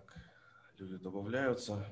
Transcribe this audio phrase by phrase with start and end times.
[0.00, 0.16] Так,
[0.78, 1.84] люди добавляются.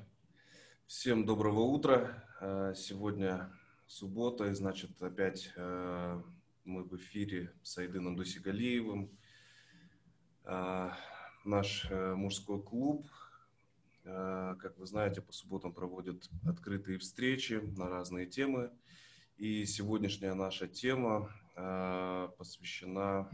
[0.87, 2.23] Всем доброго утра.
[2.41, 3.51] Э, сегодня
[3.85, 6.21] суббота, и значит опять э,
[6.63, 9.11] мы в эфире с Айдыном Дусигалиевым.
[10.43, 10.89] Э,
[11.45, 13.05] наш мужской клуб,
[14.03, 18.71] как вы знаете, по субботам проводит открытые встречи на разные темы.
[19.37, 21.31] И сегодняшняя наша тема
[22.37, 23.29] посвящена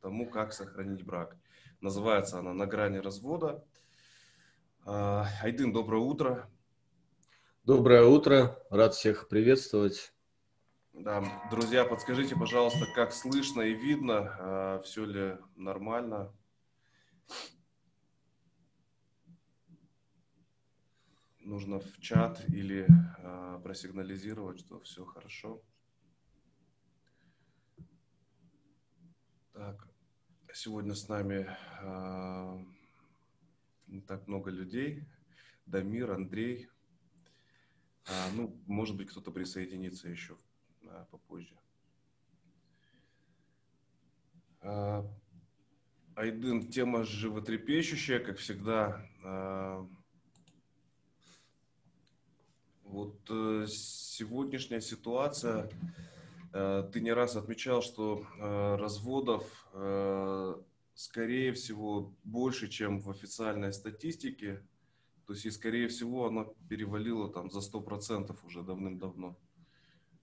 [0.00, 1.36] тому, как сохранить брак.
[1.80, 3.64] Называется она «На грани развода».
[4.84, 6.48] А, Айдын, доброе утро.
[7.64, 8.56] Доброе утро.
[8.70, 10.14] Рад всех приветствовать.
[10.92, 16.32] Да, друзья, подскажите, пожалуйста, как слышно и видно, а, все ли нормально?
[21.40, 22.86] Нужно в чат или
[23.18, 25.62] а, просигнализировать, что все хорошо.
[29.52, 29.85] Так,
[30.58, 31.46] Сегодня с нами
[31.82, 32.64] э,
[33.88, 35.04] не так много людей.
[35.66, 36.70] Дамир, Андрей.
[38.06, 40.38] А, ну, может быть, кто-то присоединится еще
[40.86, 41.54] а, попозже.
[44.62, 45.06] А,
[46.14, 49.06] Айдын, тема животрепещущая, как всегда.
[49.22, 49.86] А,
[52.84, 56.15] вот э, сегодняшняя ситуация Э,
[56.92, 60.54] ты не раз отмечал, что э, разводов, э,
[60.94, 64.62] скорее всего, больше, чем в официальной статистике.
[65.26, 69.36] То есть, и, скорее всего, оно перевалило там за 100% уже давным-давно.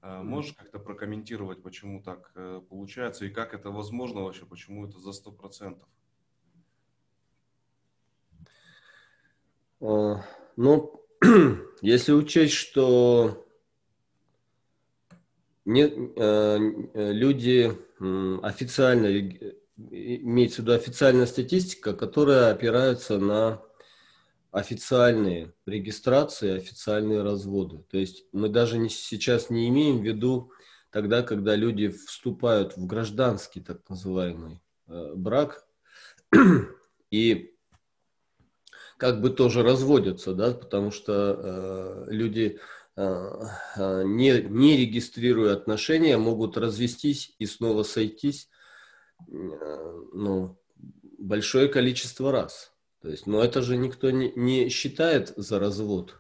[0.01, 2.33] Можешь как-то прокомментировать, почему так
[2.67, 5.81] получается и как это возможно вообще, почему это за 100%?
[9.79, 11.05] Ну,
[11.81, 13.45] если учесть, что
[15.65, 15.83] не,
[16.15, 17.71] э, люди
[18.43, 19.07] официально,
[19.77, 23.61] имеется в виду официальная статистика, которая опирается на
[24.51, 27.83] официальные регистрации, официальные разводы.
[27.89, 30.51] То есть мы даже не, сейчас не имеем в виду
[30.91, 35.65] тогда, когда люди вступают в гражданский так называемый э, брак
[37.09, 37.55] и
[38.97, 46.17] как бы тоже разводятся, да, потому что э, люди Э, э, не, не регистрируя отношения,
[46.17, 48.49] могут развестись и снова сойтись
[49.27, 50.57] э, ну,
[51.17, 52.71] большое количество раз.
[53.01, 56.19] То есть, но это же никто не, не считает за развод.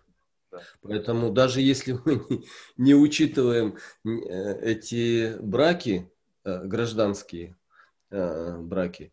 [0.81, 2.45] Поэтому даже если мы не,
[2.77, 6.11] не учитываем эти браки,
[6.43, 7.55] гражданские
[8.09, 9.11] браки,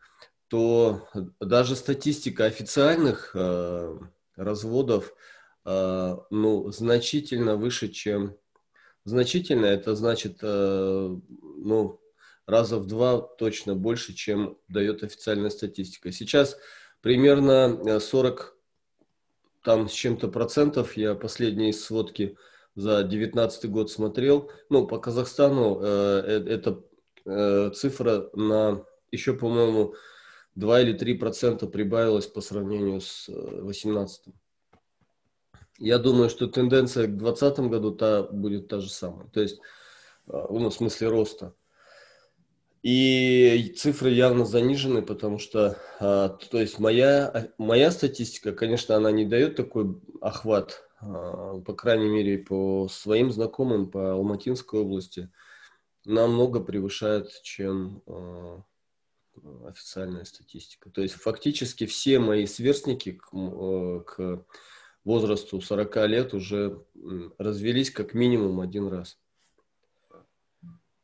[0.48, 3.37] то даже статистика официальных
[4.37, 5.16] разводов Э,
[5.65, 8.37] ну, значительно выше, чем...
[9.04, 11.16] Значительно это значит, э,
[11.56, 12.00] ну,
[12.50, 16.12] раза в два точно больше, чем дает официальная статистика.
[16.12, 16.59] Сейчас
[17.00, 18.60] примерно 40 э,
[19.62, 22.37] там с чем-то процентов, я последние сводки
[22.75, 26.82] за 2019 год смотрел, ну, по Казахстану э, это
[27.25, 29.94] э, цифра на еще, по-моему,
[30.54, 34.34] 2 или 3 процента прибавилась по сравнению с 2018.
[35.81, 39.27] Я думаю, что тенденция к 2020 году та будет та же самая.
[39.29, 39.61] То есть,
[40.29, 41.55] а, ну, в смысле роста.
[42.83, 49.25] И цифры явно занижены, потому что, а, то есть моя, моя статистика, конечно, она не
[49.25, 55.31] дает такой охват, а, по крайней мере, по своим знакомым по Алматинской области,
[56.05, 58.03] намного превышает, чем
[59.67, 60.91] официальная статистика.
[60.91, 63.31] То есть фактически все мои сверстники к,
[64.05, 64.45] к
[65.05, 66.84] возрасту 40 лет уже
[67.38, 69.19] развелись как минимум один раз.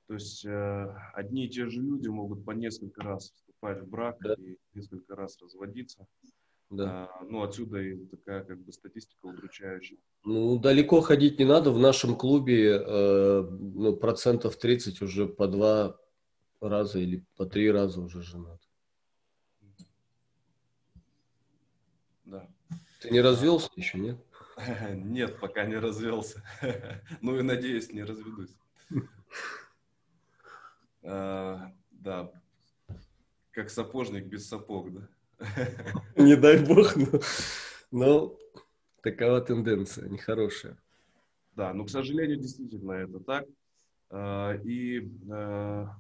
[0.06, 4.18] То есть э, одни и те же люди могут по несколько раз вступать в брак
[4.20, 4.34] да.
[4.34, 6.06] и несколько раз разводиться.
[6.70, 7.08] Да.
[7.08, 9.98] А, ну, отсюда и такая как бы статистика удручающая.
[10.24, 11.72] Ну, далеко ходить не надо.
[11.72, 15.96] В нашем клубе э, ну, процентов 30 уже по два
[16.60, 18.60] раза или по три раза уже женат.
[22.24, 22.48] Да.
[23.00, 24.18] Ты не развелся еще, нет?
[24.94, 26.42] Нет, пока не развелся.
[27.20, 28.56] Ну и надеюсь, не разведусь.
[31.08, 32.32] А, да,
[33.52, 35.08] как сапожник без сапог, да?
[36.16, 37.20] Не дай бог, но,
[37.92, 38.38] но
[39.02, 40.76] такова тенденция, нехорошая.
[41.54, 43.46] Да, но, к сожалению, действительно это так.
[44.10, 45.90] А, и а,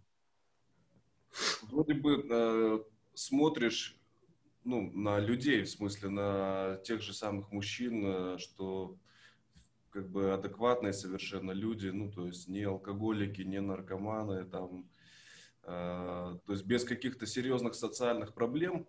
[1.70, 2.84] вроде бы
[3.14, 3.95] смотришь
[4.66, 8.96] ну, на людей, в смысле, на тех же самых мужчин, э, что
[9.90, 14.84] как бы адекватные совершенно люди, ну, то есть не алкоголики, не наркоманы, там,
[15.62, 18.86] э, то есть без каких-то серьезных социальных проблем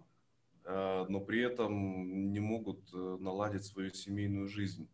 [0.67, 4.89] но при этом не могут наладить свою семейную жизнь.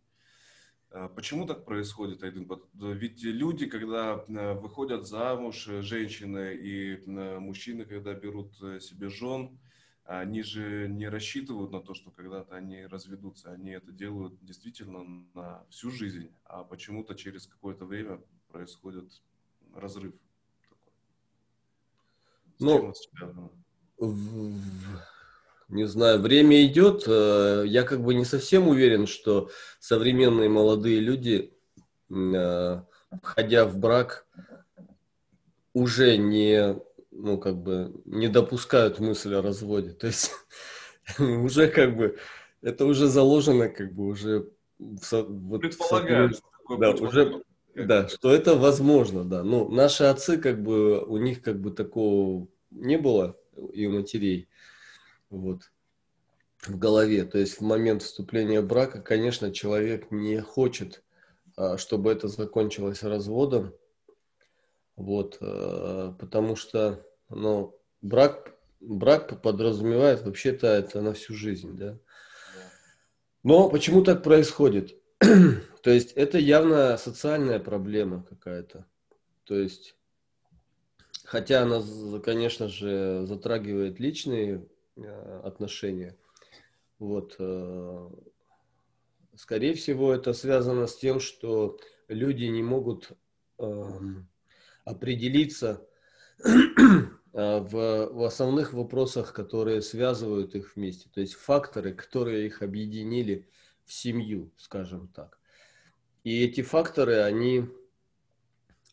[1.15, 2.47] Почему так происходит, Айдын?
[2.75, 4.17] Ведь люди, когда
[4.53, 8.53] выходят замуж, женщины и мужчины, когда берут
[8.83, 9.57] себе жен,
[10.05, 13.51] они же не рассчитывают на то, что когда-то они разведутся.
[13.51, 15.03] Они это делают действительно
[15.33, 19.09] на всю жизнь, а почему-то через какое-то время происходит
[19.73, 20.13] разрыв.
[22.59, 22.93] Ну,
[25.69, 27.03] не знаю, время идет.
[27.07, 31.53] Э, я как бы не совсем уверен, что современные молодые люди,
[32.09, 32.81] э,
[33.21, 34.27] входя в брак,
[35.73, 36.77] уже не
[37.15, 39.91] ну, как бы не допускают мысли о разводе.
[39.91, 40.31] То есть
[41.19, 42.17] уже как бы
[42.61, 44.49] это уже заложено как бы уже
[44.79, 46.41] вот, предполагают.
[46.79, 47.43] Да, уже,
[47.75, 49.43] да, что это возможно, да.
[49.43, 53.37] Ну, наши отцы, как бы, у них как бы такого не было,
[53.73, 54.47] и у матерей,
[55.29, 55.71] вот,
[56.61, 57.25] в голове.
[57.25, 61.03] То есть в момент вступления брака, конечно, человек не хочет,
[61.55, 63.73] а, чтобы это закончилось разводом,
[64.95, 71.99] вот, э, потому что, ну, брак, брак подразумевает вообще-то это на всю жизнь, да.
[73.43, 74.97] Но почему так происходит?
[75.19, 78.85] То есть это явно социальная проблема какая-то.
[79.43, 79.95] То есть,
[81.25, 81.81] хотя она,
[82.21, 86.15] конечно же, затрагивает личные э, отношения,
[86.99, 88.09] вот, э,
[89.35, 93.11] скорее всего, это связано с тем, что люди не могут
[93.57, 94.29] эм,
[94.85, 95.85] определиться
[96.43, 103.47] а, в, в основных вопросах, которые связывают их вместе, то есть факторы, которые их объединили
[103.85, 105.39] в семью, скажем так.
[106.23, 107.65] И эти факторы, они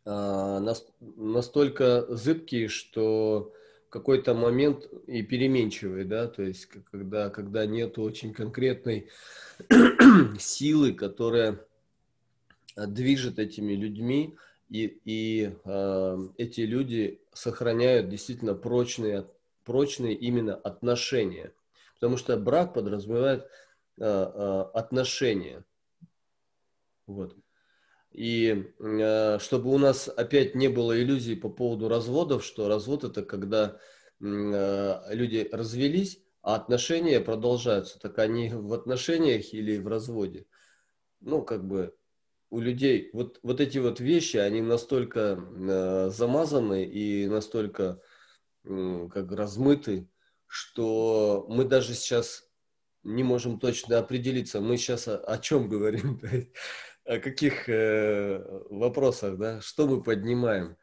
[0.05, 3.53] а, нас, настолько зыбкие, что
[3.87, 9.09] в какой-то момент и переменчивые, да, то есть когда, когда нет очень конкретной
[10.39, 11.65] силы, которая
[12.77, 14.37] движет этими людьми,
[14.71, 19.27] и, и э, эти люди сохраняют действительно прочные,
[19.65, 21.53] прочные именно отношения.
[21.95, 23.47] Потому что брак подразумевает э,
[23.99, 25.65] э, отношения.
[27.07, 27.37] Вот.
[28.13, 33.25] И э, чтобы у нас опять не было иллюзий по поводу разводов, что развод это
[33.25, 33.77] когда
[34.21, 37.99] э, люди развелись, а отношения продолжаются.
[37.99, 40.47] Так они в отношениях или в разводе.
[41.21, 41.95] Ну, как бы
[42.51, 48.01] у людей вот, вот эти вот вещи, они настолько э, замазаны и настолько
[48.65, 50.09] э, как размыты,
[50.47, 52.45] что мы даже сейчас
[53.05, 56.21] не можем точно определиться, мы сейчас о, о чем говорим,
[57.05, 60.77] о каких э, вопросах, да, что мы поднимаем.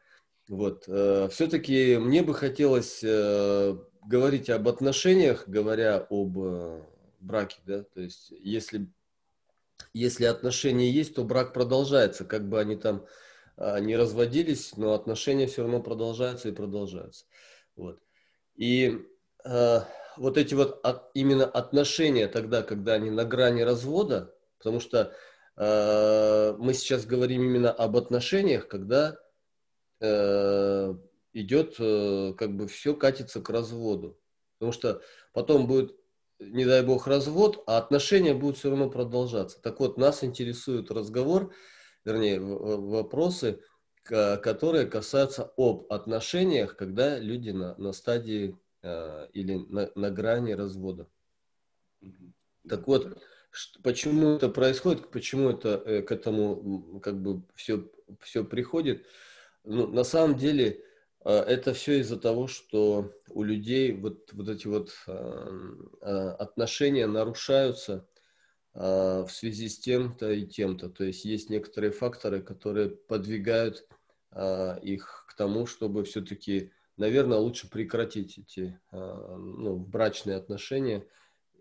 [0.48, 0.84] Вот.
[0.88, 3.76] Э, все-таки мне бы хотелось э,
[4.06, 6.82] говорить об отношениях, говоря об э,
[7.20, 8.90] браке, да, то есть если
[9.92, 13.06] если отношения есть, то брак продолжается, как бы они там
[13.56, 17.24] а, не разводились, но отношения все равно продолжаются и продолжаются.
[17.76, 18.00] Вот.
[18.56, 19.04] И
[19.44, 19.80] э,
[20.16, 25.12] вот эти вот от, именно отношения тогда, когда они на грани развода, потому что
[25.56, 29.16] э, мы сейчас говорим именно об отношениях, когда
[30.00, 30.94] э,
[31.32, 34.18] идет, э, как бы все катится к разводу.
[34.58, 35.96] Потому что потом будет
[36.38, 39.60] не дай бог, развод, а отношения будут все равно продолжаться.
[39.60, 41.52] Так вот, нас интересует разговор,
[42.04, 43.60] вернее, вопросы,
[44.04, 51.08] которые касаются об отношениях, когда люди на, на стадии э, или на, на грани развода.
[52.66, 53.18] Так вот,
[53.50, 57.90] что, почему это происходит, почему это э, к этому как бы все,
[58.20, 59.04] все приходит?
[59.64, 60.82] Ну, на самом деле,
[61.24, 65.48] это все из-за того, что у людей вот, вот эти вот а,
[66.00, 68.06] а, отношения нарушаются
[68.74, 70.88] в связи с тем-то и тем-то.
[70.88, 73.88] То есть есть некоторые факторы, которые подвигают
[74.82, 81.04] их к тому, чтобы все-таки, наверное, лучше прекратить эти ну, брачные отношения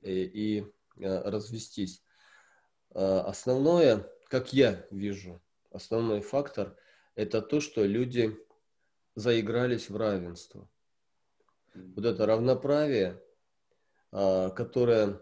[0.03, 2.03] и, и развестись.
[2.93, 6.75] Основное, как я вижу, основной фактор–
[7.15, 8.37] это то, что люди
[9.17, 10.69] заигрались в равенство.
[11.73, 13.19] Вот это равноправие,
[14.11, 15.19] а, которое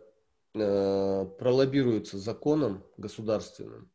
[0.53, 3.89] а, пролоббируется законом государственным,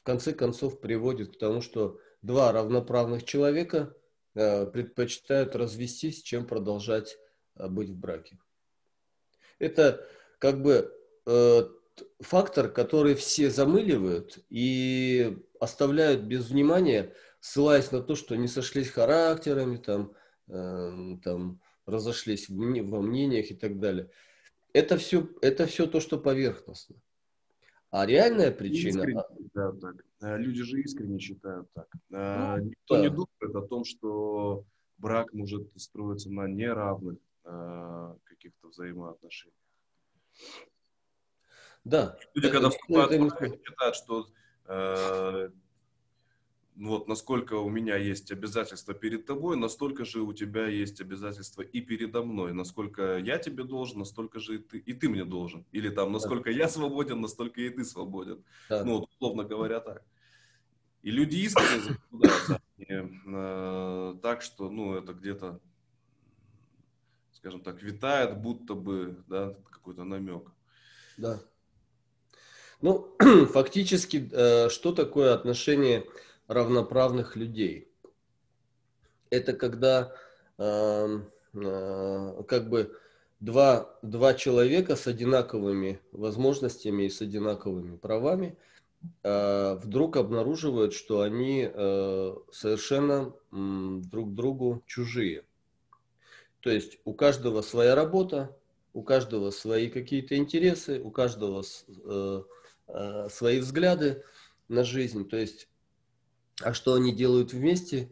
[0.00, 3.94] в конце концов приводит к тому, что два равноправных человека
[4.34, 7.18] а, предпочитают развестись, чем продолжать
[7.54, 8.38] быть в браке.
[9.58, 10.06] Это
[10.38, 10.94] как бы
[12.20, 19.76] фактор, который все замыливают и оставляют без внимания– ссылаясь на то, что не сошлись характерами,
[19.76, 20.12] там,
[20.48, 24.10] э, там разошлись во мнениях и так далее.
[24.72, 26.96] это все, это все то, что поверхностно.
[27.90, 29.06] А реальная причина...
[29.06, 29.96] Считают так.
[30.20, 31.88] Э, люди же искренне считают так.
[32.10, 33.00] Э, ну, Никто да.
[33.00, 34.64] не думает о том, что
[34.98, 39.56] брак может строиться на неравных э, каких-то взаимоотношениях.
[41.84, 42.18] Да.
[42.34, 44.26] Люди, когда вступают в брак, считают, что
[44.66, 45.52] ну
[46.78, 51.80] вот насколько у меня есть обязательства перед тобой, настолько же у тебя есть обязательства и
[51.80, 52.52] передо мной.
[52.52, 55.66] Насколько я тебе должен, настолько же и ты, и ты мне должен.
[55.72, 56.56] Или там, насколько да.
[56.56, 58.44] я свободен, настолько и ты свободен.
[58.68, 58.84] Да.
[58.84, 60.04] Ну, вот, условно говоря, так.
[61.02, 65.60] И люди искренне заблуждаются э, так, что, ну, это где-то,
[67.32, 70.52] скажем так, витает, будто бы, да, какой-то намек.
[71.16, 71.40] Да.
[72.80, 73.16] Ну,
[73.52, 76.06] фактически, э, что такое отношение
[76.48, 77.88] равноправных людей.
[79.30, 80.12] Это когда
[80.56, 81.20] э,
[81.54, 82.98] э, как бы
[83.40, 88.56] два, два человека с одинаковыми возможностями и с одинаковыми правами
[89.22, 95.44] э, вдруг обнаруживают, что они э, совершенно э, друг другу чужие.
[96.60, 98.56] То есть у каждого своя работа,
[98.94, 102.42] у каждого свои какие-то интересы, у каждого э,
[102.88, 104.24] э, свои взгляды
[104.68, 105.28] на жизнь.
[105.28, 105.68] То есть
[106.60, 108.10] а что они делают вместе,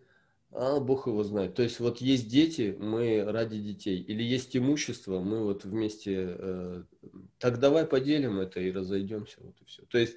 [0.52, 1.54] а Бог его знает.
[1.54, 6.82] То есть вот есть дети, мы ради детей, или есть имущество, мы вот вместе, э,
[7.38, 9.82] так давай поделим это и разойдемся, вот и все.
[9.88, 10.16] То есть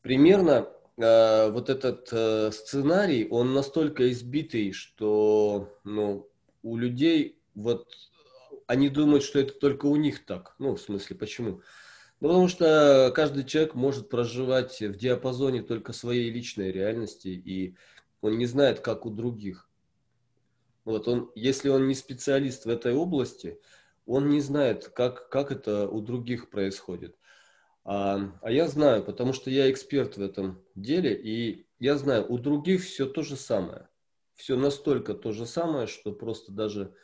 [0.00, 6.28] примерно э, вот этот э, сценарий, он настолько избитый, что ну,
[6.62, 7.88] у людей вот
[8.66, 10.54] они думают, что это только у них так.
[10.58, 11.62] Ну, в смысле, почему?
[12.20, 17.76] Ну, потому что каждый человек может проживать в диапазоне только своей личной реальности, и
[18.20, 19.68] он не знает, как у других.
[20.84, 23.60] Вот он, если он не специалист в этой области,
[24.06, 27.16] он не знает, как, как это у других происходит.
[27.84, 32.38] А, а я знаю, потому что я эксперт в этом деле, и я знаю, у
[32.38, 33.88] других все то же самое.
[34.34, 36.94] Все настолько то же самое, что просто даже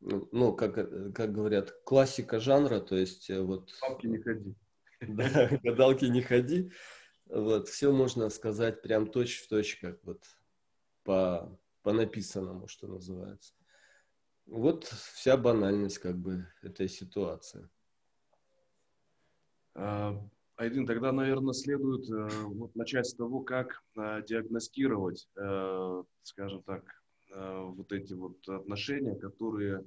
[0.00, 3.70] ну, как, э, как говорят, классика жанра, то есть э, вот...
[3.80, 4.54] Гадалки не ходи.
[5.00, 6.72] Да, гадалки не ходи.
[7.26, 10.24] Вот, все можно сказать прям точь в точь, как вот
[11.04, 13.54] по, по написанному, что называется.
[14.46, 17.68] Вот вся банальность как бы этой ситуации.
[19.74, 20.20] А,
[20.56, 25.28] Айдин, тогда, наверное, следует э, вот начать с того, как диагностировать,
[26.22, 26.99] скажем так,
[27.32, 29.84] вот эти вот отношения, которые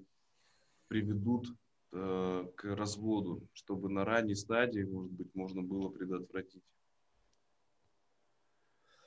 [0.87, 1.47] приведут
[1.91, 6.63] э, к разводу, чтобы на ранней стадии, может быть, можно было предотвратить.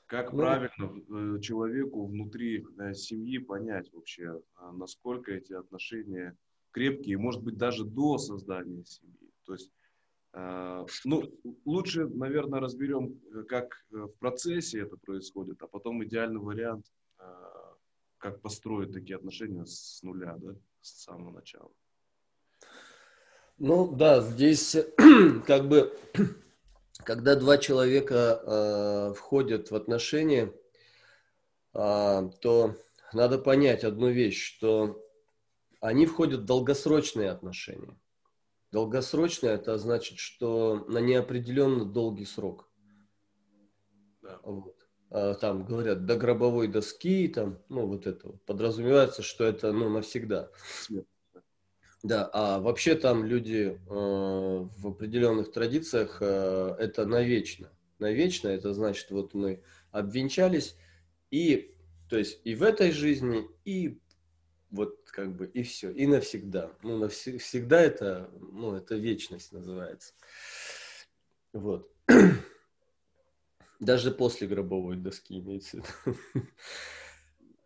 [0.07, 4.41] Как ну, правильно э, человеку внутри семьи понять вообще,
[4.73, 6.37] насколько эти отношения
[6.73, 9.33] крепкие, может быть, даже до создания семьи.
[9.45, 9.73] То есть,
[11.05, 11.23] ну,
[11.65, 16.85] лучше, наверное, разберем, как в процессе это происходит, а потом идеальный вариант
[18.19, 21.71] как построить такие отношения с нуля, да, с самого начала.
[23.59, 24.77] Ну да, здесь
[25.47, 25.99] как бы,
[27.05, 30.53] когда два человека э, входят в отношения,
[31.73, 32.77] э, то
[33.13, 35.03] надо понять одну вещь, что
[35.81, 37.99] они входят в долгосрочные отношения.
[38.73, 42.69] Долгосрочное это значит, что на неопределенно долгий срок.
[44.21, 44.39] Да.
[44.43, 44.76] Вот.
[45.11, 50.51] А, там говорят до гробовой доски, там, ну вот это подразумевается, что это ну навсегда.
[52.03, 57.73] Да, а вообще там люди э, в определенных традициях э, это навечно.
[57.99, 60.77] Навечно это значит вот мы обвенчались
[61.31, 61.75] и
[62.09, 63.99] то есть и в этой жизни и
[64.71, 66.71] вот как бы и все и навсегда.
[66.83, 70.13] Ну навсегда это ну это вечность называется.
[71.53, 71.91] Вот.
[73.81, 76.17] Даже после гробовой доски имеется в.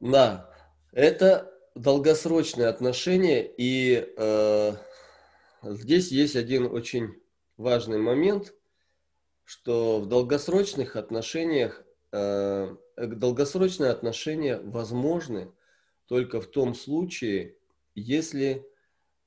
[0.01, 0.51] Да,
[0.93, 4.73] это долгосрочные отношения, и э,
[5.63, 7.21] здесь есть один очень
[7.59, 8.55] важный момент,
[9.45, 15.53] что в долгосрочных отношениях э, долгосрочные отношения возможны
[16.07, 17.57] только в том случае,
[17.95, 18.67] если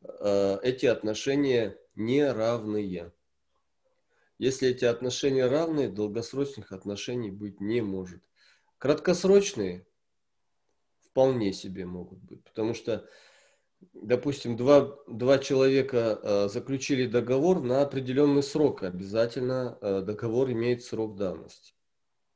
[0.01, 3.13] э, эти отношения неравные.
[4.43, 8.21] Если эти отношения равны, долгосрочных отношений быть не может.
[8.77, 9.87] Краткосрочные
[10.99, 13.07] вполне себе могут быть, потому что,
[13.93, 21.15] допустим, два, два человека э, заключили договор на определенный срок, обязательно э, договор имеет срок
[21.15, 21.73] давности.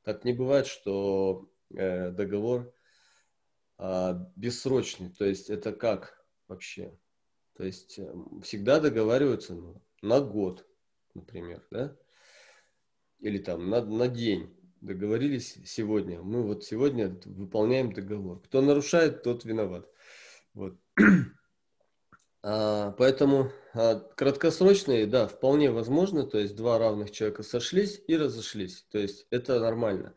[0.02, 2.72] Так не бывает, что э, договор
[3.76, 6.98] э, бессрочный, то есть это как вообще?
[7.58, 8.10] То есть э,
[8.42, 10.64] всегда договариваются ну, на год,
[11.18, 11.96] например, да?
[13.20, 14.54] Или там на, на день.
[14.80, 16.22] Договорились сегодня.
[16.22, 18.40] Мы вот сегодня выполняем договор.
[18.42, 19.88] Кто нарушает, тот виноват.
[20.54, 20.78] Вот.
[22.40, 28.86] А, поэтому а, краткосрочные, да, вполне возможно, то есть два равных человека сошлись и разошлись,
[28.92, 30.14] то есть это нормально.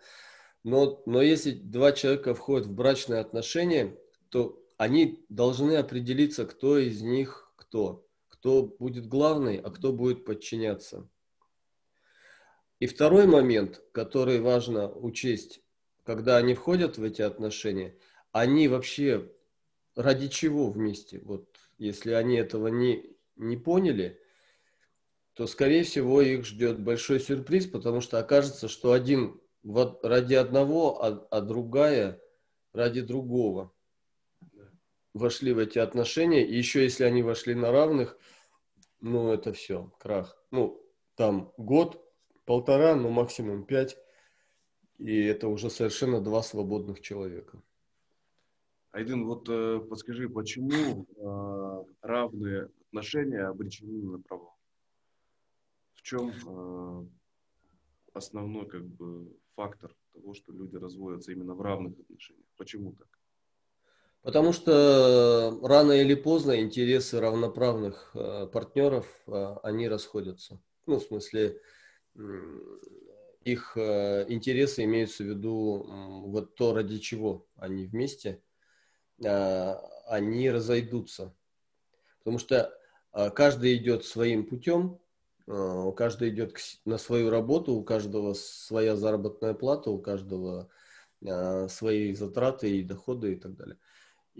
[0.63, 3.98] Но, но если два человека входят в брачные отношения,
[4.29, 8.05] то они должны определиться, кто из них кто,
[8.42, 11.08] кто будет главный, а кто будет подчиняться.
[12.80, 15.62] И второй момент, который важно учесть,
[16.04, 17.96] когда они входят в эти отношения,
[18.32, 19.32] они вообще
[19.96, 21.22] ради чего вместе?
[21.24, 24.20] Вот если они этого не, не поняли,
[25.36, 29.40] то, скорее всего, их ждет большой сюрприз, потому что окажется, что один
[30.02, 32.20] ради одного, а, а другая
[32.74, 33.72] ради другого
[35.13, 36.46] вошли в эти отношения.
[36.46, 38.18] И еще если они вошли на равных,
[39.00, 40.38] ну, это все, крах.
[40.51, 40.82] Ну,
[41.15, 42.03] там год,
[42.46, 43.98] полтора, ну, максимум пять.
[44.98, 47.62] И это уже совершенно два свободных человека.
[48.91, 54.58] Айдын, вот э, подскажи, почему э, равные отношения обречены на провал?
[55.94, 57.06] В чем э,
[58.13, 62.46] основной как бы фактор того, что люди разводятся именно в равных отношениях?
[62.58, 63.21] Почему так?
[64.24, 70.62] Потому что рано или поздно интересы равноправных э, партнеров, э, они расходятся.
[70.86, 71.60] Ну, в смысле,
[73.44, 75.88] их э, интересы имеются в виду
[76.28, 78.42] вот то, ради чего они вместе–
[80.08, 81.36] они разойдутся.
[82.20, 82.75] Потому что
[83.36, 85.00] каждый идет своим путем,
[85.46, 90.72] каждый идет на свою работу, у каждого своя заработная плата, у каждого
[91.70, 93.77] свои затраты и доходы и так далее.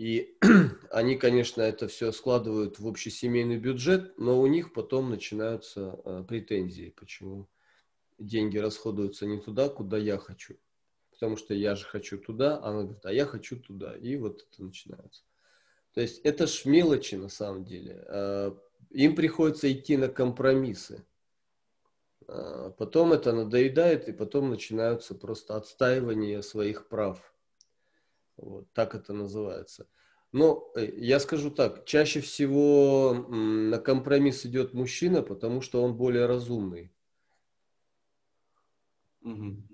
[0.02, 0.36] И
[0.92, 5.92] они, конечно, это все складывают в общий семейный бюджет, но у них потом начинаются
[6.28, 7.48] претензии, почему
[8.18, 10.56] деньги расходуются не туда, куда я хочу
[11.22, 13.96] потому что я же хочу туда, а она говорит, а я хочу туда.
[13.96, 15.22] И вот это начинается.
[15.94, 18.04] То есть это ж мелочи на самом деле.
[18.08, 18.58] А,
[18.90, 21.06] им приходится идти на компромиссы.
[22.28, 27.31] А, потом это надоедает, и потом начинаются просто отстаивания своих прав.
[28.42, 29.88] Вот так это называется.
[30.32, 36.26] Но э, я скажу так, чаще всего на компромисс идет мужчина, потому что он более
[36.26, 36.94] разумный.
[39.22, 39.72] Угу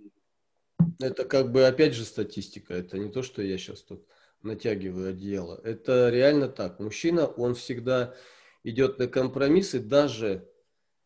[0.99, 2.73] это как бы опять же статистика.
[2.73, 4.05] Это не то, что я сейчас тут
[4.41, 5.59] натягиваю одеяло.
[5.63, 6.79] Это реально так.
[6.79, 8.15] Мужчина, он всегда
[8.63, 10.49] идет на компромиссы, даже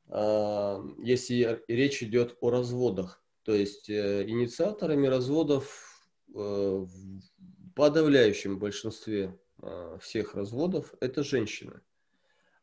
[0.08, 3.24] э, если речь идет о разводах.
[3.44, 6.86] То есть э, инициаторами разводов э,
[7.76, 11.82] подавляющем большинстве э, всех разводов это женщина.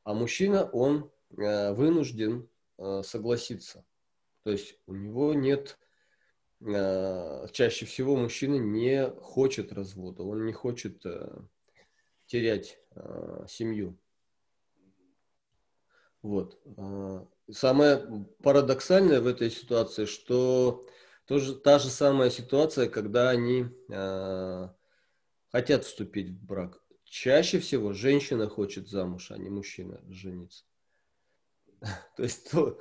[0.04, 3.84] А мужчина, он э, вынужден э, согласиться.
[4.44, 5.78] То есть у него нет
[6.60, 11.04] Э, чаще всего мужчина не хочет развода, он не хочет
[12.26, 12.78] терять
[13.48, 13.98] семью.
[16.20, 16.60] Вот.
[17.50, 20.84] Самое парадоксальное в этой ситуации, что
[21.26, 23.66] тоже та же самая ситуация, когда они
[25.50, 26.82] хотят вступить в брак.
[27.04, 30.64] Чаще всего женщина хочет замуж, а не мужчина жениться.
[32.16, 32.78] То есть то,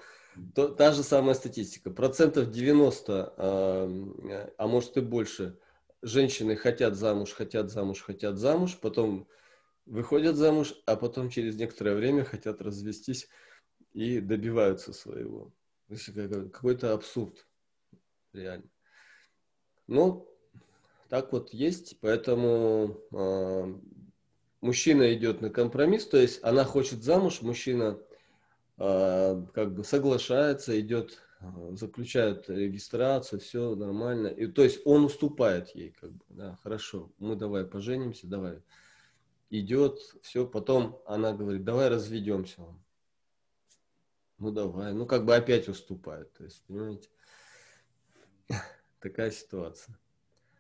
[0.53, 1.91] то, та же самая статистика.
[1.91, 5.57] Процентов 90, а, а может и больше,
[6.01, 9.27] женщины хотят замуж, хотят замуж, хотят замуж, потом
[9.85, 13.29] выходят замуж, а потом через некоторое время хотят развестись
[13.93, 15.53] и добиваются своего.
[16.51, 17.47] Какой-то абсурд.
[18.33, 18.69] Реально.
[19.87, 20.29] Ну,
[21.09, 23.73] так вот есть, поэтому э,
[24.61, 27.99] мужчина идет на компромисс, то есть она хочет замуж, мужчина
[28.77, 34.27] а, как бы соглашается, идет, а, заключает регистрацию, все нормально.
[34.27, 38.61] И, то есть он уступает ей, как бы, да, хорошо, мы давай поженимся, давай.
[39.49, 42.61] Идет, все, потом она говорит, давай разведемся.
[44.39, 46.31] Ну давай, ну как бы опять уступает.
[46.33, 47.09] То есть, понимаете,
[48.99, 49.97] такая ситуация.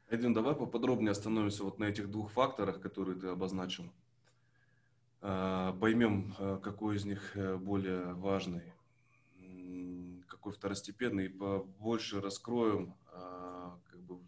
[0.09, 3.91] Эдвин, давай поподробнее остановимся вот на этих двух факторах, которые ты обозначил.
[5.19, 8.63] А, поймем, а, какой из них э, более важный,
[10.27, 14.19] какой второстепенный, и побольше раскроем как бы,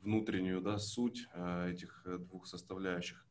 [0.00, 1.28] внутреннюю да, суть
[1.68, 3.24] этих э, двух составляющих.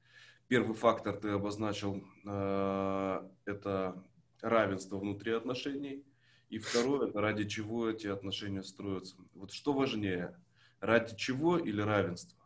[0.47, 4.03] Первый фактор ты обозначил, это
[4.41, 6.03] равенство внутри отношений,
[6.49, 9.17] и второе, это ради чего эти отношения строятся.
[9.36, 10.36] Вот что важнее,
[10.80, 12.38] ради чего или равенство?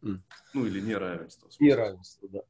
[0.00, 0.20] Ну,
[0.54, 1.48] или неравенство.
[1.60, 2.42] Неравенство, да.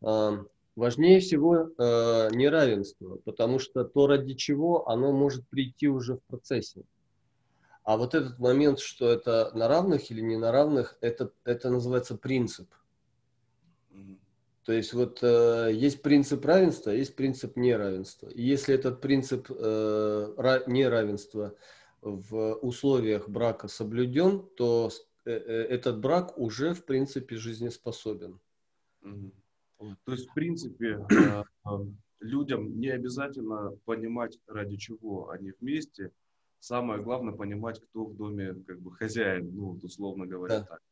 [0.76, 1.68] важнее всего
[2.32, 6.82] неравенство, потому что то, ради чего, оно может прийти уже в процессе.
[7.84, 12.16] А вот этот момент, что это на равных или не на равных, это, это называется
[12.16, 12.72] принцип.
[14.64, 18.28] То есть вот э, есть принцип равенства, есть принцип неравенства.
[18.28, 21.56] И если этот принцип э, неравенства
[22.02, 24.90] в условиях брака соблюден, то
[25.24, 28.40] э, э, этот брак уже в принципе жизнеспособен.
[29.00, 31.44] То есть в принципе э,
[32.20, 36.12] людям не обязательно понимать, ради чего они вместе,
[36.58, 40.64] самое главное понимать, кто в доме как бы хозяин, ну, условно говоря да.
[40.64, 40.82] так.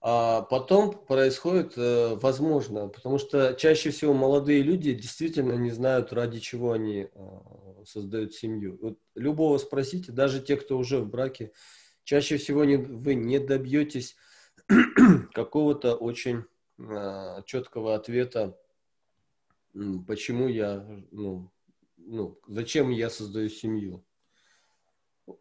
[0.00, 6.38] А потом происходит, э, возможно, потому что чаще всего молодые люди действительно не знают, ради
[6.38, 7.40] чего они э,
[7.84, 8.78] создают семью.
[8.80, 11.52] Вот любого спросите, даже те, кто уже в браке,
[12.04, 14.14] чаще всего не, вы не добьетесь
[15.34, 16.44] какого-то очень
[16.78, 18.56] э, четкого ответа,
[20.06, 21.50] почему я ну,
[21.96, 24.04] ну, зачем я создаю семью?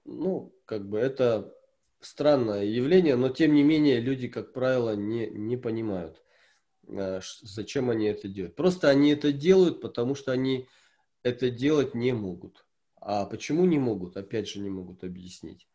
[0.04, 1.57] Ну, как бы это
[2.00, 6.22] странное явление, но тем не менее люди, как правило, не, не понимают,
[6.88, 8.56] э, зачем они это делают.
[8.56, 10.68] Просто они это делают, потому что они
[11.24, 12.66] это делать не могут.
[13.00, 15.68] А почему не могут, опять же, не могут объяснить.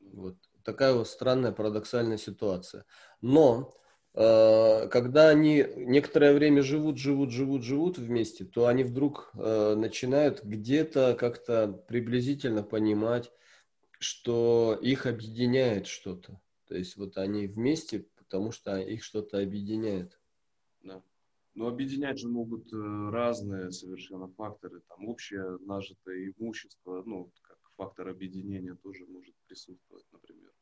[0.00, 2.84] Вот такая вот странная парадоксальная ситуация.
[3.20, 3.76] Но
[4.16, 10.42] Э, когда они некоторое время живут, живут, живут, живут вместе, то они вдруг э, начинают
[10.42, 13.30] где-то как-то приблизительно понимать,
[13.98, 16.40] что их объединяет что-то.
[16.66, 20.20] То есть вот они вместе, потому что их что-то объединяет.
[20.82, 21.02] Да.
[21.54, 22.76] Но объединять же могут э,
[23.10, 24.82] разные совершенно факторы.
[24.88, 30.52] Там общее нажитое имущество, ну, как фактор объединения тоже может присутствовать, например.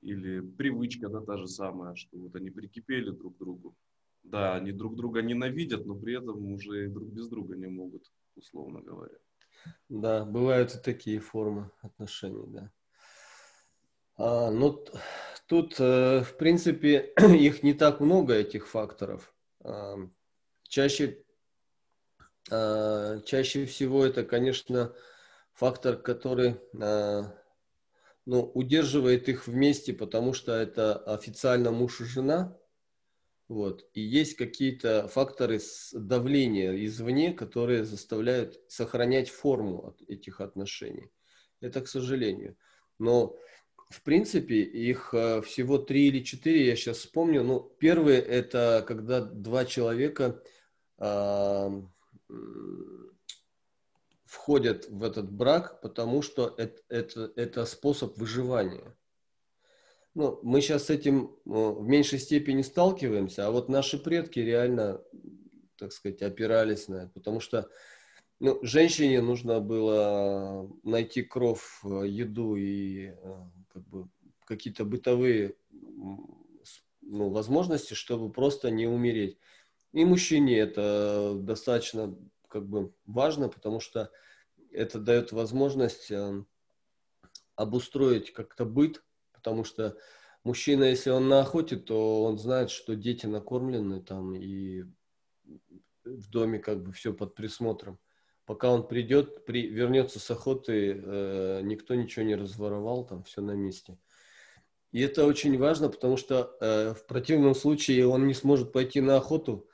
[0.00, 3.76] Или привычка, да, та же самая, что вот они прикипели друг к другу.
[4.22, 8.80] Да, они друг друга ненавидят, но при этом уже друг без друга не могут, условно
[8.80, 9.18] говоря.
[9.88, 12.70] Да, бывают и такие формы отношений, да.
[14.16, 14.84] А, ну,
[15.48, 19.34] тут, э, в принципе, их не так много, этих факторов.
[19.62, 19.96] А,
[20.62, 21.24] чаще,
[22.50, 24.94] а, чаще всего это, конечно,
[25.52, 27.34] фактор, который а,
[28.26, 32.56] ну, удерживает их вместе, потому что это официально муж и жена.
[33.48, 33.86] Вот.
[33.92, 35.60] И есть какие-то факторы
[35.92, 41.10] давления извне, которые заставляют сохранять форму от этих отношений.
[41.60, 42.56] Это к сожалению.
[42.98, 43.36] Но
[43.90, 47.44] в принципе их э, всего три или четыре, я сейчас вспомню.
[47.44, 50.42] Ну, первый это когда два человека
[50.98, 51.82] э,
[54.24, 58.96] входят в этот брак, потому что это, это, это способ выживания.
[60.14, 65.02] Ну, мы сейчас с этим в меньшей степени сталкиваемся, а вот наши предки реально,
[65.76, 67.68] так сказать, опирались на это, потому что
[68.38, 73.14] ну, женщине нужно было найти кров, еду и э,
[73.72, 74.08] как бы,
[74.44, 75.56] какие-то бытовые
[77.00, 79.38] ну, возможности, чтобы просто не умереть.
[79.92, 82.16] И мужчине это достаточно
[82.48, 84.10] как бы важно, потому что
[84.70, 86.44] это дает возможность э,
[87.54, 89.03] обустроить как-то быт,
[89.44, 89.98] потому что
[90.42, 94.84] мужчина, если он на охоте, то он знает, что дети накормлены там и
[96.04, 97.98] в доме как бы все под присмотром.
[98.46, 103.52] Пока он придет, при, вернется с охоты, э, никто ничего не разворовал, там все на
[103.52, 103.98] месте.
[104.92, 109.16] И это очень важно, потому что э, в противном случае он не сможет пойти на
[109.18, 109.68] охоту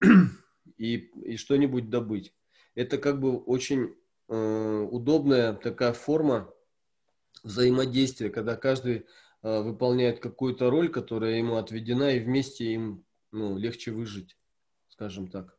[0.78, 2.34] и, и что-нибудь добыть.
[2.74, 3.94] Это как бы очень
[4.28, 6.52] э, удобная такая форма
[7.42, 9.06] взаимодействия, когда каждый
[9.42, 14.36] э, выполняет какую-то роль, которая ему отведена, и вместе им ну, легче выжить,
[14.88, 15.56] скажем так.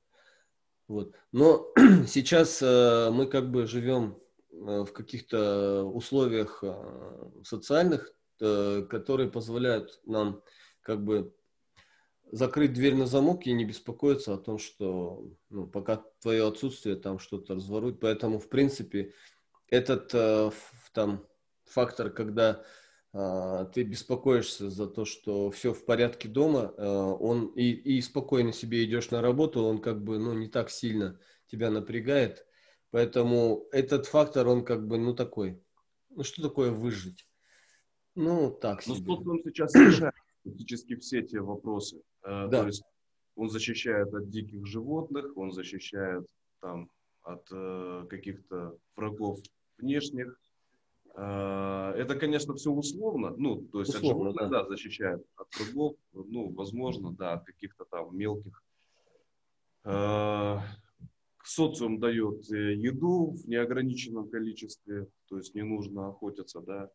[0.88, 1.16] Вот.
[1.32, 1.72] Но
[2.08, 4.18] сейчас э, мы как бы живем
[4.52, 10.42] э, в каких-то условиях э, социальных, э, которые позволяют нам
[10.82, 11.34] как бы
[12.32, 17.20] закрыть дверь на замок и не беспокоиться о том, что ну, пока твое отсутствие там
[17.20, 18.00] что-то разворует.
[18.00, 19.14] Поэтому, в принципе,
[19.68, 20.52] этот э,
[20.94, 21.26] там
[21.66, 22.64] фактор, когда
[23.14, 28.54] э, ты беспокоишься за то, что все в порядке дома, э, он и, и спокойно
[28.54, 32.46] себе идешь на работу, он как бы ну, не так сильно тебя напрягает.
[32.92, 35.60] Поэтому этот фактор, он как бы, ну, такой.
[36.12, 37.28] Ну, что такое выжить?
[38.14, 39.06] Ну, так ну, себе.
[39.08, 42.02] Ну, он сейчас решает практически все те вопросы.
[42.24, 42.62] Э, да.
[42.62, 42.84] То есть
[43.36, 46.28] он защищает от диких животных, он защищает
[46.60, 46.90] там
[47.24, 49.40] от э, каких-то врагов
[49.78, 50.40] внешних,
[51.16, 54.64] Это, конечно, все условно, ну, то есть условно, от животных, да.
[54.64, 58.64] да, защищает от кругов, ну, возможно, да, от каких-то там мелких.
[61.44, 66.90] Социум дает э, еду в неограниченном количестве, то есть не нужно охотиться, да,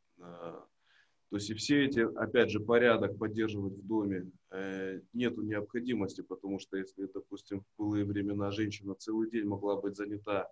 [1.31, 6.59] то есть и все эти, опять же, порядок поддерживать в доме э, нету необходимости, потому
[6.59, 10.51] что если, допустим, в былые времена женщина целый день могла быть занята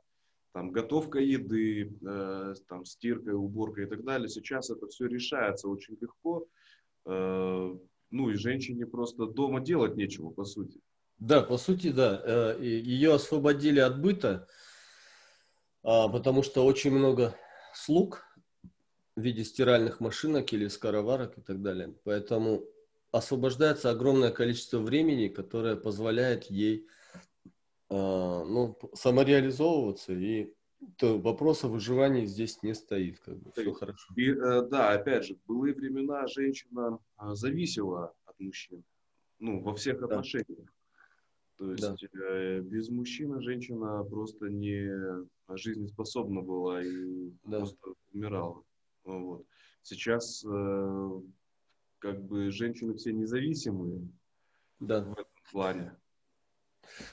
[0.57, 5.99] там, готовкой еды, э, там, стиркой, уборкой и так далее, сейчас это все решается очень
[6.01, 6.49] легко.
[7.05, 7.77] Э,
[8.11, 10.81] ну и женщине просто дома делать нечего, по сути.
[11.19, 12.23] Да, по сути, да.
[12.25, 14.49] Э, Ее освободили от быта,
[15.83, 17.37] а, потому что очень много
[17.75, 18.25] слуг
[19.15, 21.95] в виде стиральных машинок или скороварок и так далее.
[22.05, 22.65] Поэтому
[23.13, 26.87] освобождается огромное количество времени, которое позволяет ей
[27.89, 30.53] ну, самореализовываться, и
[30.97, 33.19] то вопроса выживания здесь не стоит.
[33.21, 34.15] Как бы, все хорошо.
[34.17, 38.85] И, э, да, опять же, в былые времена женщина э, зависела от мужчин,
[39.39, 40.07] ну, во всех да.
[40.07, 40.73] отношениях.
[41.57, 41.97] То есть да.
[42.21, 47.59] э, без мужчины женщина просто не жизнеспособна была и да.
[47.59, 48.63] просто умирала.
[49.05, 49.47] Вот.
[49.83, 51.21] Сейчас э,
[51.99, 54.09] как бы женщины все независимые
[54.81, 55.03] да.
[55.03, 55.97] в этом плане.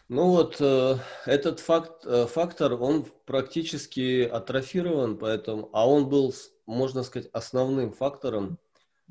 [0.10, 6.34] Ну вот э, этот факт, э, фактор, он практически атрофирован, поэтому, а он был,
[6.66, 8.58] можно сказать, основным фактором,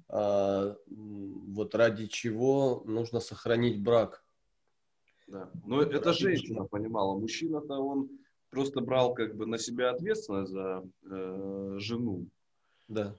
[0.08, 4.24] э, вот ради чего нужно сохранить брак.
[5.26, 5.50] Да.
[5.64, 6.68] Но ради это женщина чего?
[6.68, 7.18] понимала.
[7.18, 8.10] Мужчина-то он
[8.50, 12.26] просто брал как бы на себя ответственность за э, жену.
[12.88, 13.16] Да.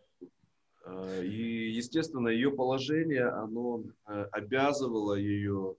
[0.86, 5.75] А, и, естественно, ее положение, оно э, обязывало ее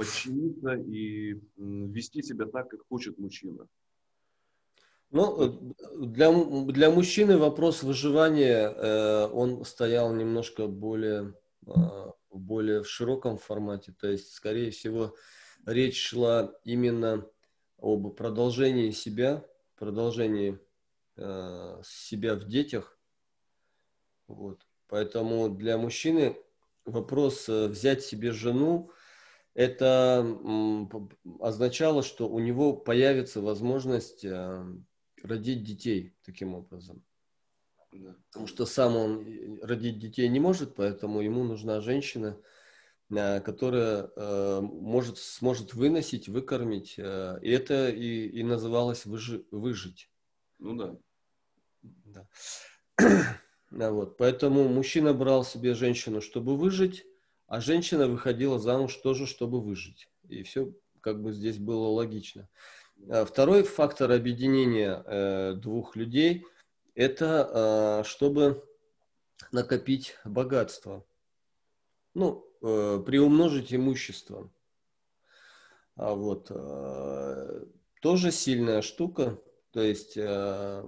[0.00, 3.68] подчиниться и вести себя так, как хочет мужчина.
[5.10, 6.32] Ну, э, для,
[6.72, 11.34] для мужчины вопрос выживания, э, он стоял немножко более,
[11.66, 13.94] э, более в широком формате.
[14.00, 15.14] То есть, скорее всего,
[15.66, 17.26] речь шла именно
[17.76, 19.44] об продолжении себя,
[19.76, 20.58] продолжении
[21.16, 22.98] э, себя в детях,
[24.28, 24.66] вот.
[24.86, 26.36] Поэтому для мужчины
[26.86, 28.90] вопрос э, взять себе жену,
[29.60, 30.26] это
[31.38, 34.64] означало, что у него появится возможность э,
[35.22, 37.04] родить детей таким образом.
[37.92, 38.16] Да.
[38.28, 42.40] Потому что сам он э, родить детей не может, поэтому ему нужна женщина,
[43.10, 44.08] которая
[44.60, 46.96] может, сможет выносить, выкормить.
[46.96, 50.08] И это и, и называлось выжи, выжить.
[50.60, 50.96] Ну да.
[51.82, 52.28] да.
[53.70, 54.16] Вот.
[54.16, 57.04] Поэтому мужчина брал себе женщину, чтобы выжить,
[57.50, 60.08] а женщина выходила замуж тоже, чтобы выжить.
[60.28, 62.48] И все как бы здесь было логично.
[63.08, 66.46] А второй фактор объединения э, двух людей–
[66.94, 68.64] это э, чтобы
[69.50, 71.04] накопить богатство.
[72.14, 74.48] Ну, э, приумножить имущество.
[75.96, 77.64] А вот э,
[78.00, 79.40] тоже сильная штука.
[79.72, 80.84] То есть э,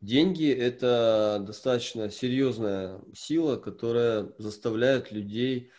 [0.00, 5.70] Деньги– это достаточно серьезная сила, которая заставляет людей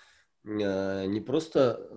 [0.44, 1.90] э, не просто,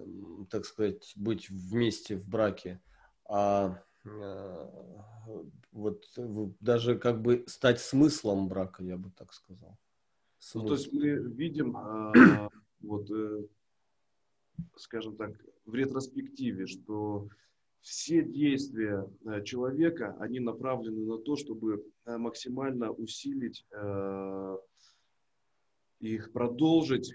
[0.50, 2.80] так сказать, быть вместе в браке,
[3.28, 4.68] а э,
[5.72, 6.06] вот
[6.60, 9.78] даже как бы стать смыслом брака, я бы так сказал.
[10.54, 12.48] Ну, то есть мы видим, а,
[12.80, 13.46] вот, э,
[14.76, 15.32] скажем так,
[15.66, 17.28] в ретроспективе, что
[17.84, 24.56] все действия э, человека, они направлены на то, чтобы э, максимально усилить э,
[26.00, 27.14] их, продолжить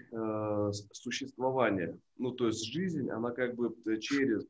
[0.92, 1.98] существование.
[2.16, 4.48] Ну, то есть жизнь, она как бы через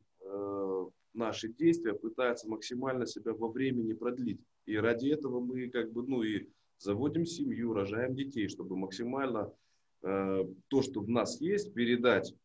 [1.13, 4.41] наши действия пытается максимально себя во времени продлить.
[4.65, 9.53] И ради этого мы как бы, ну и заводим семью, рожаем детей, чтобы максимально
[10.01, 12.40] то, что в нас есть, передать Э,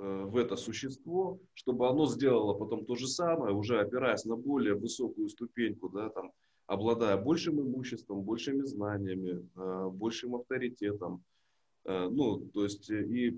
[0.00, 5.28] в это существо, чтобы оно сделало потом то же самое, уже опираясь на более высокую
[5.28, 6.32] ступеньку, да, там,
[6.66, 11.22] обладая большим имуществом, большими знаниями, э, большим авторитетом.
[11.84, 13.36] Э, ну, то есть и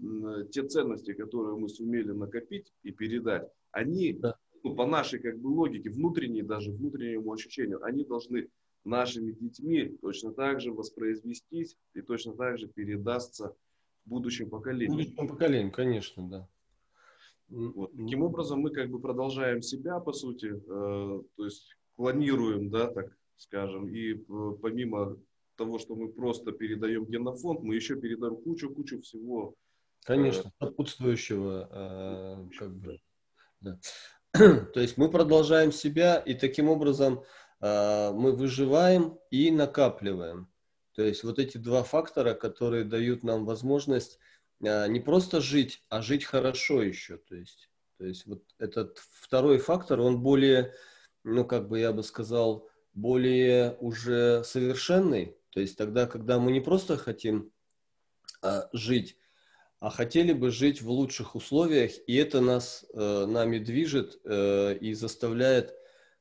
[0.52, 4.36] те ценности, которые мы сумели накопить и передать, они, да.
[4.62, 8.50] ну, по нашей как бы логике, внутренней, даже внутреннему ощущению, они должны
[8.84, 13.54] нашими детьми точно так же воспроизвестись и точно так же передастся
[14.04, 14.96] будущим поколениям.
[14.96, 16.48] Будущим поколениям, конечно, да.
[17.48, 17.92] Вот.
[17.92, 23.12] Таким образом, мы как бы продолжаем себя, по сути, э, то есть клонируем, да, так
[23.42, 25.18] скажем, и э, помимо
[25.56, 29.54] того, что мы просто передаем генофонд, мы еще передаем кучу-кучу всего.
[30.04, 32.98] Конечно, э, сопутствующего, э, как бы,
[33.60, 33.78] да.
[34.32, 37.22] То есть мы продолжаем себя, и таким образом
[37.60, 40.51] мы выживаем и накапливаем.
[40.94, 44.18] То есть вот эти два фактора, которые дают нам возможность
[44.60, 47.16] не просто жить, а жить хорошо еще.
[47.16, 50.74] То есть, то есть вот этот второй фактор, он более,
[51.24, 55.36] ну как бы я бы сказал, более уже совершенный.
[55.50, 57.50] То есть тогда, когда мы не просто хотим
[58.40, 59.16] а, жить,
[59.80, 64.94] а хотели бы жить в лучших условиях, и это нас, э, нами движет э, и
[64.94, 65.74] заставляет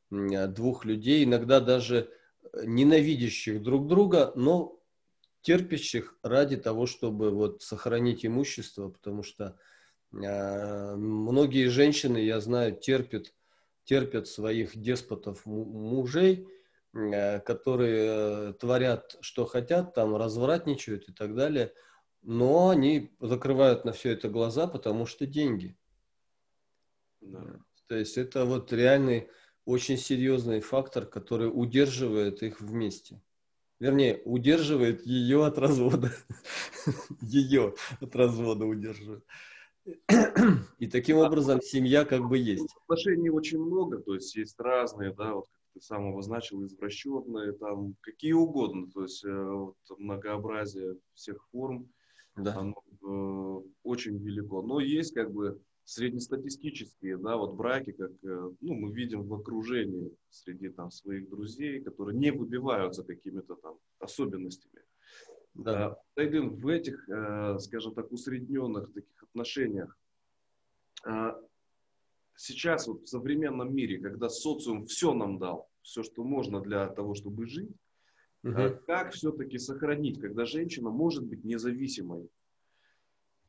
[0.09, 2.09] двух людей, иногда даже
[2.53, 4.79] ненавидящих друг друга, но
[5.41, 9.57] терпящих ради того, чтобы вот сохранить имущество, потому что
[10.13, 13.33] э, многие женщины, я знаю, терпят,
[13.85, 16.47] терпят своих деспотов мужей,
[16.93, 21.73] э, которые творят, что хотят, там развратничают и так далее–
[22.23, 25.75] но они закрывают на все это глаза, потому что деньги.
[27.19, 27.59] Да.
[27.87, 29.29] То есть это вот реальный,
[29.65, 33.21] очень серьезный фактор, который удерживает их вместе.
[33.79, 36.11] Вернее, удерживает ее от развода.
[37.21, 39.25] Ее от развода удерживает.
[40.77, 42.67] И таким образом семья как бы есть.
[42.83, 47.95] Отношений очень много, то есть есть разные, да, вот как ты сам обозначил, извращенные, там
[48.01, 51.89] какие угодно, то есть э, вот, многообразие всех форм
[52.35, 52.55] да.
[52.55, 54.61] оно э, очень велико.
[54.61, 60.15] Но есть как бы среднестатистические, да, вот браки, как, э, ну, мы видим в окружении
[60.29, 64.83] среди там своих друзей, которые не выбиваются какими-то там особенностями.
[65.53, 65.97] Да.
[66.15, 69.97] А, в этих, э, скажем так, усредненных таких отношениях
[71.05, 71.33] э,
[72.35, 77.15] сейчас вот в современном мире, когда социум все нам дал, все, что можно для того,
[77.15, 77.75] чтобы жить,
[78.43, 78.79] Угу.
[78.87, 82.29] Как все-таки сохранить, когда женщина может быть независимой?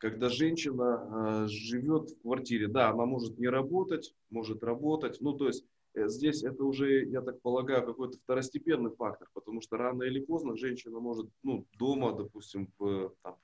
[0.02, 5.46] Когда женщина э, живет в квартире, да, она может не работать, может работать, ну то
[5.46, 10.18] есть э, здесь это уже, я так полагаю, какой-то второстепенный фактор, потому что рано или
[10.18, 13.36] поздно женщина может, ну, дома, допустим, в, там,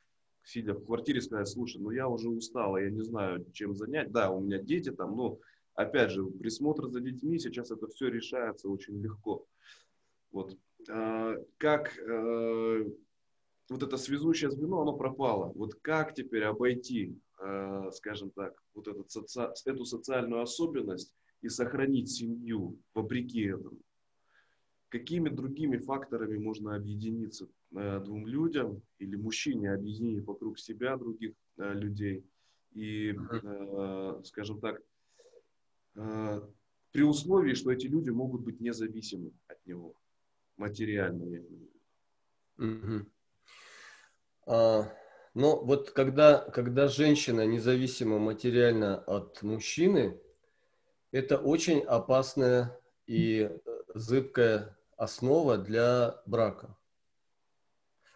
[0.42, 4.32] сидя в квартире, сказать, слушай, ну я уже устала, я не знаю, чем занять, да,
[4.32, 5.38] у меня дети там, но
[5.74, 9.46] опять же, присмотр за детьми, сейчас это все решается очень легко.
[10.32, 10.58] Вот.
[10.90, 12.84] А, как э,
[13.68, 15.52] вот это связующее звено, оно пропало.
[15.54, 19.52] Вот как теперь обойти, э, скажем так, вот этот соци...
[19.66, 23.78] эту социальную особенность и сохранить семью вопреки этому?
[24.88, 32.24] Какими другими факторами можно объединиться э, двум людям или мужчине объединить вокруг себя других людей
[32.72, 33.16] и,
[34.22, 34.80] скажем так,
[35.94, 39.96] при условии, что эти люди могут быть независимы от него?
[40.58, 43.10] материально, я имею в виду.
[44.48, 44.90] А,
[45.34, 50.18] но вот когда, когда женщина независима материально от мужчины,
[51.12, 53.50] это очень опасная и
[53.94, 56.76] зыбкая основа для брака.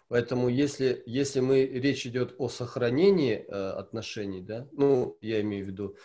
[0.08, 5.68] Поэтому если, если мы, речь идет о сохранении э, отношений, да, ну, я имею в
[5.68, 5.96] виду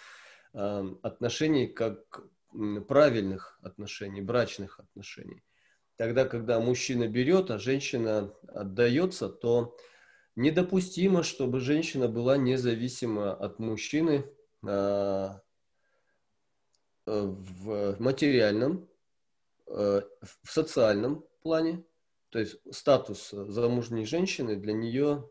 [0.53, 2.21] э, отношений как
[2.87, 5.43] правильных отношений, брачных отношений,
[5.97, 9.77] тогда, когда мужчина берет, а женщина отдается, то
[10.37, 14.31] недопустимо, чтобы женщина была независима от мужчины
[14.65, 15.41] а,
[17.05, 18.87] в материальном,
[19.65, 21.83] а, в социальном плане.
[22.29, 25.27] То есть статус замужней женщины для нее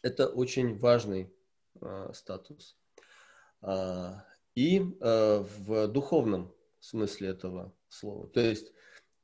[0.00, 1.34] это очень важный
[1.80, 2.78] а, статус.
[4.54, 8.28] И в духовном смысле этого слова.
[8.28, 8.72] То есть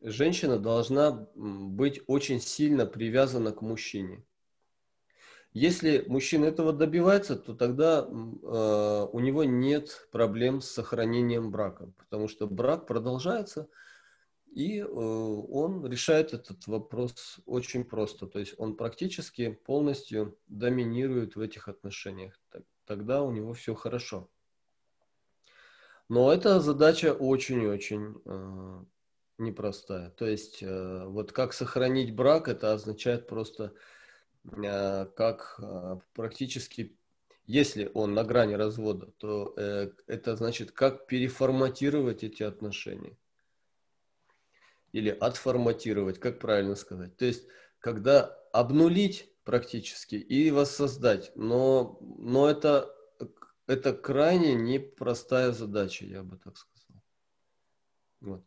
[0.00, 4.24] женщина должна быть очень сильно привязана к мужчине.
[5.52, 12.28] Если мужчина этого добивается, то тогда э, у него нет проблем с сохранением брака, потому
[12.28, 13.68] что брак продолжается,
[14.52, 18.26] и э, он решает этот вопрос очень просто.
[18.26, 22.40] То есть он практически полностью доминирует в этих отношениях.
[22.84, 24.28] Тогда у него все хорошо.
[26.08, 28.84] Но эта задача очень-очень э,
[29.38, 30.10] непростая.
[30.10, 33.72] То есть э, вот как сохранить брак, это означает просто
[34.44, 36.96] как э, практически,
[37.46, 39.54] если он на грани развода, то
[40.06, 43.16] это значит как переформатировать эти отношения.
[44.92, 47.16] Или отформатировать, как правильно сказать.
[47.16, 47.46] То есть
[47.80, 51.32] когда обнулить практически и воссоздать.
[51.34, 52.94] Но, но это,
[53.66, 57.02] это крайне непростая задача, я бы так сказал.
[58.20, 58.44] Вот.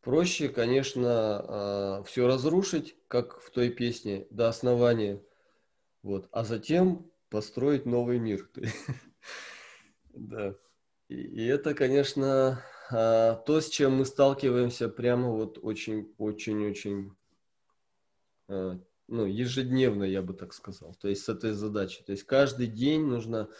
[0.00, 5.20] Проще, конечно, все разрушить, как в той песне, до основания,
[6.06, 8.48] вот, а затем построить новый мир.
[10.18, 10.54] Да.
[11.08, 17.12] И, это, конечно, а, то, с чем мы сталкиваемся прямо вот очень-очень-очень
[18.48, 22.02] а, ну, ежедневно, я бы так сказал, то есть с этой задачей.
[22.02, 23.50] То есть каждый день нужно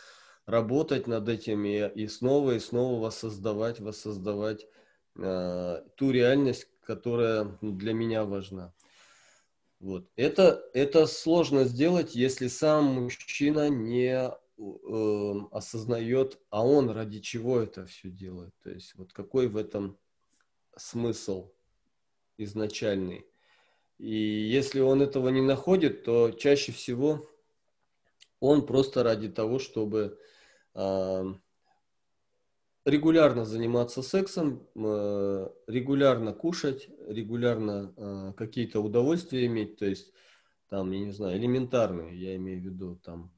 [0.46, 4.66] работать над этим и, и снова и снова воссоздавать, воссоздавать
[5.18, 8.72] э, ту реальность, которая для меня важна.
[9.78, 10.08] Вот.
[10.16, 17.86] Это, это сложно сделать, если сам мужчина не э, осознает, а он ради чего это
[17.86, 18.54] все делает.
[18.62, 19.98] То есть вот какой в этом
[20.76, 21.52] смысл
[22.38, 23.26] изначальный.
[23.98, 27.28] И если он этого не находит, то чаще всего
[28.40, 30.18] он просто ради того, чтобы
[30.74, 31.24] э,
[32.86, 40.12] регулярно заниматься сексом, э, регулярно кушать, регулярно э, какие-то удовольствия иметь, то есть
[40.70, 43.34] там, я не знаю, элементарные, я имею в виду там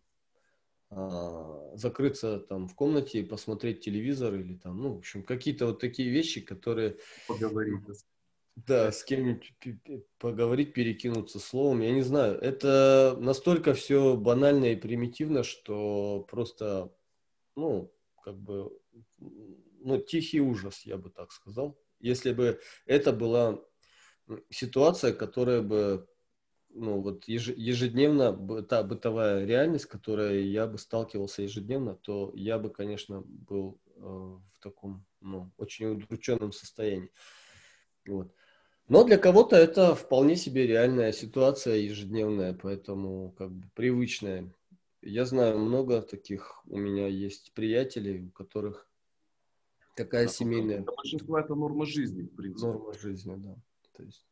[0.90, 5.80] э, закрыться там в комнате и посмотреть телевизор или там, ну, в общем, какие-то вот
[5.80, 6.98] такие вещи, которые...
[7.26, 7.80] Поговорить.
[8.66, 9.54] Да, с кем-нибудь
[10.18, 11.80] поговорить, перекинуться словом.
[11.80, 16.92] Я не знаю, это настолько все банально и примитивно, что просто,
[17.54, 17.92] ну,
[18.28, 18.70] как бы,
[19.80, 21.78] ну, тихий ужас, я бы так сказал.
[21.98, 23.58] Если бы это была
[24.50, 26.06] ситуация, которая бы,
[26.68, 33.22] ну, вот ежедневно, та бытовая реальность, которой я бы сталкивался ежедневно, то я бы, конечно,
[33.24, 37.10] был э, в таком, ну, очень удрученном состоянии.
[38.06, 38.30] Вот.
[38.88, 44.52] Но для кого-то это вполне себе реальная ситуация ежедневная, поэтому как бы привычная.
[45.08, 48.86] Я знаю много таких, у меня есть приятелей, у которых
[49.96, 50.82] такая да, семейная...
[50.82, 52.66] Для большинства это норма жизни, в принципе.
[52.66, 53.56] Норма жизни, да.
[53.94, 54.26] То есть,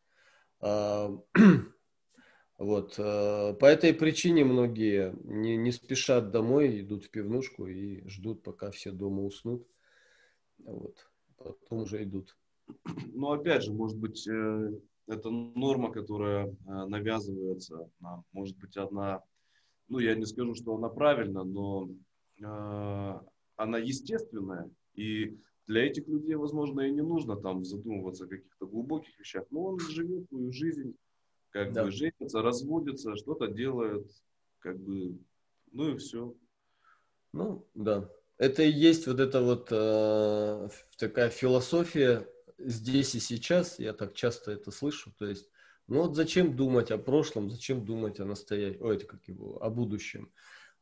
[0.61, 1.19] а,
[2.59, 8.43] вот, а, по этой причине многие не, не спешат домой, идут в пивнушку и ждут,
[8.43, 9.67] пока все дома уснут.
[10.59, 11.09] Вот,
[11.39, 12.37] потом уже идут.
[13.15, 14.73] Но опять же, может быть, э,
[15.07, 18.25] это норма, которая э, навязывается нам.
[18.33, 19.23] Может быть, одна,
[19.89, 21.89] ну, я не скажу, что она правильна, но
[22.41, 23.21] э,
[23.57, 24.71] она естественная.
[24.95, 29.45] И для этих людей, возможно, и не нужно там задумываться о каких-то глубоких вещах.
[29.51, 30.97] Но он живет свою жизнь,
[31.51, 31.85] как да.
[31.85, 34.11] бы женится, разводится, что-то делает,
[34.59, 35.19] как бы,
[35.73, 36.35] ну и все.
[37.33, 38.11] Ну, да.
[38.39, 40.69] Это и есть вот эта вот э,
[40.99, 42.29] такая философия
[42.59, 45.49] здесь и сейчас, я так часто это слышу, то есть,
[45.89, 49.71] ну вот зачем думать о прошлом, зачем думать о настоящем, ой, это как его, о
[49.71, 50.33] будущем.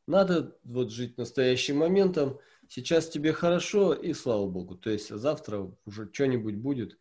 [0.07, 2.39] Надо вот жить настоящим моментом,
[2.69, 6.99] сейчас тебе хорошо, и слава богу, то есть завтра уже что-нибудь будет,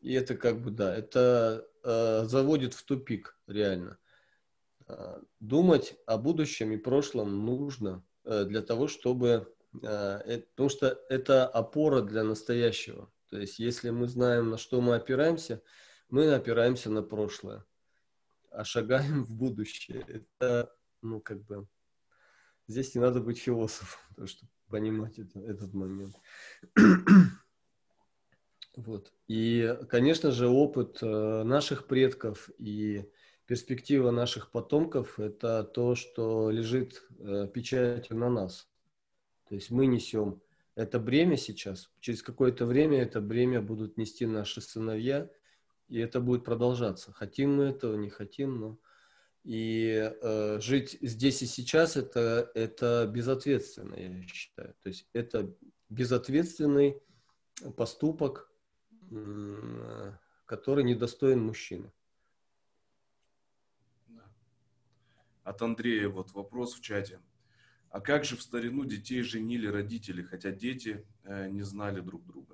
[0.00, 3.98] и это как бы, да, это э, заводит в тупик, реально.
[4.86, 9.50] Э, думать о будущем и прошлом нужно э, для того, чтобы,
[9.82, 13.10] э, э, потому что это опора для настоящего.
[13.30, 15.62] То есть, если мы знаем, на что мы опираемся,
[16.14, 17.64] мы опираемся на прошлое,
[18.52, 20.04] а шагаем в будущее.
[20.06, 21.66] Это, ну, как бы,
[22.68, 26.16] здесь не надо быть философом, чтобы понимать это, этот момент.
[28.76, 29.12] Вот.
[29.28, 33.08] И, конечно же, опыт э, наших предков и
[33.46, 38.68] перспектива наших потомков– это то, что лежит э, печатью на нас.
[39.48, 40.42] То есть мы несем
[40.74, 41.88] это бремя сейчас.
[42.00, 45.30] Через какое-то время это бремя будут нести наши сыновья,
[45.88, 47.12] и это будет продолжаться.
[47.12, 48.78] Хотим мы этого, не хотим, но
[49.44, 54.74] и э, жить здесь и сейчас это это безответственно, я считаю.
[54.82, 55.54] То есть это
[55.90, 57.02] безответственный
[57.76, 58.50] поступок,
[60.46, 61.92] который недостоин мужчины.
[65.42, 67.20] От Андрея вот вопрос в чате.
[67.90, 72.53] А как же в старину детей женили родители, хотя дети э, не знали друг друга?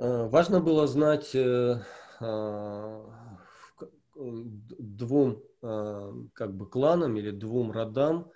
[0.00, 1.82] Э, важно было знать э,
[4.78, 8.32] двум как бы кланам или двум родам,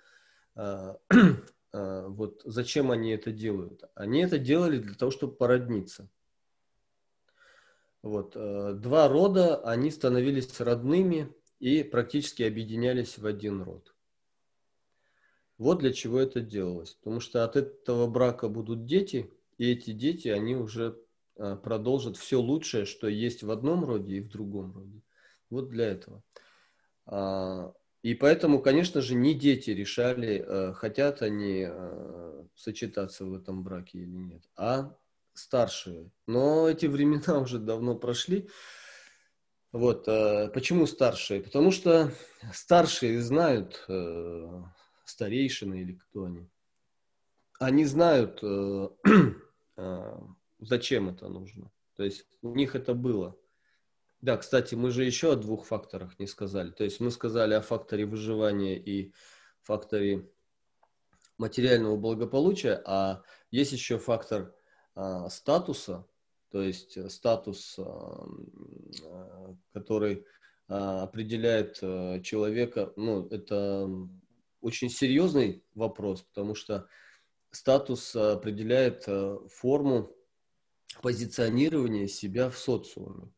[1.73, 3.83] вот зачем они это делают.
[3.95, 6.07] Они это делали для того, чтобы породниться.
[8.03, 8.33] Вот.
[8.33, 13.95] Два рода, они становились родными и практически объединялись в один род.
[15.57, 16.93] Вот для чего это делалось.
[16.93, 21.04] Потому что от этого брака будут дети, и эти дети, они уже а,
[21.35, 25.01] продолжат все лучшее, что есть в одном роде и в другом роде.
[25.49, 26.23] Вот для этого.
[27.05, 31.67] А, и поэтому, конечно же, не дети решали, а, хотят они
[32.55, 34.95] сочетаться в этом браке или нет, а
[35.33, 36.11] старшие.
[36.27, 38.49] Но эти времена уже давно прошли.
[39.71, 41.41] Вот, почему старшие?
[41.41, 42.09] Потому что
[42.53, 43.85] старшие знают
[45.05, 46.49] старейшины или кто они.
[47.59, 48.89] они знают, э,
[49.77, 50.17] э,
[50.59, 51.71] зачем это нужно.
[51.95, 53.37] То есть у них это было.
[54.21, 56.71] Да, кстати, мы же еще о двух факторах не сказали.
[56.71, 59.13] То есть мы сказали о факторе выживания и
[59.61, 60.29] факторе
[61.37, 64.55] материального благополучия, а есть еще фактор
[64.95, 66.07] а, статуса,
[66.49, 68.25] то есть статус, а,
[69.73, 70.25] который
[70.67, 73.89] а, определяет а, человека, ну, это
[74.61, 76.87] очень серьезный вопрос, потому что
[77.51, 80.14] статус определяет а, форму
[81.01, 83.31] позиционирования себя в социуме.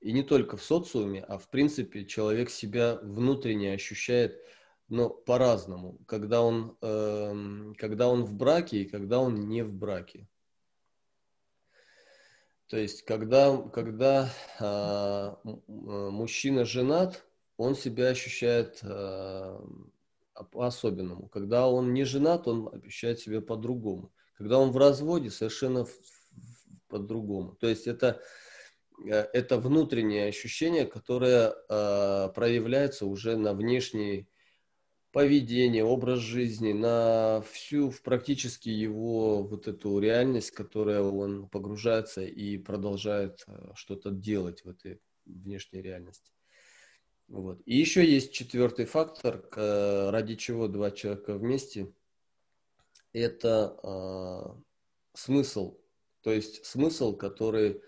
[0.00, 4.40] И не только в социуме, а в принципе человек себя внутренне ощущает
[4.92, 10.28] но по-разному, когда он, э, когда он в браке и когда он не в браке.
[12.66, 14.28] То есть, когда, когда
[14.60, 15.34] э,
[15.66, 17.24] мужчина женат,
[17.56, 19.58] он себя ощущает э,
[20.50, 21.28] по-особенному.
[21.28, 24.12] Когда он не женат, он ощущает себя по-другому.
[24.34, 25.86] Когда он в разводе, совершенно
[26.92, 27.56] по-другому.
[27.60, 28.20] То есть это
[29.04, 34.28] Э, это внутреннее ощущение, которое э, проявляется уже на внешнее
[35.12, 42.58] поведение, образ жизни, на всю в практически его вот эту реальность, которая он погружается и
[42.58, 46.32] продолжает э, что-то делать в этой внешней реальности.
[47.28, 47.62] Вот.
[47.64, 51.90] И еще есть четвертый фактор, ради чего два человека вместе.
[53.12, 54.60] Это э,
[55.14, 55.81] смысл.
[56.22, 57.82] То есть смысл, который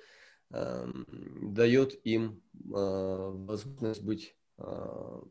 [0.55, 1.05] Эм,
[1.53, 5.22] дает им э, возможность быть, э,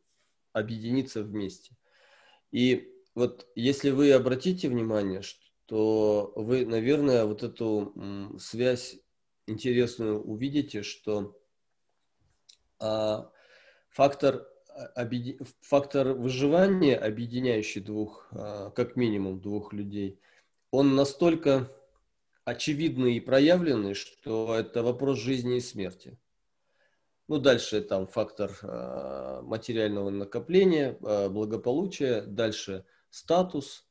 [0.52, 1.78] объединиться вместе.
[2.52, 7.94] И вот если вы обратите внимание, что вы, наверное, вот эту
[8.38, 8.98] связь
[9.48, 11.40] интересную увидите, что
[12.80, 13.32] а,
[13.90, 14.46] фактор,
[15.62, 20.20] фактор выживания, объединяющий двух, а, как минимум двух людей,
[20.70, 21.72] он настолько
[22.46, 26.18] очевидны и проявлены, что это вопрос жизни и смерти.
[27.28, 33.88] Ну, дальше там фактор э, материального накопления, э, благополучия, дальше статус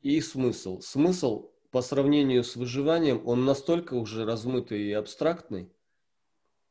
[0.00, 0.80] и смысл.
[0.80, 5.72] Смысл по сравнению с выживанием, он настолько уже размытый и абстрактный,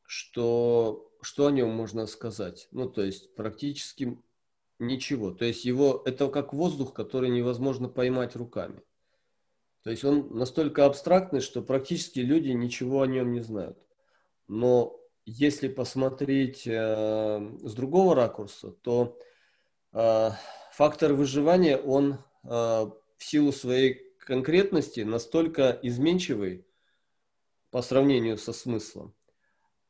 [0.06, 2.68] что, что о нем можно сказать?
[2.72, 4.18] Ну, то есть практически
[4.80, 5.32] ничего.
[5.32, 8.82] То есть его, это как воздух, который невозможно поймать руками.
[9.84, 13.78] То есть он настолько абстрактный, что практически люди ничего о нем не знают.
[14.48, 19.18] Но если посмотреть э, с другого ракурса, то
[19.94, 20.30] э,
[20.72, 26.66] фактор выживания, он э, в силу своей конкретности настолько изменчивый
[27.72, 29.16] по сравнению со смыслом,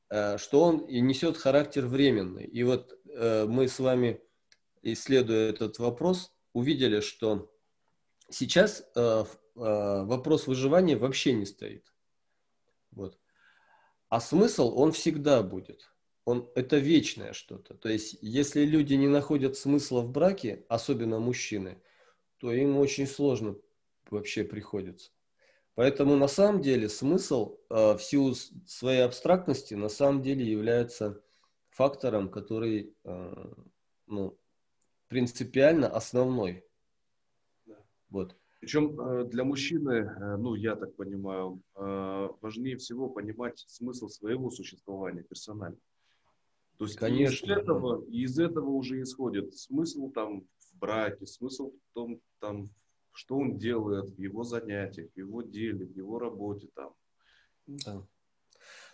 [0.10, 2.46] э, что он и несет характер временный.
[2.46, 4.22] И вот э, мы с вами,
[4.84, 7.52] исследуя этот вопрос, увидели, что
[8.30, 9.26] сейчас э,
[9.56, 11.92] вопрос выживания вообще не стоит.
[12.92, 13.18] Вот.
[14.10, 15.90] А смысл, он всегда будет.
[16.26, 17.74] Он, это вечное что-то.
[17.76, 21.82] То есть, если люди не находят смысла в браке, особенно мужчины,
[22.38, 23.56] то им очень сложно
[24.10, 25.12] вообще приходится.
[25.76, 28.36] Поэтому на самом деле смысл э, в силу
[28.68, 31.24] своей абстрактности на самом деле является
[31.70, 33.54] фактором, который э,
[34.08, 34.38] ну,
[35.08, 36.66] принципиально основной.
[38.10, 38.36] Вот.
[38.62, 44.52] Причем э, для мужчины, э, ну, я так понимаю, э, важнее всего понимать смысл своего
[44.52, 45.80] существования персонально.
[46.78, 47.46] То есть Конечно.
[47.46, 52.70] Из, этого, из этого уже исходит смысл там в браке, смысл в том, там,
[53.12, 56.94] что он делает в его занятиях, в его деле, в его работе там.
[57.66, 58.08] Да.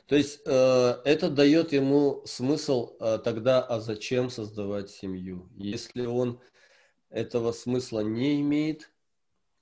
[0.05, 5.49] То есть э, это дает ему смысл э, тогда, а зачем создавать семью?
[5.57, 6.39] Если он
[7.09, 8.89] этого смысла не имеет,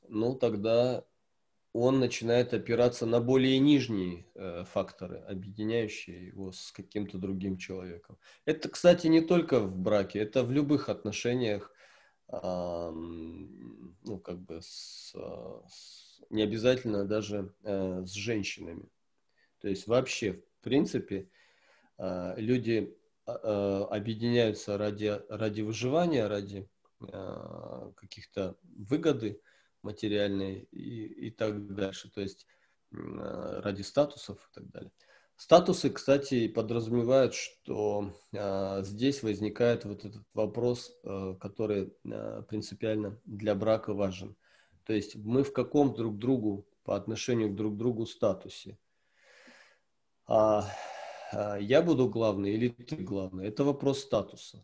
[0.10, 1.06] ну тогда
[1.78, 8.18] он начинает опираться на более нижние э, факторы, объединяющие его с каким-то другим человеком.
[8.46, 11.74] Это, кстати, не только в браке, это в любых отношениях,
[12.30, 18.88] э, ну как бы с, с, не обязательно даже э, с женщинами.
[19.60, 21.30] То есть вообще, в принципе,
[21.98, 22.96] э, люди
[23.28, 23.32] э,
[23.90, 26.70] объединяются ради, ради выживания, ради
[27.02, 29.42] э, каких-то выгоды,
[29.86, 32.46] материальные и, и так дальше, то есть
[32.92, 34.92] э, ради статусов и так далее.
[35.38, 43.54] Статусы, кстати, подразумевают, что э, здесь возникает вот этот вопрос, э, который э, принципиально для
[43.54, 44.36] брака важен.
[44.86, 48.78] То есть мы в каком друг другу по отношению к друг другу статусе.
[50.28, 50.70] А,
[51.34, 53.48] а я буду главный или ты главный?
[53.48, 54.64] Это вопрос статуса.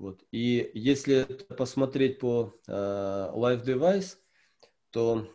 [0.00, 0.24] Вот.
[0.32, 1.24] И если
[1.58, 4.16] посмотреть по uh, Live Device,
[4.88, 5.28] то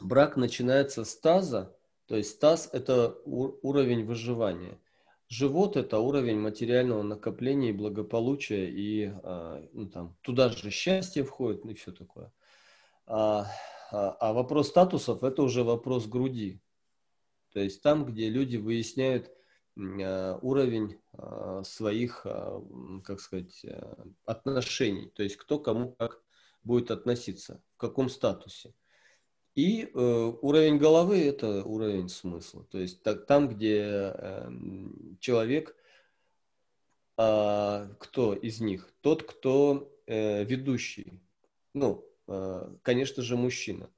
[0.00, 4.80] брак начинается с таза, то есть таз– это уровень выживания.
[5.28, 11.64] Живот– это уровень материального накопления и благополучия, и а, ну, там, туда же счастье входит,
[11.64, 12.32] ну и все такое.
[13.06, 13.46] А,
[13.92, 16.60] а, а вопрос статусов– это уже вопрос груди.
[17.52, 19.30] То есть там, где люди выясняют
[19.76, 22.62] уровень а, своих, а,
[23.04, 23.64] как сказать,
[24.24, 25.10] отношений.
[25.14, 26.22] То есть кто кому как
[26.64, 28.74] будет относиться, в каком статусе.
[29.54, 32.64] И э, уровень головы– это уровень смысла.
[32.70, 34.50] То есть там, где э,
[35.20, 35.76] человек,
[37.16, 38.92] э, кто из них?
[39.00, 41.22] Тот, кто э, ведущий.
[41.72, 43.90] Ну, э, конечно же, мужчина.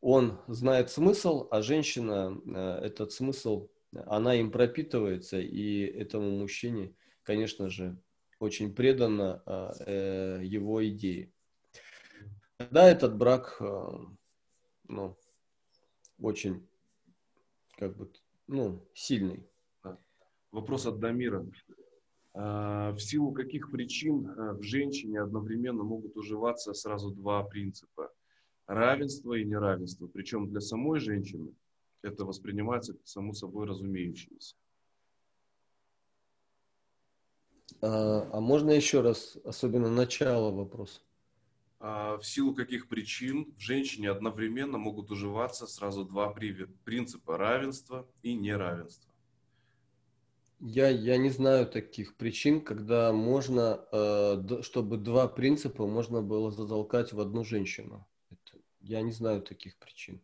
[0.00, 3.68] Он знает смысл, а женщина э, этот смысл,
[4.06, 7.96] она им пропитывается, и этому мужчине, конечно же,
[8.38, 11.32] очень предана э, его идее.
[12.58, 13.88] Да, этот брак э,
[14.88, 15.16] ну,
[16.18, 16.66] очень,
[17.76, 18.10] как бы,
[18.46, 19.46] ну, сильный.
[20.52, 21.46] Вопрос от Дамира.
[22.34, 28.12] А, в силу каких причин а, в женщине одновременно могут уживаться сразу два принципа?
[28.66, 30.06] Равенство и неравенство.
[30.06, 31.52] Причем для самой женщины
[32.02, 34.56] это воспринимается как само собой разумеющееся.
[37.80, 41.00] А, а можно еще раз, особенно начало вопроса?
[41.78, 46.34] А, в силу каких причин в женщине одновременно могут уживаться сразу два
[46.84, 49.10] принципа равенства и неравенства?
[50.58, 57.12] Я, я не знаю таких причин, когда можно, э, чтобы два принципа можно было затолкать
[57.12, 58.08] в одну женщину.
[58.30, 60.22] Это, я не знаю таких причин.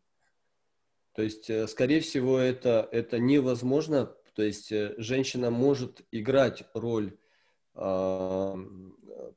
[1.14, 4.14] То есть, э, скорее всего, это, это невозможно.
[4.34, 7.18] То есть, э, женщина может играть роль
[7.74, 8.54] э,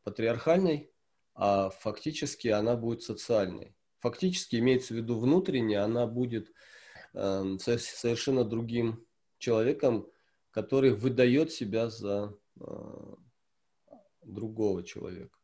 [0.03, 0.91] патриархальной
[1.35, 3.75] а фактически она будет социальной.
[3.99, 6.51] Фактически имеется в виду внутренне, она будет
[7.13, 9.05] э, совершенно другим
[9.37, 10.09] человеком,
[10.51, 13.15] который выдает себя за э,
[14.21, 15.37] другого человека.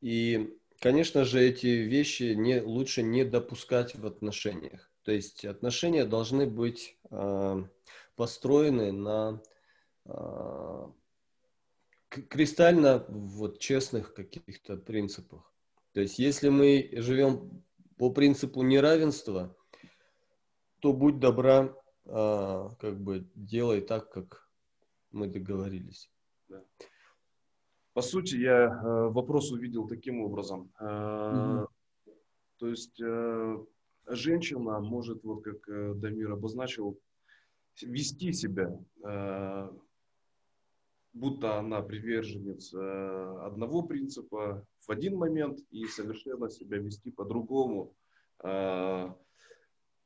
[0.00, 4.90] И, конечно же, эти вещи не, лучше не допускать в отношениях.
[5.02, 7.64] То есть отношения должны быть э,
[8.16, 9.42] построены на
[10.04, 10.86] э,
[12.08, 15.52] кристально вот честных каких-то принципах.
[15.92, 17.64] То есть, если мы живем
[17.96, 19.56] по принципу неравенства,
[20.80, 21.74] то будь добра,
[22.06, 24.48] а, как бы делай так, как
[25.10, 26.10] мы договорились.
[26.48, 26.62] Да.
[27.98, 30.70] По сути, я э, вопрос увидел таким образом.
[30.78, 31.68] Угу.
[32.58, 33.58] То есть э,
[34.06, 36.96] женщина может, вот как Дамир обозначил,
[37.82, 38.72] вести себя
[41.12, 47.96] будто она приверженец одного принципа в один момент и совершенно себя вести по-другому.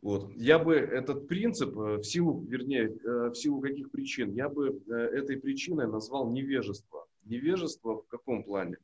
[0.03, 0.33] Вот.
[0.35, 5.89] Я бы этот принцип в силу, вернее, в силу каких причин, я бы этой причиной
[5.89, 7.02] назвал невежество.
[7.25, 8.79] Невежество в каком плане?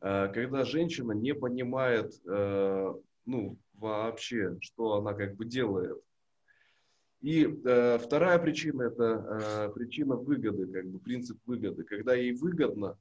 [0.00, 6.02] Когда женщина не понимает, ну, вообще, что она как бы делает
[7.22, 11.84] и э, вторая причина– это э, причина выгоды, как бы принцип выгоды.
[11.84, 12.98] Когда ей выгодно,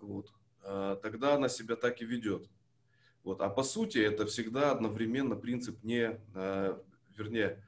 [0.00, 0.26] вот,
[0.64, 2.50] э, тогда она себя так и ведет.
[3.22, 3.40] Вот.
[3.42, 6.78] А по сути это всегда одновременно принцип не, э,
[7.16, 7.62] вернее,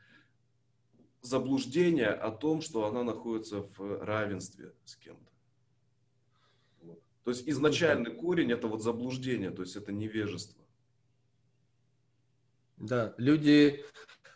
[1.20, 5.31] заблуждение о том, что она находится в равенстве с кем-то.
[7.24, 10.62] То есть изначальный корень это вот заблуждение, то есть это невежество.
[12.76, 13.84] Да, люди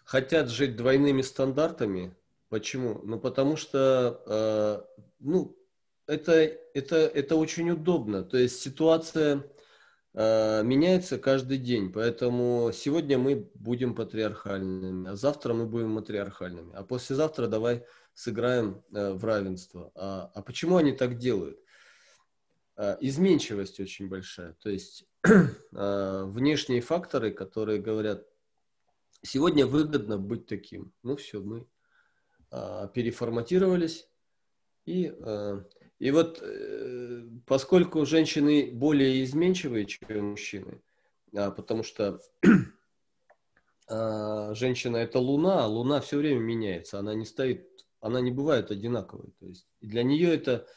[0.05, 2.17] хотят жить двойными стандартами.
[2.49, 3.01] Почему?
[3.03, 5.59] Ну, потому что, э, ну,
[6.07, 6.33] это,
[6.75, 8.23] это, это очень удобно.
[8.23, 9.43] То есть ситуация
[10.15, 11.93] э, меняется каждый день.
[11.93, 16.73] Поэтому сегодня мы будем патриархальными, а завтра мы будем матриархальными.
[16.75, 17.85] А послезавтра давай
[18.15, 19.91] сыграем э, в равенство.
[19.97, 21.59] А, а почему они так делают?
[22.77, 24.55] Э, изменчивость очень большая.
[24.63, 28.27] То есть э, внешние факторы, которые говорят,
[29.27, 30.93] Сегодня выгодно быть таким.
[31.03, 31.67] Ну все, мы
[32.51, 34.09] а, переформатировались.
[34.85, 35.13] И,
[35.99, 40.81] и вот э, поскольку женщины более изменчивые, чем мужчины,
[41.35, 42.21] а, потому что
[43.89, 47.69] женщина это луна, а луна все время меняется, она не стоит,
[48.01, 49.33] она не бывает одинаковой.
[49.41, 50.69] То есть для нее это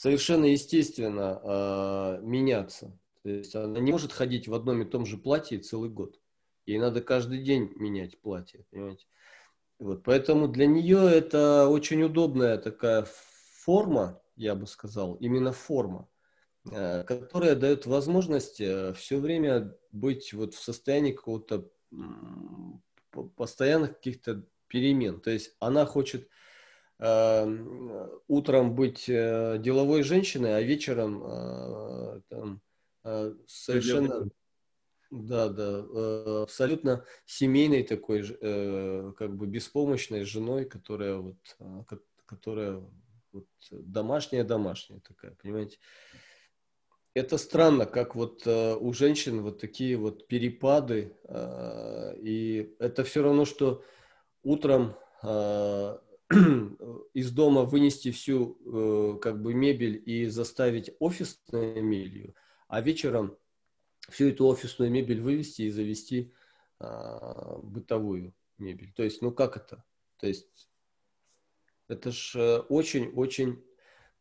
[0.00, 2.98] совершенно естественно а, меняться.
[3.22, 6.18] То есть она не может ходить в одном и том же платье целый год.
[6.64, 9.04] Ей надо каждый день менять платье, понимаете?
[9.78, 13.06] Вот, поэтому для нее это очень удобная такая
[13.62, 16.08] форма, я бы сказал, именно форма.
[16.70, 21.68] э, которая дает возможность э, все время быть вот в состоянии какого-то
[23.36, 25.20] постоянных каких-то перемен.
[25.20, 26.28] То есть она хочет э,
[27.00, 32.60] утром быть э, деловой женщиной, а вечером э, там,
[33.04, 34.28] э, совершенно
[35.10, 41.96] да, да, э, абсолютно семейной такой, э, как бы беспомощной женой, которая вот, э,
[42.26, 42.82] которая
[43.32, 45.78] вот домашняя-домашняя такая, понимаете?
[47.12, 53.82] Это странно, как вот у женщин вот такие вот перепады, и это все равно, что
[54.44, 54.94] утром
[57.14, 62.34] из дома вынести всю как бы мебель и заставить офисной мебелью,
[62.68, 63.36] а вечером
[64.08, 66.32] всю эту офисную мебель вывести и завести
[66.78, 68.92] а, бытовую мебель.
[68.92, 69.84] То есть, ну как это?
[70.18, 70.70] То есть,
[71.88, 73.62] это ж очень-очень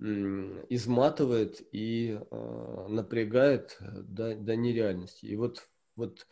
[0.02, 5.26] изматывает и э, напрягает до, до нереальности.
[5.26, 6.26] И вот, вот,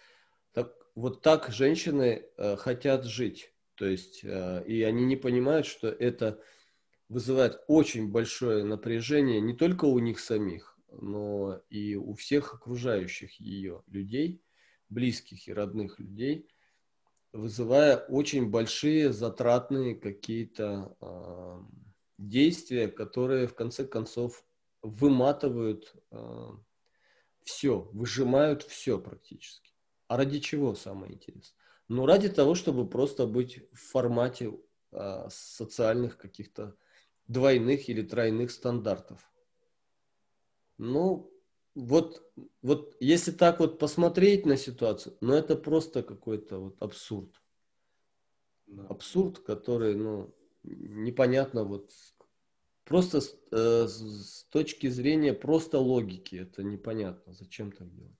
[0.54, 3.54] так, вот так женщины э, хотят жить.
[3.78, 6.42] То есть, э, и они не понимают, что это
[7.10, 13.84] вызывает очень большое напряжение не только у них самих, но и у всех окружающих ее
[13.88, 14.42] людей,
[14.90, 16.50] близких и родных людей,
[17.34, 21.60] вызывая очень большие затратные какие-то э,
[22.18, 24.44] действия, которые в конце концов
[24.82, 26.50] выматывают э,
[27.44, 29.72] все, выжимают все практически.
[30.08, 31.67] А ради чего самое интересное?
[31.88, 34.60] Ну, ради того, чтобы просто быть в формате
[34.92, 36.76] э, социальных каких-то
[37.28, 39.30] двойных или тройных стандартов.
[40.78, 41.32] Ну,
[41.76, 42.24] вот,
[42.62, 47.42] вот если так вот посмотреть на ситуацию, ну это просто какой-то вот абсурд.
[48.90, 51.92] Абсурд, который, ну, непонятно вот
[52.84, 53.22] просто
[53.52, 58.17] э, с точки зрения просто логики это непонятно, зачем так делать.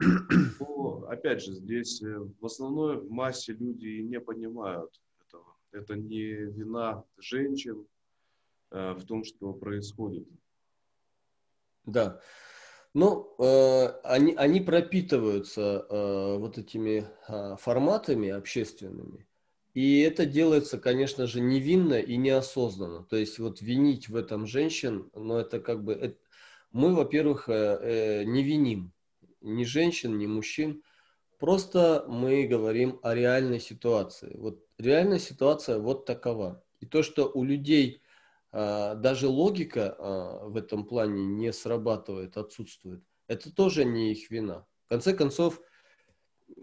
[0.00, 5.56] Ну, опять же, здесь э, в основной массе люди не понимают этого.
[5.72, 7.86] Это не вина женщин
[8.70, 10.26] э, в том, что происходит.
[11.84, 12.20] Да.
[12.94, 19.26] Ну, э, они, они пропитываются э, вот этими э, форматами общественными.
[19.74, 23.04] И это делается, конечно же, невинно и неосознанно.
[23.04, 25.92] То есть вот винить в этом женщин, но ну, это как бы...
[25.92, 26.16] Это,
[26.72, 28.92] мы, во-первых, э, э, не виним
[29.40, 30.82] ни женщин, ни мужчин.
[31.38, 34.36] Просто мы говорим о реальной ситуации.
[34.36, 36.62] Вот реальная ситуация вот такова.
[36.80, 38.02] И то, что у людей
[38.52, 43.02] а, даже логика а, в этом плане не срабатывает, отсутствует.
[43.26, 44.66] Это тоже не их вина.
[44.86, 45.60] В конце концов,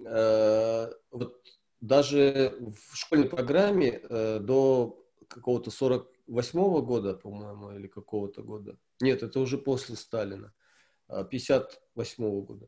[0.05, 1.41] э, вот
[1.79, 9.23] даже в школьной программе э, до какого-то 48 -го года, по-моему, или какого-то года, нет,
[9.23, 10.53] это уже после Сталина,
[11.07, 12.67] 58 -го года,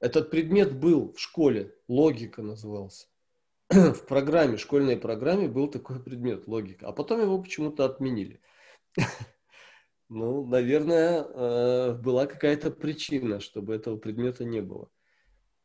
[0.00, 3.06] этот предмет был в школе, логика назывался.
[3.70, 8.40] в программе, школьной программе был такой предмет логика, а потом его почему-то отменили.
[10.14, 14.90] Ну, наверное, э, была какая-то причина, чтобы этого предмета не было.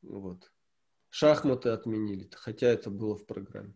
[0.01, 0.49] Вот.
[1.09, 3.75] Шахматы отменили, хотя это было в программе.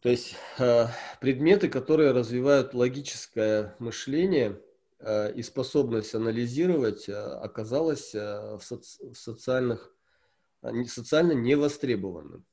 [0.00, 0.86] То есть э,
[1.20, 4.58] предметы, которые развивают логическое мышление
[5.34, 8.60] и способность анализировать, оказалось в
[9.14, 9.94] социальных,
[10.86, 12.46] социально невостребованным.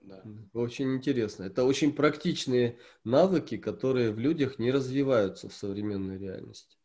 [0.00, 0.24] Да.
[0.54, 1.44] Очень интересно.
[1.44, 6.78] Это очень практичные навыки, которые в людях не развиваются в современной реальности.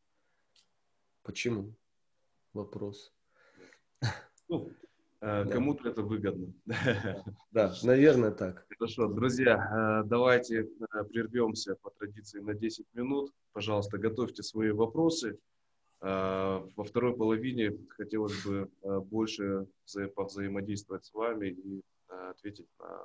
[1.23, 1.75] Почему?
[2.53, 3.13] Вопрос.
[4.47, 4.71] Ну,
[5.21, 6.53] э, кому-то это выгодно.
[7.51, 8.65] Да, наверное, так.
[8.77, 13.31] Хорошо, друзья, э, давайте э, прервемся по традиции на 10 минут.
[13.53, 15.37] Пожалуйста, готовьте свои вопросы.
[16.01, 22.99] Во второй половине хотелось бы больше взаимодействовать с вами и ответить на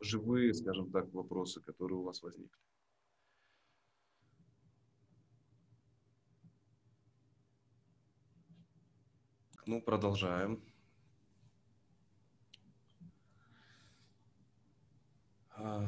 [0.00, 2.58] живые, скажем так, вопросы, которые у вас возникли.
[9.64, 10.60] Ну, продолжаем.
[15.56, 15.86] А,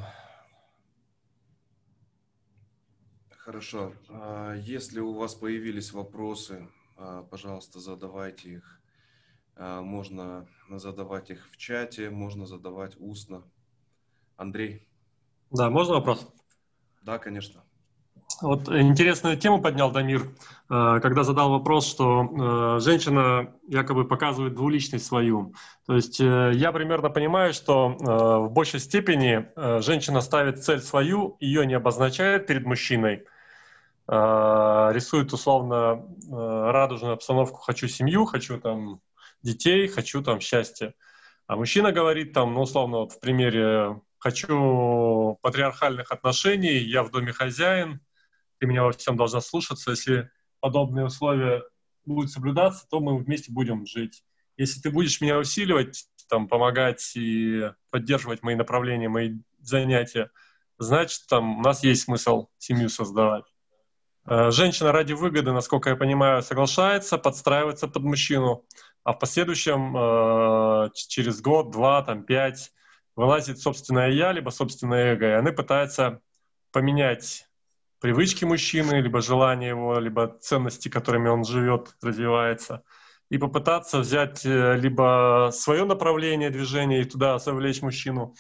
[3.31, 3.95] хорошо.
[4.09, 8.81] А, если у вас появились вопросы, а, пожалуйста, задавайте их
[9.57, 13.45] можно задавать их в чате, можно задавать устно.
[14.37, 14.89] Андрей.
[15.53, 16.27] Да, можно вопрос?
[17.03, 17.64] Да, конечно.
[18.41, 20.29] Вот интересную тему поднял Дамир,
[20.69, 25.55] а, когда задал вопрос, что а, женщина якобы показывает двуличность свою.
[25.87, 29.47] То есть э, я примерно понимаю, что в большей степени
[29.83, 33.25] женщина ставит цель свою, ее не обозначает перед мужчиной,
[34.09, 39.01] э, рисует условно э, радужную обстановку «хочу семью», «хочу там
[39.43, 40.95] детей», «хочу там счастья».
[41.47, 47.33] А мужчина говорит там, ну, условно, вот в примере «хочу патриархальных отношений, я в доме
[47.33, 48.01] хозяин,
[48.59, 50.31] ты меня во всем должна слушаться, если
[50.61, 51.63] подобные условия
[52.05, 54.25] будут соблюдаться, то мы вместе будем жить.
[54.57, 60.31] Если ты будешь меня усиливать, там, помогать и поддерживать мои направления, мои занятия,
[60.79, 63.45] значит, там у нас есть смысл семью создавать.
[64.27, 68.65] Э, женщина ради выгоды, насколько я понимаю, соглашается, подстраивается под мужчину,
[69.03, 72.73] а в последующем э, через год, два, там, пять
[73.17, 76.21] вылазит собственное я, либо собственное эго, и они пытаются
[76.73, 77.47] поменять
[78.05, 82.83] привычки мужчины, либо желания его, либо ценности, которыми он живет, развивается,
[83.31, 88.35] и попытаться взять э, либо свое направление движения и туда совлечь мужчину,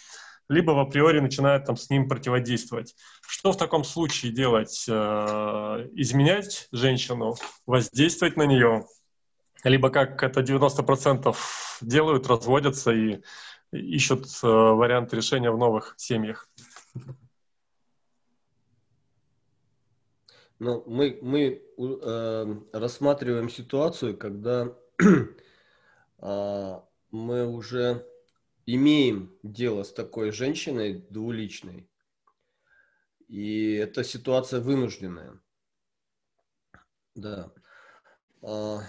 [0.50, 2.94] либо в априори начинает там с ним противодействовать.
[3.26, 4.84] Что в таком случае делать?
[4.86, 7.34] Э, изменять женщину,
[7.64, 8.84] воздействовать на нее,
[9.64, 11.34] либо как это 90%
[11.80, 13.22] делают, разводятся и
[13.72, 16.50] ищут э, варианты решения в новых семьях.
[20.60, 26.80] Ну, мы, мы э, рассматриваем ситуацию, когда э,
[27.10, 28.06] мы уже
[28.66, 31.88] имеем дело с такой женщиной двуличной,
[33.28, 35.40] и эта ситуация вынужденная.
[37.14, 37.52] Да.
[38.42, 38.82] А,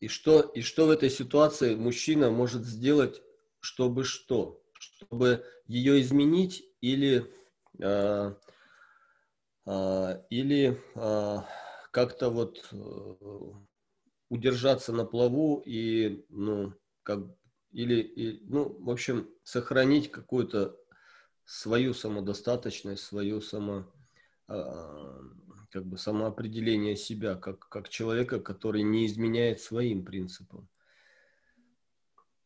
[0.00, 3.22] и что, и что в этой ситуации мужчина может сделать,
[3.60, 4.62] чтобы что?
[4.78, 7.32] Чтобы ее изменить или
[7.80, 8.36] а,
[9.66, 11.46] или а,
[11.90, 13.14] как-то вот э,
[14.28, 17.20] удержаться на плаву и, ну, как,
[17.70, 20.76] или, и, ну, в общем, сохранить какую-то
[21.44, 23.86] свою самодостаточность, свою само,
[24.48, 25.20] а,
[25.70, 30.68] как бы самоопределение себя, как, как человека, который не изменяет своим принципам.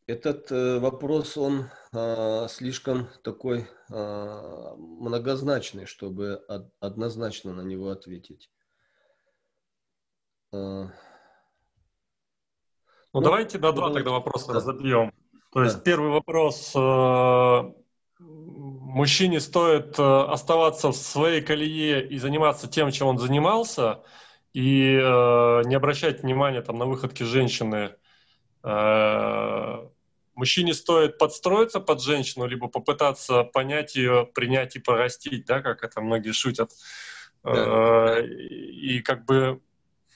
[0.09, 8.49] Этот э, вопрос, он э, слишком такой э, многозначный, чтобы од, однозначно на него ответить.
[10.51, 10.89] Э, ну,
[13.13, 14.53] ну, давайте на два тогда вопроса да.
[14.55, 15.13] разобьем.
[15.51, 15.81] То есть да.
[15.83, 16.73] первый вопрос.
[16.75, 17.71] Э,
[18.17, 24.03] мужчине стоит э, оставаться в своей колее и заниматься тем, чем он занимался,
[24.53, 27.95] и э, не обращать внимания там, на выходки женщины.
[28.63, 29.87] Э,
[30.39, 35.99] мужчине стоит подстроиться под женщину, либо попытаться понять ее, принять и порастить, да, как это
[35.99, 36.71] многие шутят.
[37.43, 38.19] Да.
[38.19, 39.61] Э, и как бы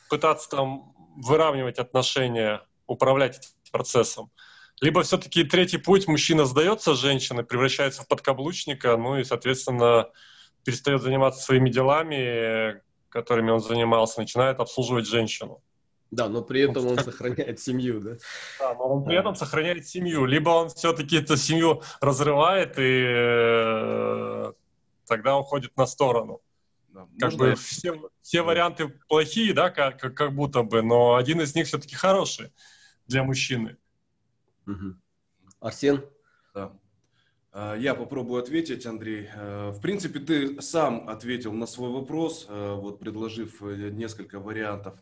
[0.09, 4.31] пытаться там выравнивать отношения, управлять этим процессом.
[4.79, 10.09] Либо все-таки третий путь, мужчина сдается женщине, превращается в подкаблучника, ну и, соответственно,
[10.63, 15.61] перестает заниматься своими делами, которыми он занимался, начинает обслуживать женщину.
[16.13, 18.17] Да, но при этом он сохраняет семью, да?
[18.59, 20.25] Да, но он при этом сохраняет семью.
[20.25, 24.53] Либо он все-таки эту семью разрывает, и э,
[25.07, 26.41] тогда уходит на сторону.
[26.89, 31.55] Да, как бы все, все варианты плохие, да, как, как будто бы, но один из
[31.55, 32.53] них все-таки хороший
[33.07, 33.77] для мужчины.
[34.67, 34.95] Угу.
[35.61, 36.05] Арсен?
[36.53, 36.73] Да.
[37.51, 39.29] А, я попробую ответить, Андрей.
[39.33, 44.93] Э, в принципе, ты сам ответил на свой вопрос, э, вот предложив несколько вариантов.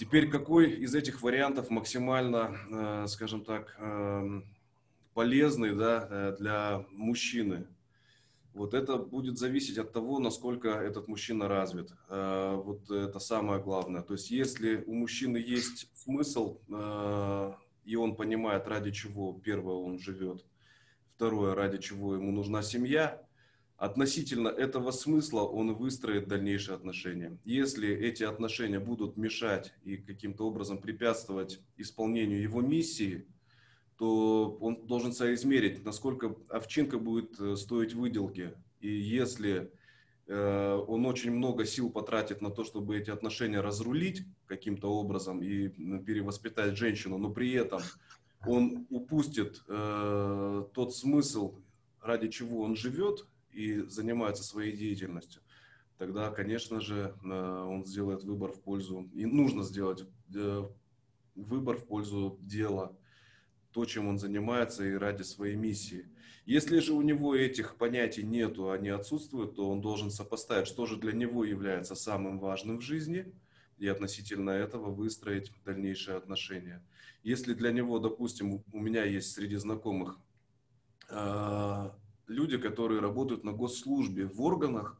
[0.00, 4.46] Теперь какой из этих вариантов максимально, э, скажем так, эм,
[5.12, 7.66] полезный да, э, для мужчины?
[8.54, 11.92] Вот это будет зависеть от того, насколько этот мужчина развит.
[12.08, 14.00] Э, вот это самое главное.
[14.00, 16.60] То есть если у мужчины есть смысл,
[17.84, 20.46] и он понимает, ради чего, первое, он живет,
[21.14, 23.22] второе, ради чего ему нужна семья,
[23.80, 27.38] относительно этого смысла он выстроит дальнейшие отношения.
[27.46, 33.26] Если эти отношения будут мешать и каким-то образом препятствовать исполнению его миссии,
[33.96, 38.52] то он должен соизмерить, насколько овчинка будет э, стоить выделки.
[38.80, 39.72] И если
[40.26, 45.68] э, он очень много сил потратит на то, чтобы эти отношения разрулить каким-то образом и
[45.68, 47.80] перевоспитать женщину, но при этом
[48.46, 51.54] он упустит э, тот смысл,
[52.02, 55.42] ради чего он живет, и занимается своей деятельностью,
[55.98, 60.68] тогда, конечно же, э, он сделает выбор в пользу, и нужно сделать э,
[61.34, 62.96] выбор в пользу дела,
[63.72, 66.06] то, чем он занимается и ради своей миссии.
[66.46, 70.96] Если же у него этих понятий нету, они отсутствуют, то он должен сопоставить, что же
[70.96, 73.32] для него является самым важным в жизни,
[73.78, 76.82] и относительно этого выстроить дальнейшие отношения.
[77.22, 80.18] Если для него, допустим, у меня есть среди знакомых
[81.08, 81.90] э,
[82.50, 84.96] люди, которые работают на госслужбе в органах,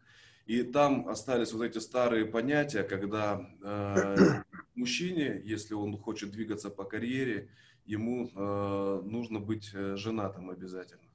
[0.47, 4.43] И там остались вот эти старые понятия, когда э,
[4.75, 7.49] мужчине, если он хочет двигаться по карьере,
[7.87, 11.11] ему э, нужно быть э, женатым обязательно.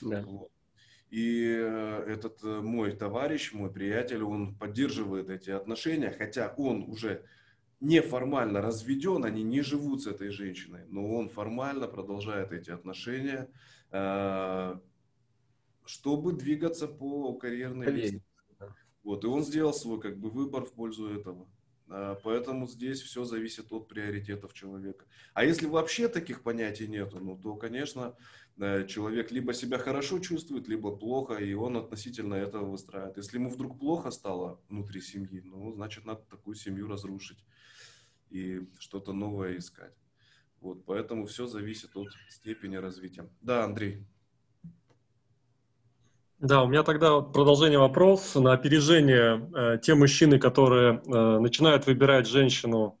[0.00, 0.22] Да.
[0.22, 0.50] Вот.
[1.10, 7.22] И э, этот э, мой товарищ, мой приятель, он поддерживает эти отношения, хотя он уже
[7.80, 13.48] неформально разведен, они не живут с этой женщиной, но он формально продолжает эти отношения,
[13.92, 14.80] э,
[15.90, 18.24] чтобы двигаться по карьерной лестнице.
[19.02, 21.48] Вот, и он сделал свой как бы выбор в пользу этого.
[21.88, 25.06] А, поэтому здесь все зависит от приоритетов человека.
[25.34, 28.14] А если вообще таких понятий нету, ну то, конечно,
[28.58, 33.16] э, человек либо себя хорошо чувствует, либо плохо, и он относительно этого выстраивает.
[33.16, 37.44] Если ему вдруг плохо стало внутри семьи, ну, значит, надо такую семью разрушить
[38.28, 39.94] и что-то новое искать.
[40.60, 43.28] Вот, поэтому все зависит от степени развития.
[43.40, 44.06] Да, Андрей.
[46.40, 49.46] Да, у меня тогда продолжение вопроса на опережение.
[49.54, 52.98] Э, те мужчины, которые э, начинают выбирать женщину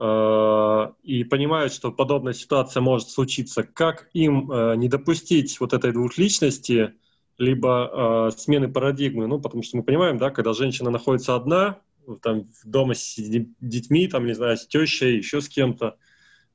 [0.00, 5.92] э, и понимают, что подобная ситуация может случиться, как им э, не допустить вот этой
[5.92, 6.94] двухличности,
[7.38, 9.26] либо э, смены парадигмы?
[9.26, 11.80] Ну, потому что мы понимаем, да, когда женщина находится одна,
[12.22, 15.96] там, дома с детьми, там, не знаю, с тещей, еще с кем-то,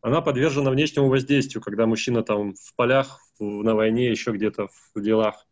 [0.01, 5.47] она подвержена внешнему воздействию, когда мужчина там в полях, на войне, еще где-то в делах.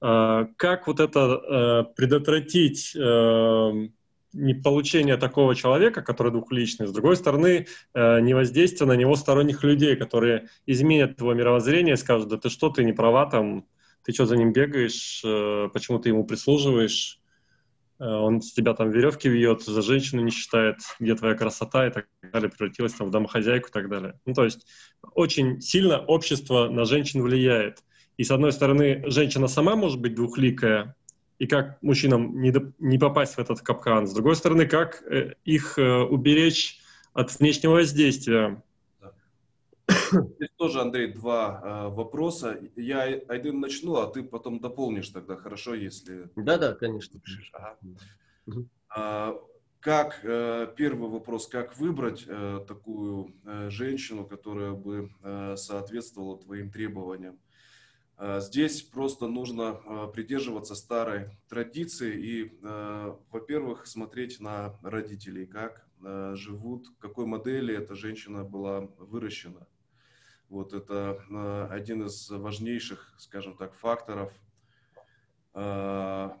[0.00, 3.88] А, как вот это э, предотвратить э,
[4.32, 9.64] не получение такого человека, который двухличный, с другой стороны, э, не воздействие на него сторонних
[9.64, 13.66] людей, которые изменят его мировоззрение, скажут, да ты что, ты не права, там,
[14.04, 15.22] ты что за ним бегаешь,
[15.72, 17.18] почему ты ему прислуживаешь,
[17.98, 22.06] он с тебя там веревки вьет, за женщину не считает, где твоя красота и так
[22.32, 24.20] далее, превратилась там в домохозяйку и так далее.
[24.26, 24.64] Ну, то есть
[25.14, 27.82] очень сильно общество на женщин влияет.
[28.16, 30.94] И с одной стороны, женщина сама может быть двухликая,
[31.38, 34.06] и как мужчинам не, до, не попасть в этот капкан.
[34.06, 36.80] С другой стороны, как э, их э, уберечь
[37.12, 38.62] от внешнего воздействия.
[39.88, 42.58] Здесь тоже, Андрей, два э, вопроса.
[42.74, 46.30] Я один начну, а ты потом дополнишь тогда, хорошо, если...
[46.36, 47.20] Да-да, конечно.
[47.52, 47.76] Ага.
[48.88, 49.36] А,
[49.80, 56.70] как, э, первый вопрос, как выбрать э, такую э, женщину, которая бы э, соответствовала твоим
[56.70, 57.38] требованиям?
[58.18, 65.86] Э, здесь просто нужно э, придерживаться старой традиции и, э, во-первых, смотреть на родителей, как
[66.34, 69.66] живут, какой модели эта женщина была выращена.
[70.50, 71.18] Вот это
[71.70, 74.30] один из важнейших, скажем так, факторов.
[75.54, 76.36] Что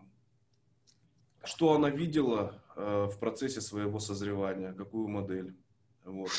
[1.58, 5.56] она видела в процессе своего созревания, какую модель.
[6.04, 6.30] Вот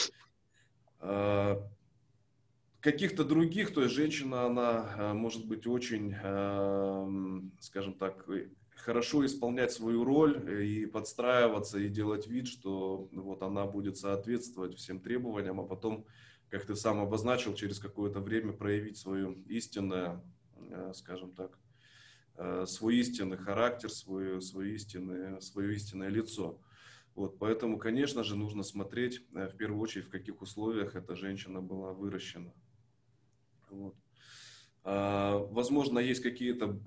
[2.82, 9.26] каких-то других, то есть женщина, она э, может быть очень, эм, скажем так, э, хорошо
[9.26, 15.00] исполнять свою роль э, и подстраиваться и делать вид, что вот она будет соответствовать всем
[15.00, 16.06] требованиям, а потом,
[16.50, 20.24] как ты сам обозначил, через какое-то время проявить свое истинное,
[20.94, 21.58] скажем так,
[22.68, 26.62] свой истинный характер, свое, свое, истинное, свое истинное лицо.
[27.16, 31.92] Вот, поэтому, конечно же, нужно смотреть в первую очередь, в каких условиях эта женщина была
[31.92, 32.54] выращена.
[33.70, 33.96] Вот.
[34.84, 36.80] А, возможно, есть какие-то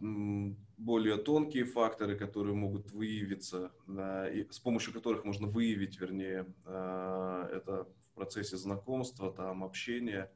[0.78, 8.14] более тонкие факторы, которые могут выявиться, с помощью которых можно выявить, вернее, а, это в
[8.14, 10.30] процессе знакомства, там, общения.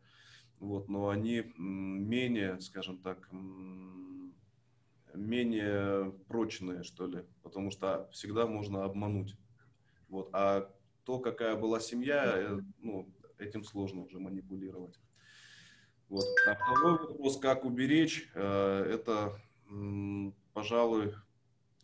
[0.61, 3.29] Вот, но они менее, скажем так,
[5.13, 9.37] менее прочные, что ли, потому что всегда можно обмануть.
[10.09, 10.31] Вот.
[10.33, 10.71] А
[11.05, 14.99] то, какая была семья, э, ну, этим сложно уже манипулировать.
[16.15, 16.27] Вот.
[16.47, 19.37] А второй вопрос, как уберечь, э, это,
[20.53, 21.13] пожалуй,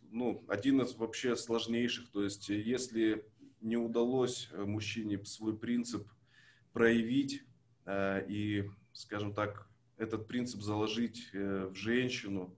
[0.09, 2.09] ну, один из вообще сложнейших.
[2.11, 3.25] То есть, если
[3.59, 6.07] не удалось э, мужчине свой принцип
[6.71, 7.43] проявить
[7.85, 9.67] э, и, скажем так,
[9.97, 12.55] этот принцип заложить в женщину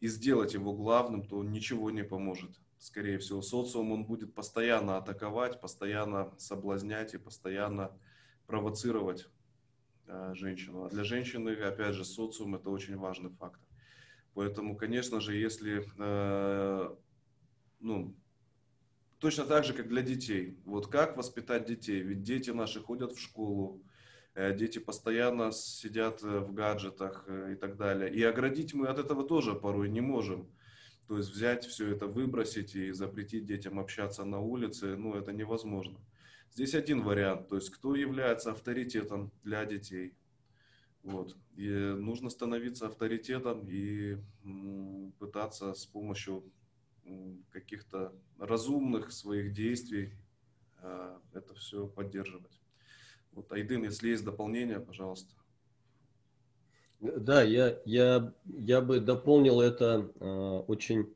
[0.00, 2.58] и сделать его главным, то ничего не поможет.
[2.78, 7.92] Скорее всего, социум он будет постоянно атаковать, постоянно соблазнять и постоянно
[8.46, 9.28] провоцировать
[10.34, 10.84] женщину.
[10.84, 13.66] А для женщины, опять же, социум это очень важный фактор.
[14.34, 16.96] Поэтому, конечно же, если, э,
[17.80, 18.16] ну,
[19.18, 20.58] точно так же, как для детей.
[20.64, 22.00] Вот как воспитать детей?
[22.00, 23.82] Ведь дети наши ходят в школу,
[24.34, 28.12] э, дети постоянно сидят в гаджетах и так далее.
[28.12, 30.48] И оградить мы от этого тоже порой не можем.
[31.08, 35.98] То есть взять все это, выбросить и запретить детям общаться на улице, ну, это невозможно.
[36.52, 40.14] Здесь один вариант, то есть кто является авторитетом для детей.
[41.02, 41.36] Вот.
[41.56, 44.18] И нужно становиться авторитетом и
[45.18, 46.44] пытаться с помощью
[47.50, 50.12] каких-то разумных своих действий
[50.82, 52.60] а, это все поддерживать.
[53.32, 55.32] Вот, Айдын, если есть дополнение, пожалуйста.
[57.00, 60.24] Да, я, я, я бы дополнил это э,
[60.66, 61.14] очень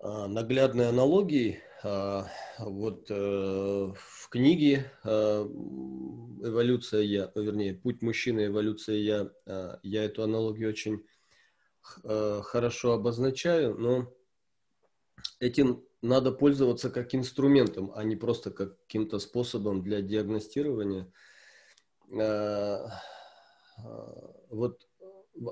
[0.00, 1.60] э, наглядной аналогией.
[1.84, 2.24] Э,
[2.58, 3.14] вот э,
[3.94, 5.42] в книге э,
[6.42, 8.46] «Эволюция я», вернее, «Путь мужчины.
[8.46, 9.30] Эволюция я»,
[9.82, 11.04] я эту аналогию очень
[11.80, 14.12] хорошо обозначаю, но
[15.40, 21.10] этим надо пользоваться как инструментом, а не просто как каким-то способом для диагностирования.
[24.50, 24.86] Вот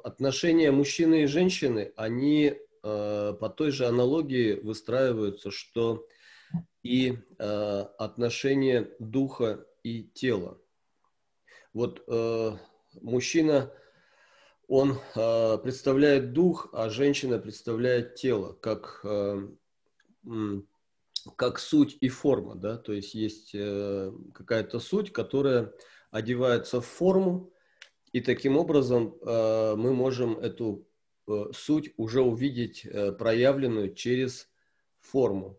[0.05, 6.07] отношения мужчины и женщины, они по той же аналогии выстраиваются, что
[6.87, 10.59] и э, отношения духа и тела.
[11.73, 12.07] Вот
[13.03, 13.71] мужчина,
[14.67, 19.05] он представляет дух, а женщина представляет тело, как
[21.35, 25.73] как суть и форма, да, то есть есть э, какая-то суть, которая
[26.11, 27.53] одевается в форму,
[28.13, 30.87] и таким образом э, мы можем эту
[31.27, 34.49] э, суть уже увидеть э, проявленную через
[35.01, 35.59] форму.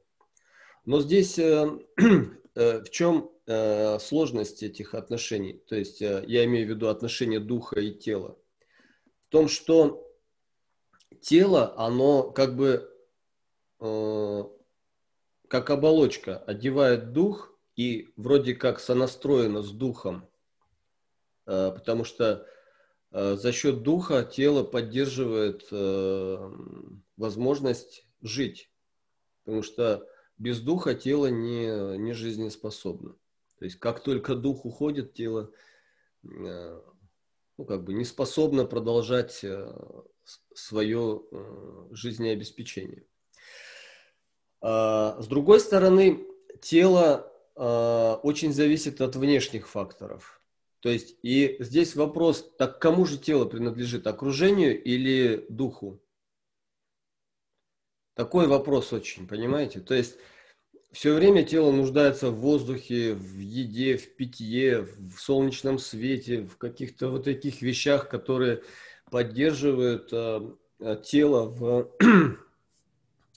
[0.88, 1.69] Но здесь э,
[2.55, 5.61] э, в чем э, сложность этих отношений?
[5.67, 8.38] То есть э, я имею в виду отношения духа и тела.
[9.27, 10.09] В том, что
[11.19, 12.89] тело, оно как бы
[13.79, 20.27] как оболочка одевает дух и вроде как сонастроена с духом,
[21.45, 22.47] потому что
[23.11, 25.67] за счет духа тело поддерживает
[27.17, 28.71] возможность жить,
[29.43, 33.15] потому что без духа тело не, не жизнеспособно.
[33.59, 35.51] То есть как только дух уходит, тело
[36.23, 39.43] ну, как бы не способно продолжать
[40.53, 41.23] свое
[41.91, 43.05] жизнеобеспечение.
[44.61, 46.25] А, с другой стороны,
[46.61, 50.41] тело очень зависит от внешних факторов.
[50.79, 55.99] То есть, и здесь вопрос, так кому же тело принадлежит, окружению или духу?
[58.18, 59.80] Такой вопрос очень, понимаете?
[59.80, 60.18] То есть,
[60.91, 67.09] все время тело нуждается в воздухе, в еде, в питье, в солнечном свете, в каких-то
[67.09, 68.63] вот таких вещах, которые
[69.11, 70.51] поддерживают э,
[71.05, 71.91] тело в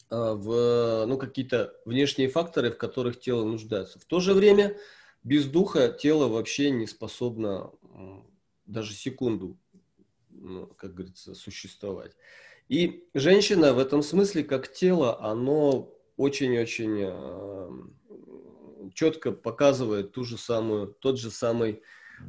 [0.09, 3.99] а, в ну, какие-то внешние факторы, в которых тело нуждается.
[3.99, 4.79] В то же время
[5.23, 7.71] без духа тело вообще не способно
[8.65, 9.59] даже секунду,
[10.31, 12.13] ну, как говорится, существовать.
[12.71, 17.71] И женщина в этом смысле, как тело, оно очень-очень э,
[18.95, 21.83] четко показывает ту же самую, тот же самый,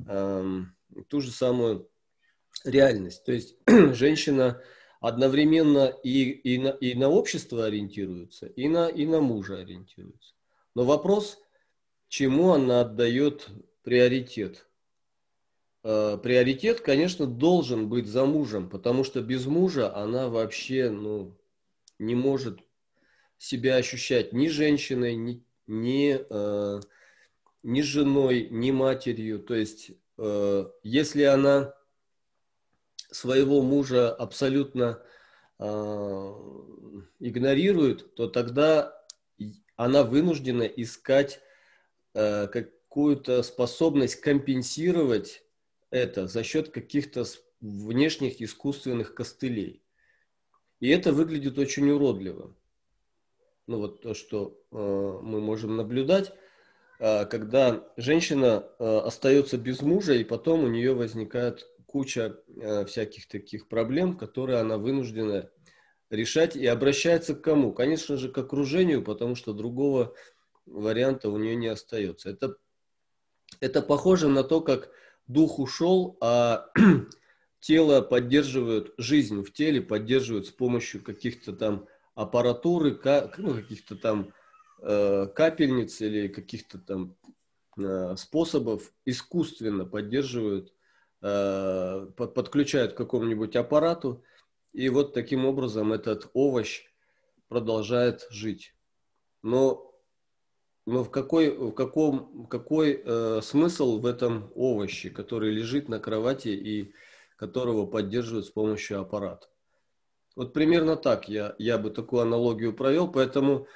[0.07, 0.61] э,
[1.09, 1.87] ту же самую
[2.65, 3.23] реальность.
[3.23, 4.59] То есть женщина
[4.99, 10.33] одновременно и, и, на, и на общество ориентируется, и на, и на мужа ориентируется.
[10.73, 11.37] Но вопрос,
[12.07, 13.47] чему она отдает
[13.83, 14.65] приоритет?
[15.83, 21.35] Э, приоритет, конечно, должен быть за мужем, потому что без мужа она вообще ну,
[21.97, 22.59] не может
[23.39, 26.81] себя ощущать ни женщиной, ни, ни, э,
[27.63, 29.39] ни женой, ни матерью.
[29.39, 31.73] То есть, э, если она
[33.09, 35.01] своего мужа абсолютно
[35.57, 35.65] э,
[37.19, 38.95] игнорирует, то тогда
[39.75, 41.41] она вынуждена искать
[42.13, 45.43] э, какую-то способность компенсировать
[45.91, 47.25] это за счет каких-то
[47.59, 49.83] внешних искусственных костылей.
[50.79, 52.55] И это выглядит очень уродливо.
[53.67, 56.33] Ну вот то, что э, мы можем наблюдать,
[56.99, 63.27] э, когда женщина э, остается без мужа, и потом у нее возникает куча э, всяких
[63.27, 65.51] таких проблем, которые она вынуждена
[66.09, 67.73] решать и обращается к кому?
[67.73, 70.15] Конечно же, к окружению, потому что другого
[70.65, 72.31] варианта у нее не остается.
[72.31, 72.55] Это,
[73.59, 74.89] это похоже на то, как
[75.31, 76.67] дух ушел, а
[77.59, 82.99] тело поддерживают, жизнь в теле поддерживают с помощью каких-то там аппаратуры,
[83.37, 84.33] ну, каких-то там
[84.81, 87.15] э, капельниц или каких-то там
[87.77, 90.73] э, способов искусственно поддерживают
[91.23, 94.23] Э, подключают к какому-нибудь аппарату,
[94.73, 96.83] и вот таким образом этот овощ
[97.47, 98.73] продолжает жить.
[99.43, 99.90] Но,
[100.85, 106.49] но в какой, в каком, какой э, смысл в этом овоще, который лежит на кровати
[106.49, 106.93] и
[107.35, 109.47] которого поддерживают с помощью аппарата?
[110.35, 113.67] Вот примерно так я, я бы такую аналогию провел, поэтому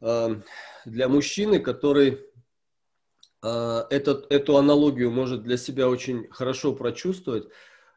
[0.00, 0.40] э,
[0.84, 2.20] для мужчины, который
[3.44, 7.46] а, этот, эту аналогию может для себя очень хорошо прочувствовать.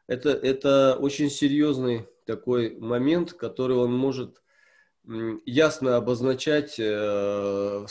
[0.06, 4.42] Это, это очень серьезный такой момент, который он может
[5.46, 7.86] ясно обозначать э,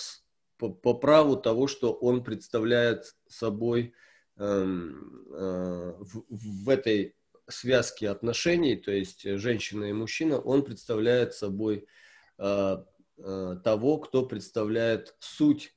[0.57, 3.93] по, по праву того, что он представляет собой
[4.37, 7.15] эм, э, в, в этой
[7.47, 11.87] связке отношений, то есть женщина и мужчина, он представляет собой
[12.37, 12.77] э,
[13.17, 15.73] того, кто представляет суть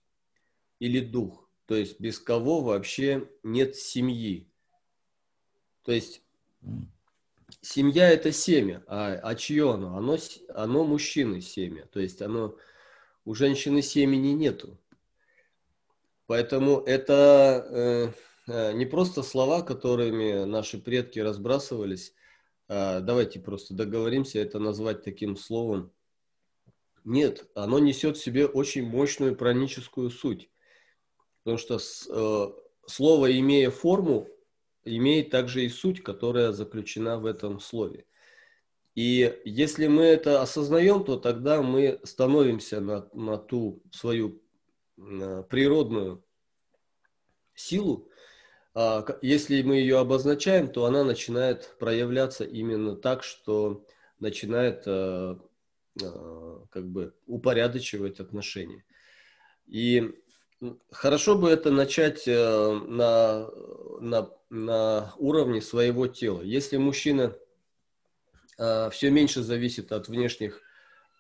[0.79, 4.51] или дух, то есть без кого вообще нет семьи.
[5.85, 6.23] То есть
[7.61, 9.97] семья это семя, а, а чье оно?
[9.97, 10.19] оно?
[10.55, 12.57] Оно мужчины семя, то есть оно
[13.31, 14.77] у женщины семени нету.
[16.27, 18.13] Поэтому это э,
[18.49, 22.13] э, не просто слова, которыми наши предки разбрасывались.
[22.67, 25.93] А давайте просто договоримся это назвать таким словом.
[27.05, 30.51] Нет, оно несет в себе очень мощную праническую суть.
[31.45, 32.53] Потому что э,
[32.89, 34.27] слово, имея форму,
[34.85, 38.07] имеет также и суть, которая заключена в этом слове.
[39.01, 44.43] И если мы это осознаем, то тогда мы становимся на, на ту свою
[45.49, 46.23] природную
[47.55, 48.11] силу.
[48.75, 53.87] А, если мы ее обозначаем, то она начинает проявляться именно так, что
[54.19, 55.37] начинает э,
[56.03, 58.85] э, как бы упорядочивать отношения.
[59.67, 60.15] И
[60.91, 63.49] хорошо бы это начать э, на,
[64.01, 66.43] на на уровне своего тела.
[66.43, 67.37] Если мужчина
[68.91, 70.61] все меньше зависит от внешних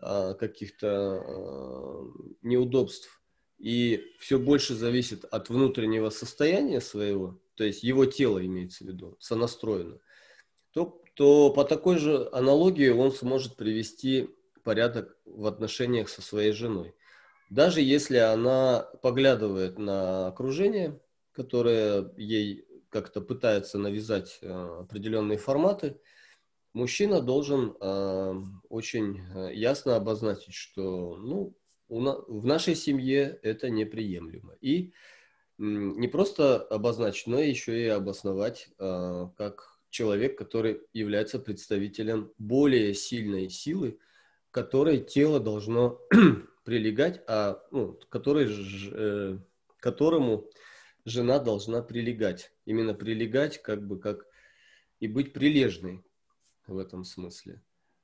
[0.02, 2.04] э, каких-то э,
[2.42, 3.20] неудобств
[3.58, 9.16] и все больше зависит от внутреннего состояния своего, то есть его тело имеется в виду,
[9.20, 9.98] сонастроено,
[10.72, 14.30] то, то по такой же аналогии он сможет привести
[14.64, 16.94] порядок в отношениях со своей женой.
[17.50, 20.98] Даже если она поглядывает на окружение,
[21.32, 26.00] которое ей как-то пытается навязать э, определенные форматы,
[26.72, 28.34] мужчина должен э,
[28.68, 31.56] очень э, ясно обозначить, что ну,
[31.88, 34.54] в нашей семье это неприемлемо.
[34.60, 34.92] И
[35.58, 43.98] не просто обозначить, но еще и обосновать как человек, который является представителем более сильной силы,
[44.50, 46.00] которой тело должно
[46.64, 48.48] прилегать, а ну, который,
[48.92, 49.38] э,
[49.78, 50.48] которому
[51.04, 52.52] жена должна прилегать.
[52.64, 54.26] Именно прилегать, как бы как
[55.00, 56.04] и быть прилежной
[56.66, 57.62] в этом смысле.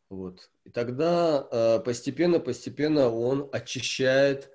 [0.08, 0.50] Вот.
[0.64, 4.52] И тогда постепенно-постепенно э, он очищает,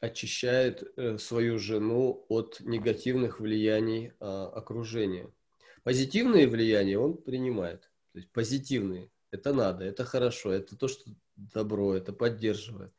[0.00, 5.30] очищает э, свою жену от негативных влияний э, окружения.
[5.82, 7.90] Позитивные влияния он принимает.
[8.12, 9.10] То есть позитивные.
[9.30, 12.92] Это надо, это хорошо, это то, что добро, это поддерживает.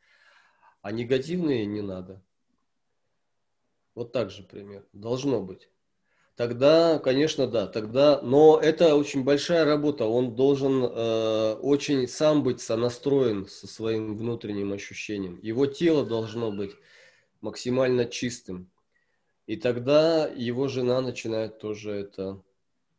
[0.81, 2.23] А негативные не надо.
[3.95, 4.87] Вот так же пример.
[4.93, 5.69] Должно быть.
[6.39, 10.05] Тогда, конечно, да, тогда, но это очень большая работа.
[10.05, 15.37] Он должен э, очень сам быть сонастроен со своим внутренним ощущением.
[15.41, 16.71] Его тело должно быть
[17.41, 18.71] максимально чистым.
[19.47, 22.41] И тогда его жена начинает тоже это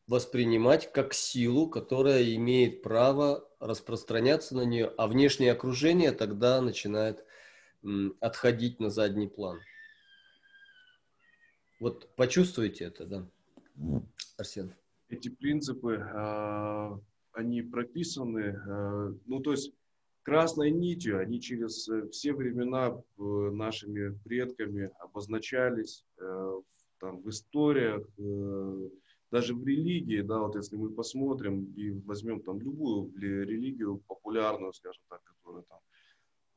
[0.07, 7.25] воспринимать как силу, которая имеет право распространяться на нее, а внешнее окружение тогда начинает
[8.21, 9.61] отходить на задний план.
[11.81, 13.27] Вот почувствуйте это, да,
[14.37, 14.75] Арсен?
[15.09, 17.01] Эти принципы, а,
[17.33, 19.73] они прописаны, а, ну, то есть
[20.23, 26.61] красной нитью, они через все времена нашими предками обозначались э,
[27.01, 28.89] там, в историях, э,
[29.31, 35.03] даже в религии, да, вот если мы посмотрим и возьмем там любую религию популярную, скажем
[35.09, 35.79] так, которая там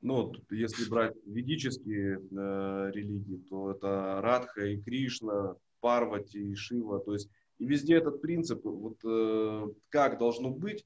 [0.03, 6.99] ну, если брать ведические э, религии, то это Радха и Кришна, Парвати и Шива.
[6.99, 10.85] То есть и везде этот принцип, вот э, как должно быть,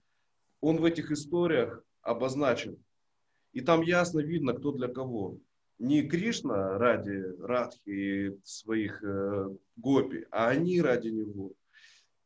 [0.61, 2.77] он в этих историях обозначен.
[3.53, 5.38] И там ясно видно, кто для кого.
[5.80, 11.53] Не Кришна ради Радхи и своих э, гопи, а они ради него.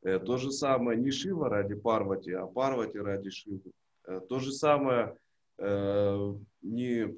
[0.03, 3.71] Э, то же самое не Шива ради Парвати, а Парвати ради Шивы.
[4.05, 5.15] Э, то же самое
[5.61, 7.17] Э, не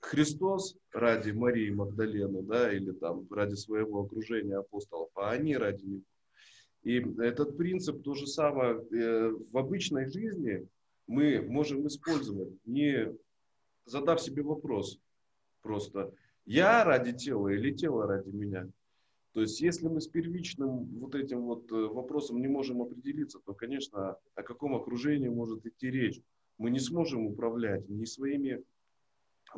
[0.00, 6.02] Христос ради Марии Магдалены, да, или там ради своего окружения апостолов, а они ради него.
[6.82, 10.66] И этот принцип то же самое э, в обычной жизни
[11.06, 13.14] мы можем использовать, не
[13.84, 14.98] задав себе вопрос
[15.62, 16.12] просто,
[16.44, 18.68] я ради тела или тело ради меня.
[19.32, 23.54] То есть, если мы с первичным вот этим вот э, вопросом не можем определиться, то,
[23.54, 26.20] конечно, о каком окружении может идти речь
[26.58, 28.62] мы не сможем управлять ни своими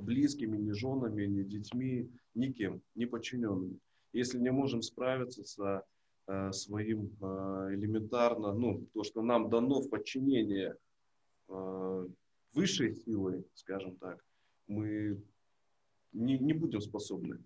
[0.00, 3.78] близкими, ни женами, ни детьми, никем, ни подчиненными.
[4.12, 5.84] Если не можем справиться со
[6.26, 10.76] э, своим э, элементарно, ну, то, что нам дано в подчинение
[11.48, 12.06] э,
[12.52, 14.24] высшей силой, скажем так,
[14.68, 15.20] мы
[16.12, 17.42] не, не будем способны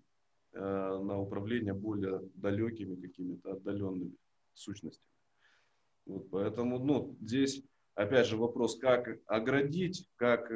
[0.53, 4.15] э, на управление более далекими какими-то отдаленными
[4.53, 5.09] сущностями.
[6.05, 7.63] Вот поэтому, ну, здесь,
[7.95, 10.51] опять же, вопрос, как оградить, как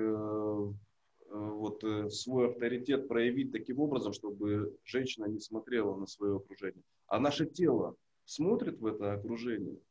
[1.34, 1.84] вот
[2.14, 6.84] свой авторитет проявить таким образом, чтобы женщина не смотрела на свое окружение.
[7.08, 7.96] А наше тело
[8.26, 9.78] смотрит в это окружение–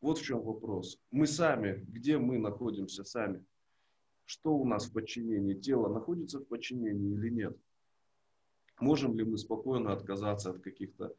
[0.00, 0.98] вот в чем вопрос.
[1.10, 3.44] Мы сами, где мы находимся сами?
[4.24, 5.54] Что у нас в подчинении?
[5.54, 7.56] Тело находится в подчинении или нет?
[8.78, 11.14] Можем ли мы спокойно отказаться от каких-то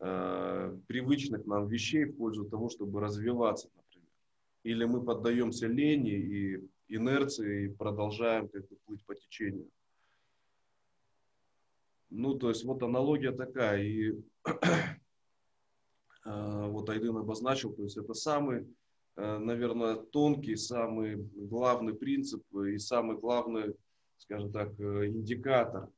[0.00, 3.68] э, привычных нам вещей в пользу того, чтобы развиваться?
[4.64, 9.70] Или мы поддаемся лени и инерции и продолжаем как бы плыть по течению?
[12.10, 13.82] Ну, то есть вот аналогия такая.
[13.82, 14.12] И
[16.24, 18.66] Э, вот Айдын обозначил, то есть это самый,
[19.16, 23.74] э, наверное, тонкий, самый главный принцип и самый главный,
[24.18, 25.90] скажем так, э, индикатор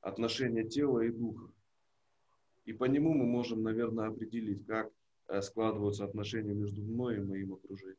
[0.00, 1.50] отношения тела и духа.
[2.66, 4.90] И по нему мы можем, наверное, определить, как
[5.42, 7.96] складываются отношения между мной и моим окружением.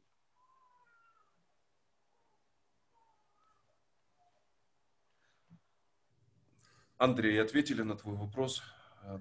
[6.97, 8.63] Андрей, ответили на твой вопрос?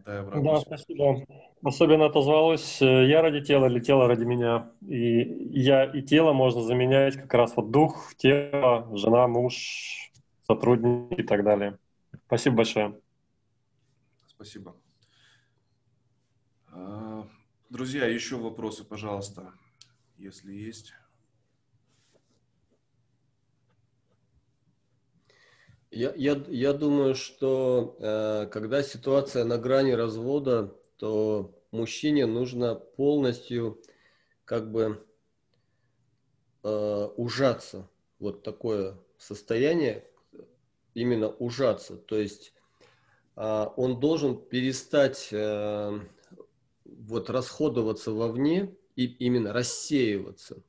[0.04, 0.42] Дай обратно.
[0.42, 1.26] Да, спасибо.
[1.62, 4.70] Особенно отозвалось э, «я ради тела» или «тело ради меня».
[4.80, 5.22] И
[5.58, 10.10] «я» и «тело» можно заменять как раз вот дух, тело, жена, муж,
[10.46, 11.78] сотрудник и так далее.
[12.26, 12.98] Спасибо большое.
[14.26, 14.74] Спасибо.
[16.72, 17.26] А,
[17.68, 19.52] друзья, еще вопросы, пожалуйста,
[20.16, 20.94] если есть.
[25.94, 33.80] Я, я, я думаю, что э, когда ситуация на грани развода, то мужчине нужно полностью
[34.44, 35.06] как бы
[36.64, 37.88] э, ужаться.
[38.18, 40.04] Вот такое состояние,
[40.94, 41.96] именно ужаться.
[41.96, 42.54] То есть
[43.36, 46.00] э, он должен перестать э,
[46.84, 50.60] вот расходоваться вовне и именно рассеиваться.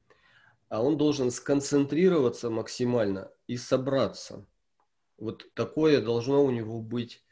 [0.69, 4.45] А он должен сконцентрироваться максимально и собраться
[5.17, 7.23] вот такое должно у него быть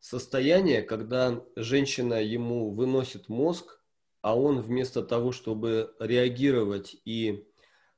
[0.00, 3.80] состояние, когда женщина ему выносит мозг,
[4.22, 7.46] а он вместо того, чтобы реагировать и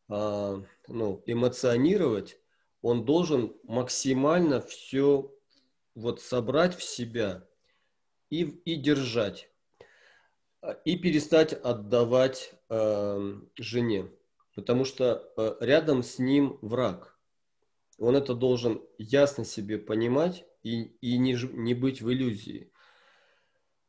[0.08, 2.38] э, ну, эмоционировать,
[2.80, 5.32] он должен максимально все
[5.94, 7.46] вот собрать в себя
[8.30, 9.50] и, и держать,
[10.84, 14.10] и перестать отдавать э, жене,
[14.54, 17.11] потому что э, рядом с ним враг
[17.98, 22.72] он это должен ясно себе понимать и, и не, не быть в иллюзии.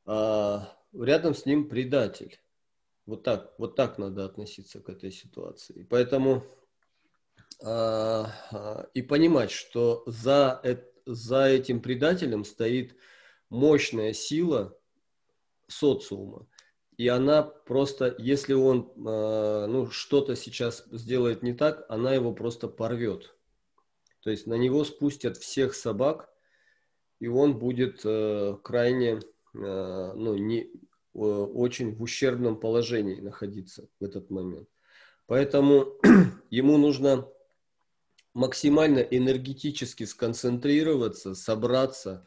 [0.05, 2.39] А, рядом с ним предатель.
[3.05, 5.85] Вот так, вот так надо относиться к этой ситуации.
[5.89, 6.43] Поэтому
[7.61, 10.61] а, а, и понимать, что за,
[11.05, 12.95] за этим предателем стоит
[13.49, 14.77] мощная сила
[15.67, 16.47] социума.
[16.97, 22.67] И она просто, если он а, ну, что-то сейчас сделает не так, она его просто
[22.67, 23.35] порвет.
[24.23, 26.29] То есть на него спустят всех собак,
[27.19, 29.19] и он будет э, крайне, э,
[29.53, 30.67] ну, не, э,
[31.17, 34.69] очень в ущербном положении находиться в этот момент.
[35.25, 35.93] Поэтому
[36.49, 37.27] ему нужно
[38.33, 42.25] максимально энергетически сконцентрироваться, собраться,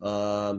[0.00, 0.52] э,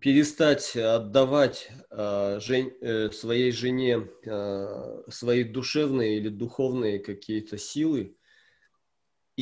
[0.00, 8.16] перестать отдавать э, жен, э, своей жене э, свои душевные или духовные какие-то силы,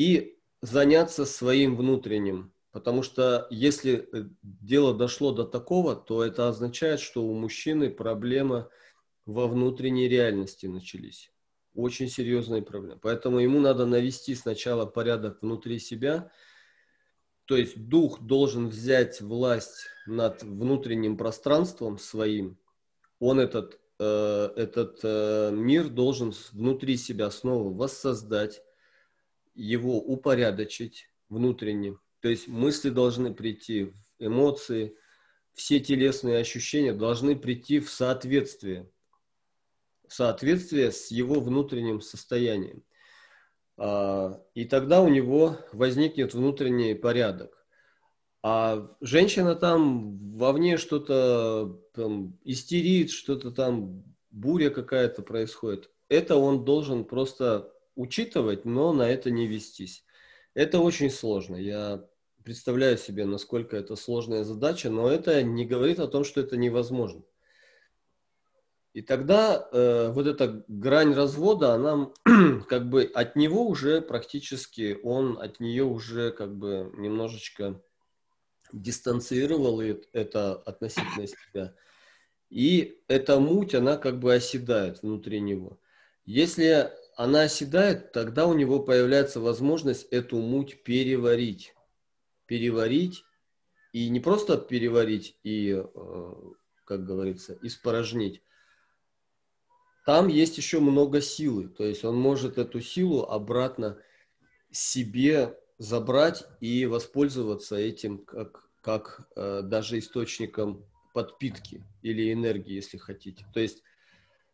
[0.00, 2.54] и заняться своим внутренним.
[2.72, 8.70] Потому что если э, дело дошло до такого, то это означает, что у мужчины проблема
[9.26, 11.30] во внутренней реальности начались.
[11.74, 12.98] Очень серьезные проблемы.
[13.02, 16.32] Поэтому ему надо навести сначала порядок внутри себя.
[17.44, 22.58] То есть дух должен взять власть над внутренним пространством своим.
[23.18, 28.62] Он этот, э, этот э, мир должен внутри себя снова воссоздать
[29.54, 31.96] его упорядочить внутренне.
[32.20, 34.96] То есть мысли должны прийти, эмоции,
[35.54, 38.90] все телесные ощущения должны прийти в соответствие.
[40.06, 42.82] В соответствие с его внутренним состоянием.
[43.76, 47.64] А, и тогда у него возникнет внутренний порядок.
[48.42, 55.90] А женщина там вовне что-то там истерит, что-то там буря какая-то происходит.
[56.08, 60.04] Это он должен просто учитывать, но на это не вестись.
[60.54, 61.56] Это очень сложно.
[61.56, 62.04] Я
[62.44, 67.22] представляю себе, насколько это сложная задача, но это не говорит о том, что это невозможно.
[68.92, 72.10] И тогда э, вот эта грань развода, она
[72.68, 77.80] как бы от него уже практически, он от нее уже как бы немножечко
[78.72, 81.74] дистанцировал это относительно себя.
[82.48, 85.78] И эта муть, она как бы оседает внутри него.
[86.24, 86.90] Если
[87.20, 91.74] она оседает, тогда у него появляется возможность эту муть переварить.
[92.46, 93.24] Переварить
[93.92, 96.34] и не просто переварить и, э,
[96.86, 98.40] как говорится, испорожнить.
[100.06, 101.68] Там есть еще много силы.
[101.68, 103.98] То есть он может эту силу обратно
[104.70, 113.44] себе забрать и воспользоваться этим как, как э, даже источником подпитки или энергии, если хотите.
[113.52, 113.82] То есть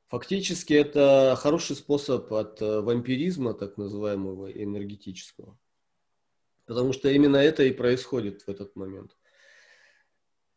[0.09, 5.59] фактически это хороший способ от э, вампиризма, так называемого энергетического.
[6.67, 9.17] Потому что именно это и происходит в этот момент.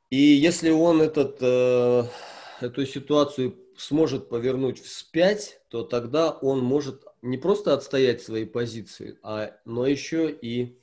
[0.10, 2.04] И если он этот, э,
[2.62, 9.58] эту ситуацию сможет повернуть вспять, то тогда он может не просто отстоять свои позиции, а,
[9.66, 10.80] но еще и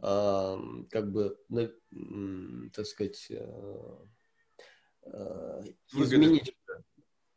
[0.00, 0.56] э,
[0.90, 1.68] как бы, э,
[2.74, 3.96] так сказать, э,
[5.04, 5.62] э,
[5.94, 6.54] изменить.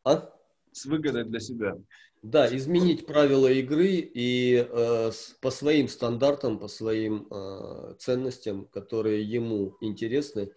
[0.03, 0.31] А?
[0.75, 1.77] С выгодой для себя.
[2.21, 9.77] Да, изменить правила игры и э, по своим стандартам, по своим э, ценностям, которые ему
[9.79, 10.51] интересны,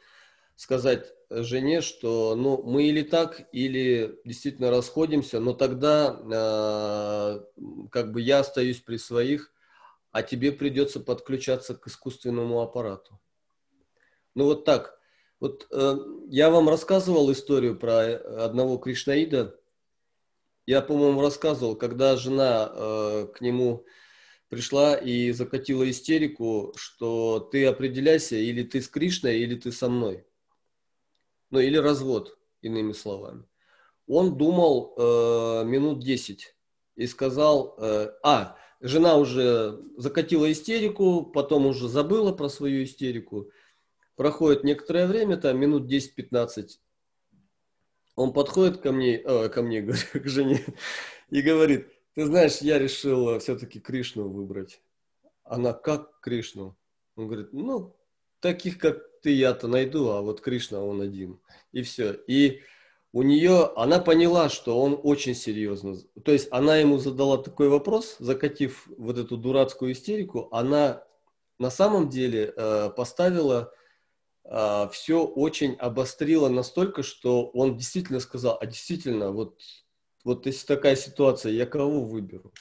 [0.56, 8.20] сказать жене, что ну, мы или так, или действительно расходимся, но тогда э, как бы
[8.20, 9.52] я остаюсь при своих,
[10.10, 13.20] а тебе придется подключаться к искусственному аппарату.
[14.34, 14.98] Ну вот так.
[15.38, 15.96] Вот э,
[16.28, 19.54] я вам рассказывал историю про одного Кришнаида.
[20.68, 23.86] Я, по-моему, рассказывал, когда жена э, к нему
[24.50, 30.26] пришла и закатила истерику, что ты определяйся, или ты с Кришной, или ты со мной
[31.50, 33.44] ну или развод, иными словами.
[34.06, 36.54] Он думал э, минут 10
[36.96, 43.50] и сказал, э, а, жена уже закатила истерику, потом уже забыла про свою истерику.
[44.16, 46.78] Проходит некоторое время, там минут 10-15,
[48.18, 50.64] он подходит ко мне, э, ко мне, говорю, к жене,
[51.30, 54.82] и говорит, ты знаешь, я решил все-таки Кришну выбрать.
[55.44, 56.76] Она, как Кришну?
[57.16, 57.96] Он говорит, ну,
[58.40, 61.38] таких, как ты я-то найду, а вот Кришна он один.
[61.70, 62.12] И все.
[62.26, 62.62] И
[63.12, 65.96] у нее, она поняла, что он очень серьезно.
[66.24, 71.04] То есть она ему задала такой вопрос, закатив вот эту дурацкую истерику, она
[71.58, 73.72] на самом деле э, поставила
[74.48, 79.60] э, все очень обострила настолько, что он действительно сказал, а действительно, вот,
[80.24, 82.52] вот если такая ситуация, я кого выберу?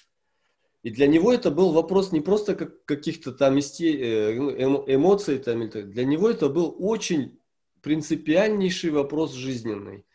[0.83, 5.67] И для него это был вопрос не просто как каких-то там э, ну, эмоций, там,
[5.69, 7.39] для него это был очень
[7.81, 10.05] принципиальнейший вопрос жизненный.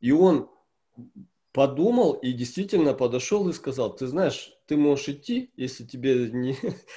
[0.00, 0.50] И он
[1.52, 6.56] подумал и действительно подошел и сказал, ты знаешь, ты можешь идти, если тебе не...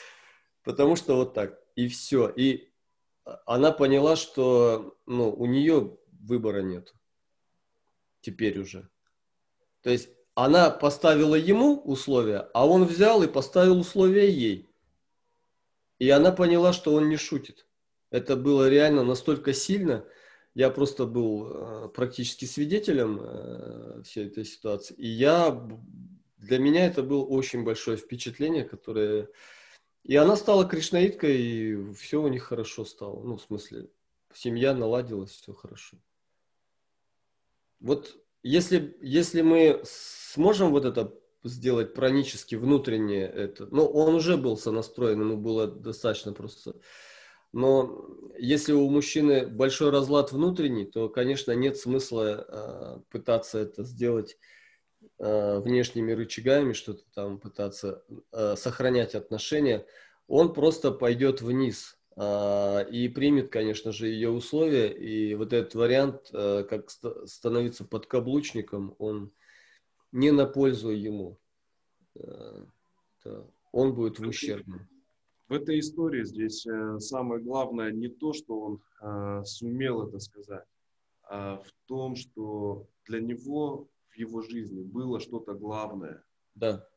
[0.63, 1.59] Потому что вот так.
[1.75, 2.29] И все.
[2.29, 2.70] И
[3.45, 6.93] она поняла, что ну, у нее выбора нет.
[8.21, 8.89] Теперь уже.
[9.81, 14.69] То есть она поставила ему условия, а он взял и поставил условия ей.
[15.99, 17.67] И она поняла, что он не шутит.
[18.09, 20.05] Это было реально настолько сильно.
[20.53, 24.93] Я просто был э, практически свидетелем э, всей этой ситуации.
[24.95, 25.51] И я,
[26.37, 29.29] для меня это было очень большое впечатление, которое...
[30.03, 33.21] И она стала кришнаиткой, и все у них хорошо стало.
[33.23, 33.89] Ну, в смысле,
[34.33, 35.97] семья наладилась, все хорошо.
[37.79, 41.13] Вот если, если мы сможем вот это
[41.43, 46.75] сделать пранически, внутреннее это, ну, он уже был сонастроен, ему было достаточно просто.
[47.53, 48.07] Но
[48.37, 54.37] если у мужчины большой разлад внутренний, то, конечно, нет смысла э, пытаться это сделать
[55.19, 59.85] э, внешними рычагами, что-то там пытаться э, сохранять отношения.
[60.27, 64.87] Он просто пойдет вниз э, и примет, конечно же, ее условия.
[64.91, 69.31] И вот этот вариант, э, как ст- становиться подкаблучником, он
[70.11, 71.37] не на пользу ему.
[72.15, 72.65] Э,
[73.71, 74.87] он будет в ущербном.
[75.47, 80.65] В этой истории здесь э, самое главное не то, что он э, сумел это сказать,
[81.23, 86.23] а в том, что для него в его жизни было что-то главное.
[86.55, 86.87] Да.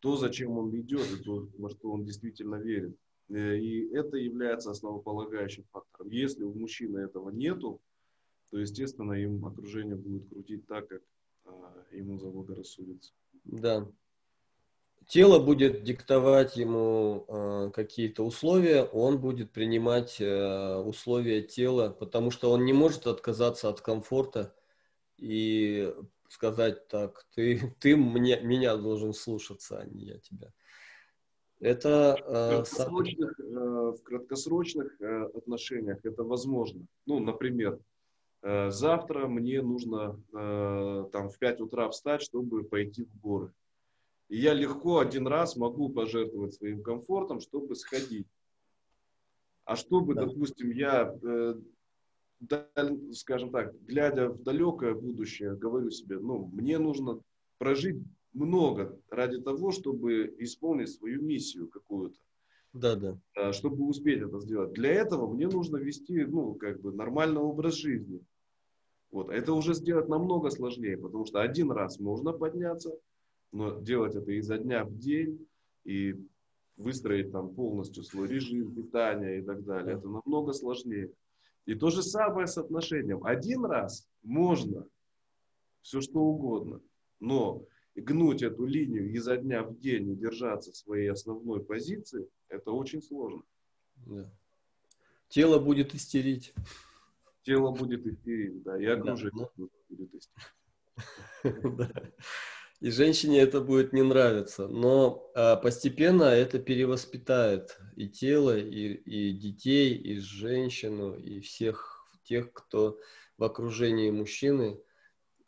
[0.00, 2.96] То, зачем он идет, и то, во что он действительно верит.
[3.28, 6.10] И это является основополагающим фактором.
[6.10, 7.80] Если у мужчины этого нету,
[8.50, 11.02] то, естественно, им окружение будет крутить так, как
[11.44, 13.12] а, ему заблагорассудится.
[13.44, 13.90] Да.
[15.08, 22.50] Тело будет диктовать ему э, какие-то условия, он будет принимать э, условия тела, потому что
[22.50, 24.52] он не может отказаться от комфорта
[25.16, 25.94] и
[26.30, 30.52] сказать так, ты, ты мне, меня должен слушаться, а не я тебя.
[31.58, 36.86] Это э, в краткосрочных, э, в краткосрочных э, отношениях это возможно.
[37.06, 37.78] Ну, например,
[38.42, 43.52] э, завтра мне нужно э, там в 5 утра встать, чтобы пойти в горы.
[44.28, 48.26] И я легко один раз могу пожертвовать своим комфортом, чтобы сходить.
[49.64, 50.26] А чтобы, да.
[50.26, 51.54] допустим, я, э,
[53.12, 57.20] скажем так, глядя в далекое будущее, говорю себе, ну, мне нужно
[57.58, 58.02] прожить
[58.32, 62.18] много ради того, чтобы исполнить свою миссию какую-то.
[62.72, 63.18] Да, да.
[63.34, 64.72] А, чтобы успеть это сделать.
[64.74, 68.20] Для этого мне нужно вести, ну, как бы нормальный образ жизни.
[69.10, 69.30] Вот.
[69.30, 72.90] Это уже сделать намного сложнее, потому что один раз можно подняться,
[73.52, 75.46] но делать это изо дня в день
[75.84, 76.16] и
[76.76, 81.10] выстроить там полностью свой режим питания и так далее, это намного сложнее.
[81.66, 83.24] И то же самое с отношением.
[83.24, 84.88] Один раз можно
[85.82, 86.80] все что угодно,
[87.20, 93.02] но гнуть эту линию изо дня в день и держаться своей основной позиции, это очень
[93.02, 93.42] сложно.
[93.96, 94.32] Да.
[95.28, 96.54] Тело будет истерить.
[97.42, 100.30] Тело будет истерить, да, и окружение да, будет истерить.
[102.80, 104.68] И женщине это будет не нравиться.
[104.68, 112.52] Но а, постепенно это перевоспитает и тело, и, и детей, и женщину, и всех тех,
[112.52, 112.98] кто
[113.38, 114.78] в окружении мужчины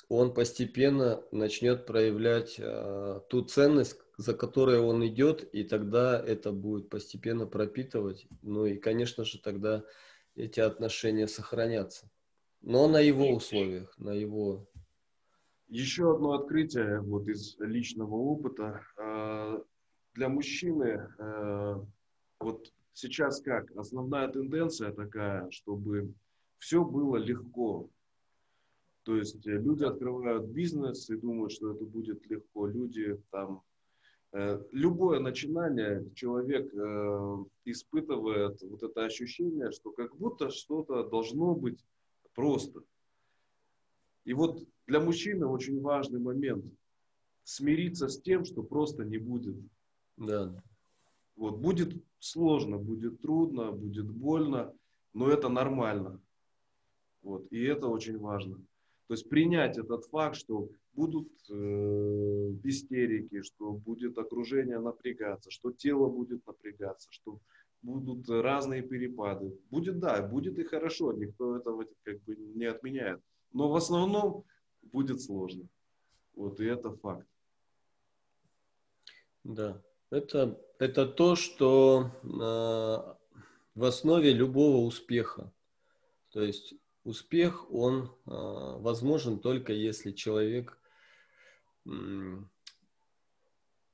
[0.09, 6.89] он постепенно начнет проявлять э, ту ценность, за которой он идет, и тогда это будет
[6.89, 8.27] постепенно пропитывать.
[8.43, 9.85] Ну и, конечно же, тогда
[10.35, 12.11] эти отношения сохранятся.
[12.63, 14.67] Но на его условиях, на его...
[15.69, 18.83] Еще одно открытие вот из личного опыта.
[18.97, 19.61] Э,
[20.15, 21.75] для мужчины э,
[22.41, 23.71] вот сейчас как?
[23.77, 26.15] Основная тенденция такая, чтобы
[26.59, 27.91] все было легко,
[29.09, 32.67] то есть э, люди открывают бизнес и думают, что это будет легко.
[32.67, 33.63] Люди там
[34.35, 41.83] э, любое начинание человек э, испытывает вот это ощущение, что как будто что-то должно быть
[42.35, 42.83] просто.
[44.29, 46.67] И вот для мужчины очень важный момент
[47.45, 49.57] смириться с тем, что просто не будет.
[50.19, 50.63] Да.
[51.35, 54.75] Вот будет сложно, будет трудно, будет больно,
[55.15, 56.21] но это нормально.
[57.23, 58.57] Вот и это очень важно.
[59.07, 61.55] То есть принять этот факт, что будут э,
[62.65, 67.41] истерики, что будет окружение напрягаться, что тело будет напрягаться, что
[67.81, 69.59] будут разные перепады.
[69.71, 73.23] Будет, да, будет и хорошо, никто этого как бы не отменяет.
[73.53, 74.45] Но в основном
[74.83, 75.69] будет сложно.
[76.35, 77.27] Вот и это факт.
[79.45, 83.17] Да, это, это то, что э,
[83.75, 85.53] в основе любого успеха.
[86.31, 90.79] То есть успех, он э, возможен только если человек,
[91.87, 91.91] э,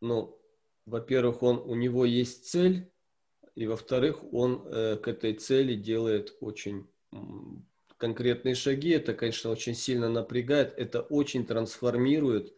[0.00, 0.40] ну,
[0.86, 2.90] во-первых, он, у него есть цель,
[3.54, 6.88] и во-вторых, он э, к этой цели делает очень
[8.04, 8.90] конкретные шаги.
[8.90, 12.52] Это, конечно, очень сильно напрягает, это очень трансформирует,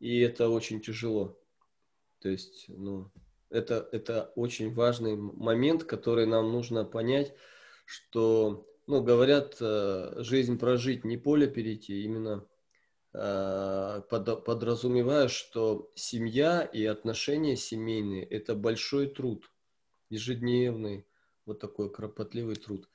[0.00, 1.38] и это очень тяжело.
[2.18, 3.12] То есть, ну,
[3.50, 7.34] это, это очень важный момент, который нам нужно понять,
[7.86, 12.44] что ну, говорят, э, жизнь прожить, не поле перейти, именно
[13.12, 19.52] э, подразумевая, что семья и отношения семейные– это большой труд,
[20.10, 21.06] ежедневный,
[21.46, 22.88] вот такой кропотливый труд.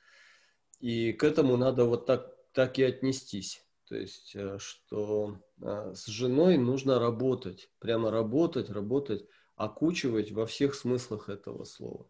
[0.79, 3.63] И к этому надо вот так, так и отнестись.
[3.87, 9.25] То есть, э, что с женой нужно работать, прямо работать, работать,
[9.55, 12.07] окучивать во всех смыслах этого слова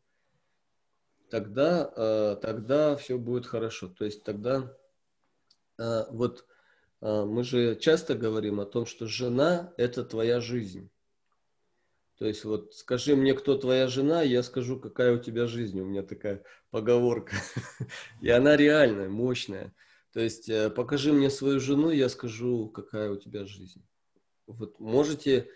[1.29, 3.87] тогда, э, тогда все будет хорошо.
[3.87, 4.75] То есть тогда
[5.77, 6.45] э, вот
[7.01, 10.89] э, мы же часто говорим о том, что жена– это твоя жизнь.
[12.19, 15.79] То есть вот скажи мне, кто твоя жена, я скажу, какая у тебя жизнь.
[15.79, 17.37] У меня такая поговорка.
[18.21, 19.73] И она реальная, мощная.
[20.11, 23.81] То есть покажи мне свою жену, я скажу, какая у тебя жизнь.
[24.47, 25.49] Вот можете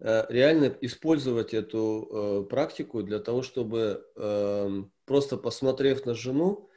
[0.00, 6.67] реально использовать эту практику для того, чтобы эм, просто посмотрев на жену,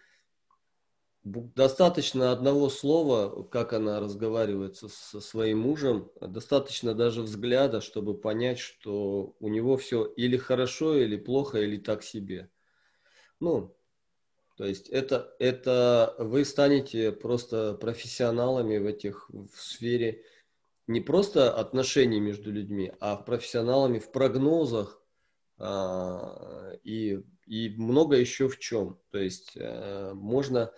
[1.24, 4.90] достаточно одного слова, как она разговаривает со,
[5.22, 11.60] своим мужем, достаточно даже взгляда, чтобы понять, что у него все или хорошо, или плохо,
[11.60, 12.50] или так себе.
[13.40, 13.76] Ну,
[14.58, 20.24] то есть это, это вы станете просто профессионалами в этих в сфере
[20.88, 25.02] не просто отношений между людьми, а профессионалами в прогнозах
[25.58, 28.98] а, и и много еще в чем.
[29.12, 30.72] То есть э, можно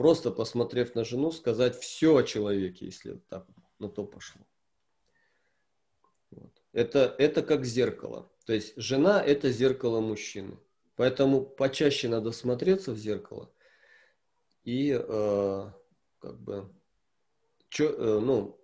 [0.00, 3.46] просто посмотрев на жену сказать все о человеке, если так
[3.78, 4.40] на то пошло.
[6.30, 6.50] Вот.
[6.72, 8.32] Это, это как зеркало.
[8.46, 10.56] То есть жена– это зеркало мужчины.
[10.96, 13.52] Поэтому почаще надо смотреться в зеркало
[14.64, 15.70] и э,
[16.18, 16.72] как бы
[17.68, 18.58] чё, э, ну,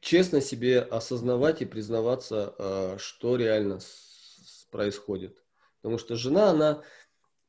[0.00, 5.36] честно себе осознавать и признаваться, э, что реально с, происходит.
[5.82, 6.82] Потому что жена, она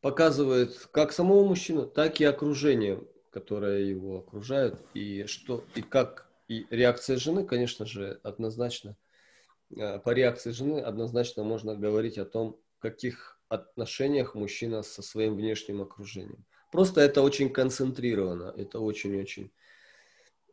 [0.07, 6.65] показывает как самого мужчину, так и окружение, которое его окружает, и что и как и
[6.69, 8.95] реакция жены, конечно же, однозначно
[9.75, 15.35] э, по реакции жены однозначно можно говорить о том, в каких отношениях мужчина со своим
[15.35, 16.45] внешним окружением.
[16.71, 19.51] Просто это очень концентрировано, это очень-очень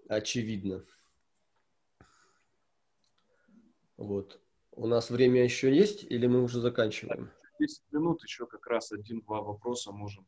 [0.08, 0.84] очевидно.
[3.96, 4.40] Вот.
[4.72, 7.30] У нас время еще есть или мы уже заканчиваем?
[7.58, 10.26] 10 минут, еще как раз один-два вопроса можем.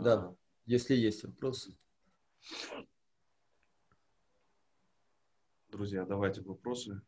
[0.00, 1.76] Да, а, если есть вопросы.
[5.68, 7.02] Друзья, давайте вопросы.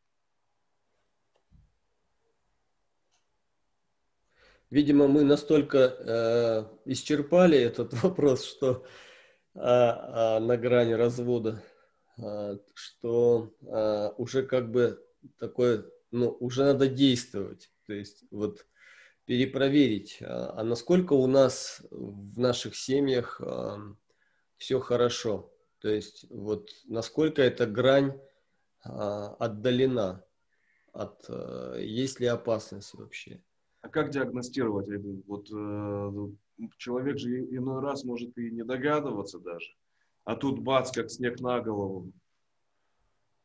[4.71, 8.85] Видимо, мы настолько э, исчерпали этот вопрос, что
[9.55, 11.63] э, э, на грани развода,
[12.19, 15.03] э, что э, уже как бы
[15.39, 17.71] такое, ну, уже надо действовать.
[17.87, 18.67] То есть вот
[19.29, 23.41] перепроверить, а, а насколько у нас в наших семьях
[24.57, 25.53] все хорошо.
[25.81, 28.19] То есть вот насколько эта грань
[28.83, 30.25] а, отдалена
[30.93, 33.43] от, а, есть ли опасность вообще.
[33.83, 34.89] А как диагностировать?
[35.27, 39.71] Вот э, человек же иной раз может и не догадываться даже.
[40.25, 42.13] А тут бац, как снег на голову.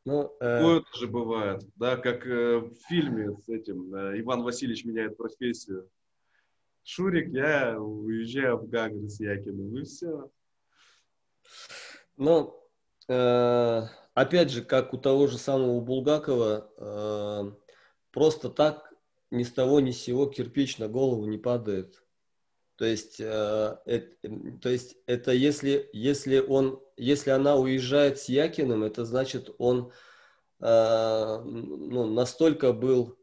[0.05, 0.57] Ну, э...
[0.57, 5.89] Такое тоже бывает, да, как э, в фильме с этим э, Иван Васильевич меняет профессию.
[6.83, 10.29] Шурик, я уезжаю в Гагры с Якиным, и все.
[12.17, 12.61] Ну,
[13.07, 13.81] э,
[14.13, 17.51] опять же, как у того же самого Булгакова, э,
[18.11, 18.93] просто так
[19.31, 22.03] ни с того ни с сего кирпич на голову не падает.
[22.75, 28.83] То есть, э, это, то есть это если, если, он, если она уезжает с Якиным,
[28.83, 29.91] это значит, он
[30.59, 33.17] э, ну, настолько был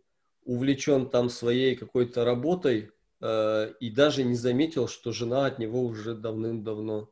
[0.45, 2.91] увлечен там своей какой-то работой
[3.21, 7.11] э, и даже не заметил, что жена от него уже давным-давно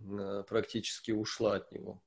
[0.00, 2.02] э, практически ушла от него.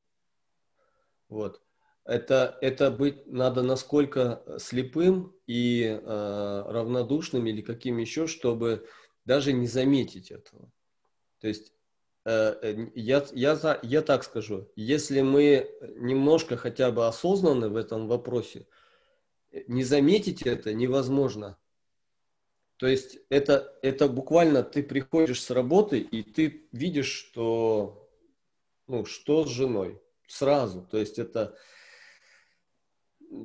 [1.30, 1.62] Вот.
[2.06, 8.88] Это, это быть надо насколько слепым и э, равнодушным или каким еще, чтобы
[9.26, 10.72] даже не заметить этого.
[11.40, 11.74] То есть
[12.28, 18.08] э, э, я, я, я так скажу, если мы немножко хотя бы осознаны в этом
[18.08, 18.68] вопросе,
[19.68, 21.58] не заметить это невозможно.
[22.76, 28.10] То есть это, это буквально ты приходишь с работы, и ты видишь, что,
[28.88, 30.82] ну, что с женой сразу.
[30.82, 31.58] То есть это,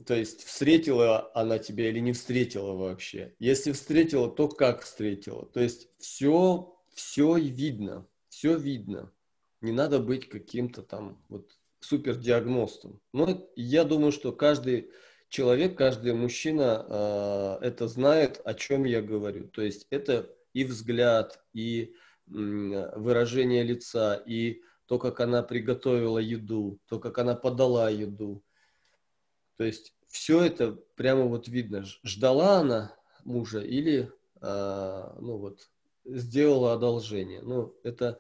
[0.06, 3.34] то есть встретила она тебя или не встретила вообще.
[3.38, 5.46] Если встретила, то как встретила.
[5.46, 8.06] То есть все, все видно,
[8.42, 9.12] все видно.
[9.60, 11.48] Не надо быть каким-то там вот
[11.78, 13.00] супердиагностом.
[13.12, 14.90] Но я думаю, что каждый
[15.28, 19.46] человек, каждый мужчина э, это знает, о чем я говорю.
[19.46, 21.94] То есть это и взгляд, и
[22.26, 28.42] э, выражение лица, и то, как она приготовила еду, то, как она подала еду
[29.56, 31.84] то есть все это прямо вот видно.
[32.02, 32.92] Ждала она
[33.24, 34.10] мужа или,
[34.40, 35.70] а, ну вот,
[36.04, 37.42] сделала одолжение.
[37.42, 38.18] Ну, это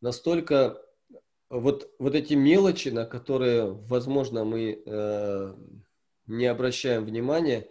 [0.00, 0.82] настолько
[1.48, 5.54] вот, вот эти мелочи, на которые, возможно, мы э,
[6.26, 7.68] не обращаем внимания,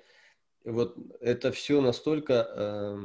[0.64, 2.98] вот это все настолько э,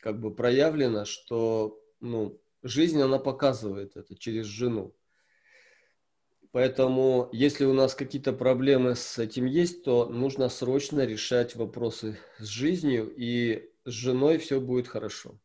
[0.00, 4.94] как бы проявлено, что ну, жизнь, она показывает это через жену.
[6.52, 12.46] Поэтому, если у нас какие-то проблемы с этим есть, то нужно срочно решать вопросы с
[12.46, 15.40] жизнью, и с женой все будет хорошо.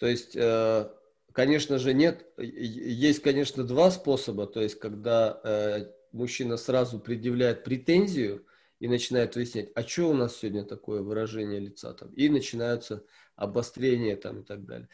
[0.00, 0.90] То есть, э,
[1.32, 8.46] конечно же, нет, есть, конечно, два способа, то есть, когда э, мужчина сразу предъявляет претензию
[8.78, 13.04] и начинает выяснять, а что у нас сегодня такое выражение лица там, и начинаются
[13.36, 14.88] обострения там и так далее.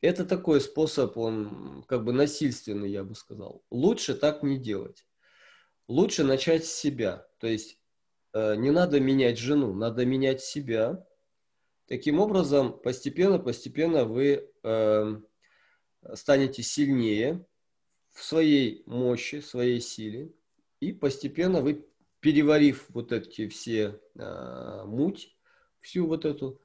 [0.00, 3.62] Это такой способ, он как бы насильственный, я бы сказал.
[3.70, 5.06] Лучше так не делать.
[5.86, 7.24] Лучше начать с себя.
[7.38, 7.78] То есть
[8.32, 11.06] э, не надо менять жену, надо менять себя.
[11.90, 15.20] Таким образом, постепенно-постепенно вы э,
[16.14, 17.44] станете сильнее
[18.12, 20.32] в своей мощи, в своей силе.
[20.78, 21.84] И постепенно вы,
[22.20, 25.36] переварив вот эти все э, муть,
[25.80, 26.60] всю вот эту,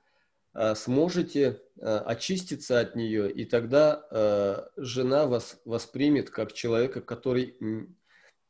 [0.75, 7.57] сможете очиститься от нее, и тогда жена вас воспримет как человека, который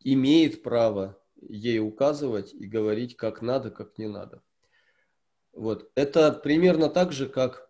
[0.02, 4.44] имеет право ей указывать и говорить, как надо, как не надо.
[5.56, 5.90] Вот.
[5.96, 7.70] Это примерно так же, как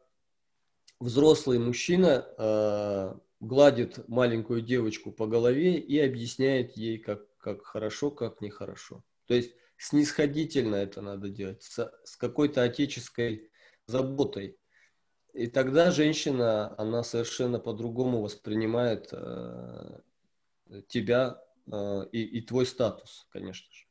[0.99, 8.41] взрослый мужчина э, гладит маленькую девочку по голове и объясняет ей, как, как хорошо, как
[8.41, 9.03] нехорошо.
[9.28, 13.52] То есть снисходительно это надо делать, с, с какой-то отеческой
[13.86, 14.57] заботой.
[15.34, 19.99] И тогда женщина, она совершенно по-другому воспринимает э,
[20.88, 21.40] тебя
[21.72, 23.85] э, и, и твой статус, конечно же.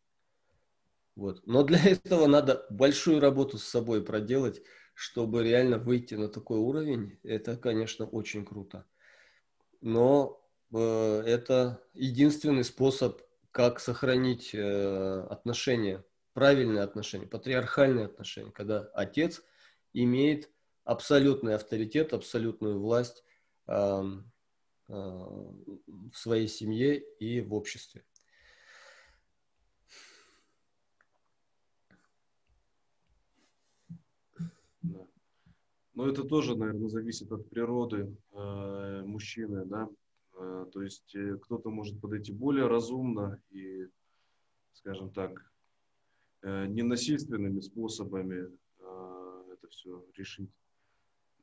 [1.17, 1.47] Вот.
[1.47, 4.63] Но для этого надо большую работу с собой проделать,
[4.95, 7.19] чтобы реально выйти на такой уровень.
[7.23, 8.87] Это, конечно, очень круто.
[9.81, 10.41] Но
[10.73, 13.21] э, это единственный способ,
[13.51, 19.43] как сохранить э, отношения, правильные отношения, патриархальные отношения, когда отец
[19.93, 20.51] имеет
[20.85, 23.25] абсолютный авторитет, абсолютную власть
[23.67, 24.03] э,
[24.89, 28.05] э, в своей семье и в обществе.
[35.95, 39.89] Но это тоже, наверное, зависит от природы э, мужчины, да.
[40.37, 43.87] Э, то есть э, кто-то может подойти более разумно и,
[44.73, 45.51] скажем так,
[46.43, 50.51] э, ненасильственными способами э, это все решить.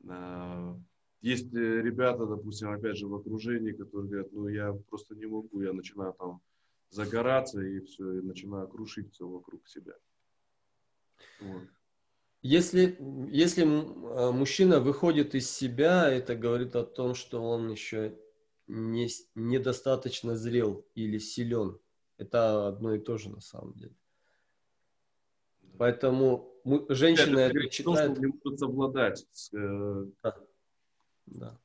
[0.03, 0.76] Э,
[1.22, 5.61] есть э, ребята, допустим, опять же, в окружении, которые говорят, ну я просто не могу,
[5.61, 6.41] я начинаю там
[6.90, 9.94] загораться и все, и начинаю крушить все вокруг себя.
[11.40, 11.64] Вот.
[12.42, 12.98] Если,
[13.30, 18.18] если а, мужчина выходит из себя, это говорит о том, что он еще
[18.68, 21.80] не, недостаточно зрел или силен.
[22.18, 23.96] Это одно и то же на самом деле.
[25.78, 26.52] Поэтому
[26.90, 28.18] женщина это, это читает...
[28.18, 29.26] не может совладать.
[29.54, 30.38] Э, да.
[31.26, 31.60] да.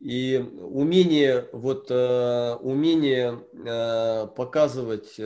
[0.00, 5.20] И умение, вот, э, умение э, показывать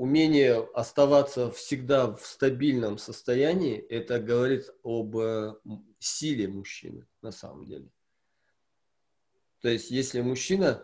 [0.00, 5.54] умение оставаться всегда в стабильном состоянии, это говорит об э,
[5.98, 7.90] силе мужчины на самом деле.
[9.60, 10.82] То есть, если мужчина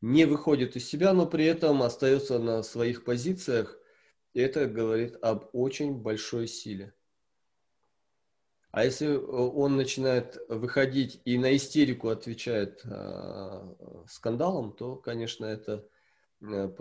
[0.00, 3.78] не выходит из себя, но при этом остается на своих позициях,
[4.34, 6.92] это говорит об очень большой силе.
[8.72, 13.74] А если э, он начинает выходить и на истерику отвечает э,
[14.08, 15.86] скандалом, то, конечно, это
[16.40, 16.72] э,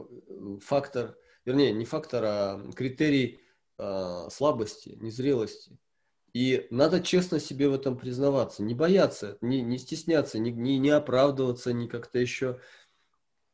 [0.60, 1.16] фактор
[1.48, 3.40] вернее, не фактор, а критерий
[3.78, 5.80] э, слабости, незрелости.
[6.34, 10.90] И надо честно себе в этом признаваться, не бояться, не, не стесняться, не, не, не
[10.90, 12.60] оправдываться, не как-то еще.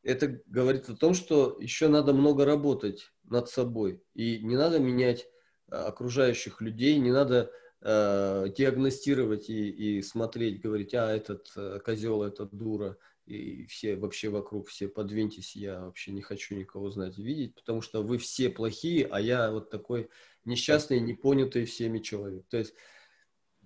[0.02, 4.04] Это говорит о том, что еще надо много работать над собой.
[4.16, 5.28] И не надо менять
[5.72, 7.52] э, окружающих людей, не надо
[7.82, 14.30] э, диагностировать и, и смотреть, говорить, а этот э, козел, этот дура, и все вообще
[14.30, 18.50] вокруг, все подвиньтесь, я вообще не хочу никого знать и видеть, потому что вы все
[18.50, 20.10] плохие, а я вот такой
[20.46, 22.46] несчастный, непонятый всеми человек.
[22.50, 22.74] То есть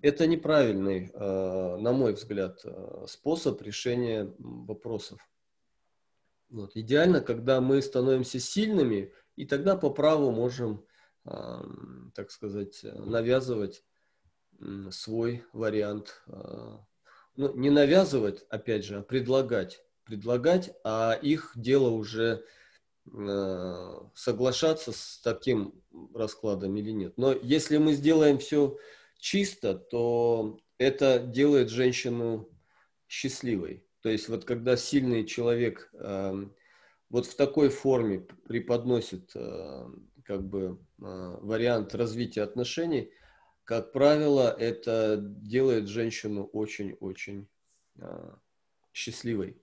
[0.01, 5.19] это неправильный, э, на мой взгляд, э, способ решения вопросов.
[6.49, 6.75] Вот.
[6.75, 10.85] Идеально, когда мы становимся сильными, и тогда по праву можем,
[11.25, 11.63] э,
[12.13, 13.83] так сказать, навязывать
[14.89, 16.23] свой вариант
[17.37, 19.83] ну, не навязывать, опять же, а предлагать.
[20.03, 22.43] Предлагать, а их дело уже
[23.05, 25.81] э, соглашаться с таким
[26.13, 27.13] раскладом или нет.
[27.17, 28.77] Но если мы сделаем все
[29.19, 32.49] чисто, то это делает женщину
[33.07, 33.85] счастливой.
[34.01, 36.45] То есть вот когда сильный человек э,
[37.09, 39.87] вот в такой форме преподносит э,
[40.23, 43.11] как бы э, вариант развития отношений–
[43.67, 47.49] как правило, это делает женщину очень-очень
[47.99, 48.39] а,
[48.93, 49.57] счастливой.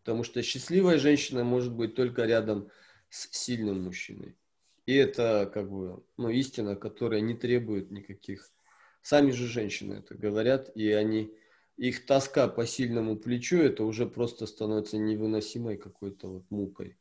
[0.00, 2.70] Потому что счастливая женщина может быть только рядом
[3.08, 4.36] с сильным мужчиной.
[4.84, 8.52] И это как бы ну, истина, которая не требует никаких...
[9.00, 11.34] Сами же женщины это говорят, и они...
[11.78, 16.98] Их тоска по сильному плечу, это уже просто становится невыносимой какой-то вот мукой.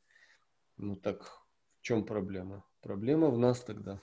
[0.78, 1.41] Ну так
[1.80, 2.64] в чем проблема?
[2.80, 4.02] Проблема в нас тогда.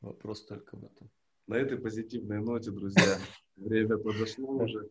[0.00, 1.10] Вопрос только в этом.
[1.46, 3.18] На этой позитивной ноте, друзья,
[3.56, 4.88] время подошло уже.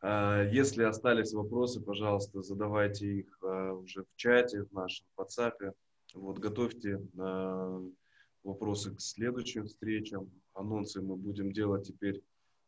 [0.00, 5.74] А, если остались вопросы, пожалуйста, задавайте их а, уже в чате, в нашем WhatsApp.
[6.14, 7.82] Вот, готовьте а,
[8.44, 10.30] вопросы к следующим встречам.
[10.54, 12.22] Анонсы мы будем делать теперь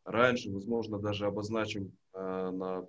[0.05, 0.51] раньше.
[0.51, 2.87] Возможно, даже обозначим на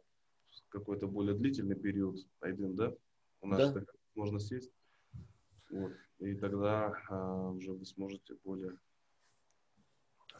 [0.68, 2.18] какой-то более длительный период.
[2.40, 2.92] Айдин, да?
[3.40, 3.80] У нас да.
[3.80, 4.70] такая возможность есть.
[5.70, 5.92] Вот.
[6.18, 6.92] И тогда
[7.56, 8.76] уже вы сможете более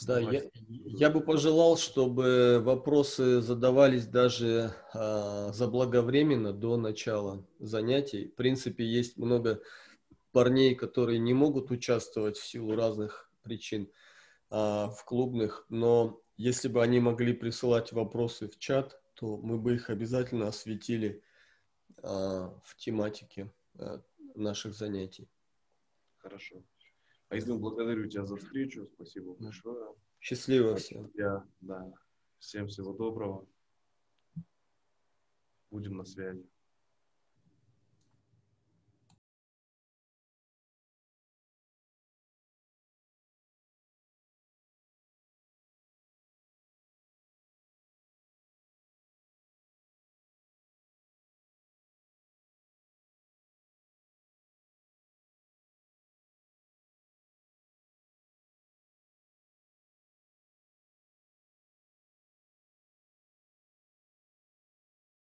[0.06, 8.28] Да, я, я бы пожелал, чтобы вопросы задавались даже а, заблаговременно до начала занятий.
[8.28, 9.62] В принципе, есть много
[10.32, 13.90] парней, которые не могут участвовать в силу разных причин
[14.50, 19.74] а, в клубных, но если бы они могли присылать вопросы в чат, то мы бы
[19.74, 21.22] их обязательно осветили
[22.02, 24.02] а, в тематике а,
[24.34, 25.28] наших занятий.
[26.18, 26.62] Хорошо.
[27.32, 28.86] Айзен, благодарю тебя за встречу.
[28.94, 29.94] Спасибо большое.
[30.20, 31.10] Счастливо всем.
[31.14, 31.90] Я, да.
[32.38, 33.48] Всем всего доброго.
[35.70, 36.46] Будем на связи.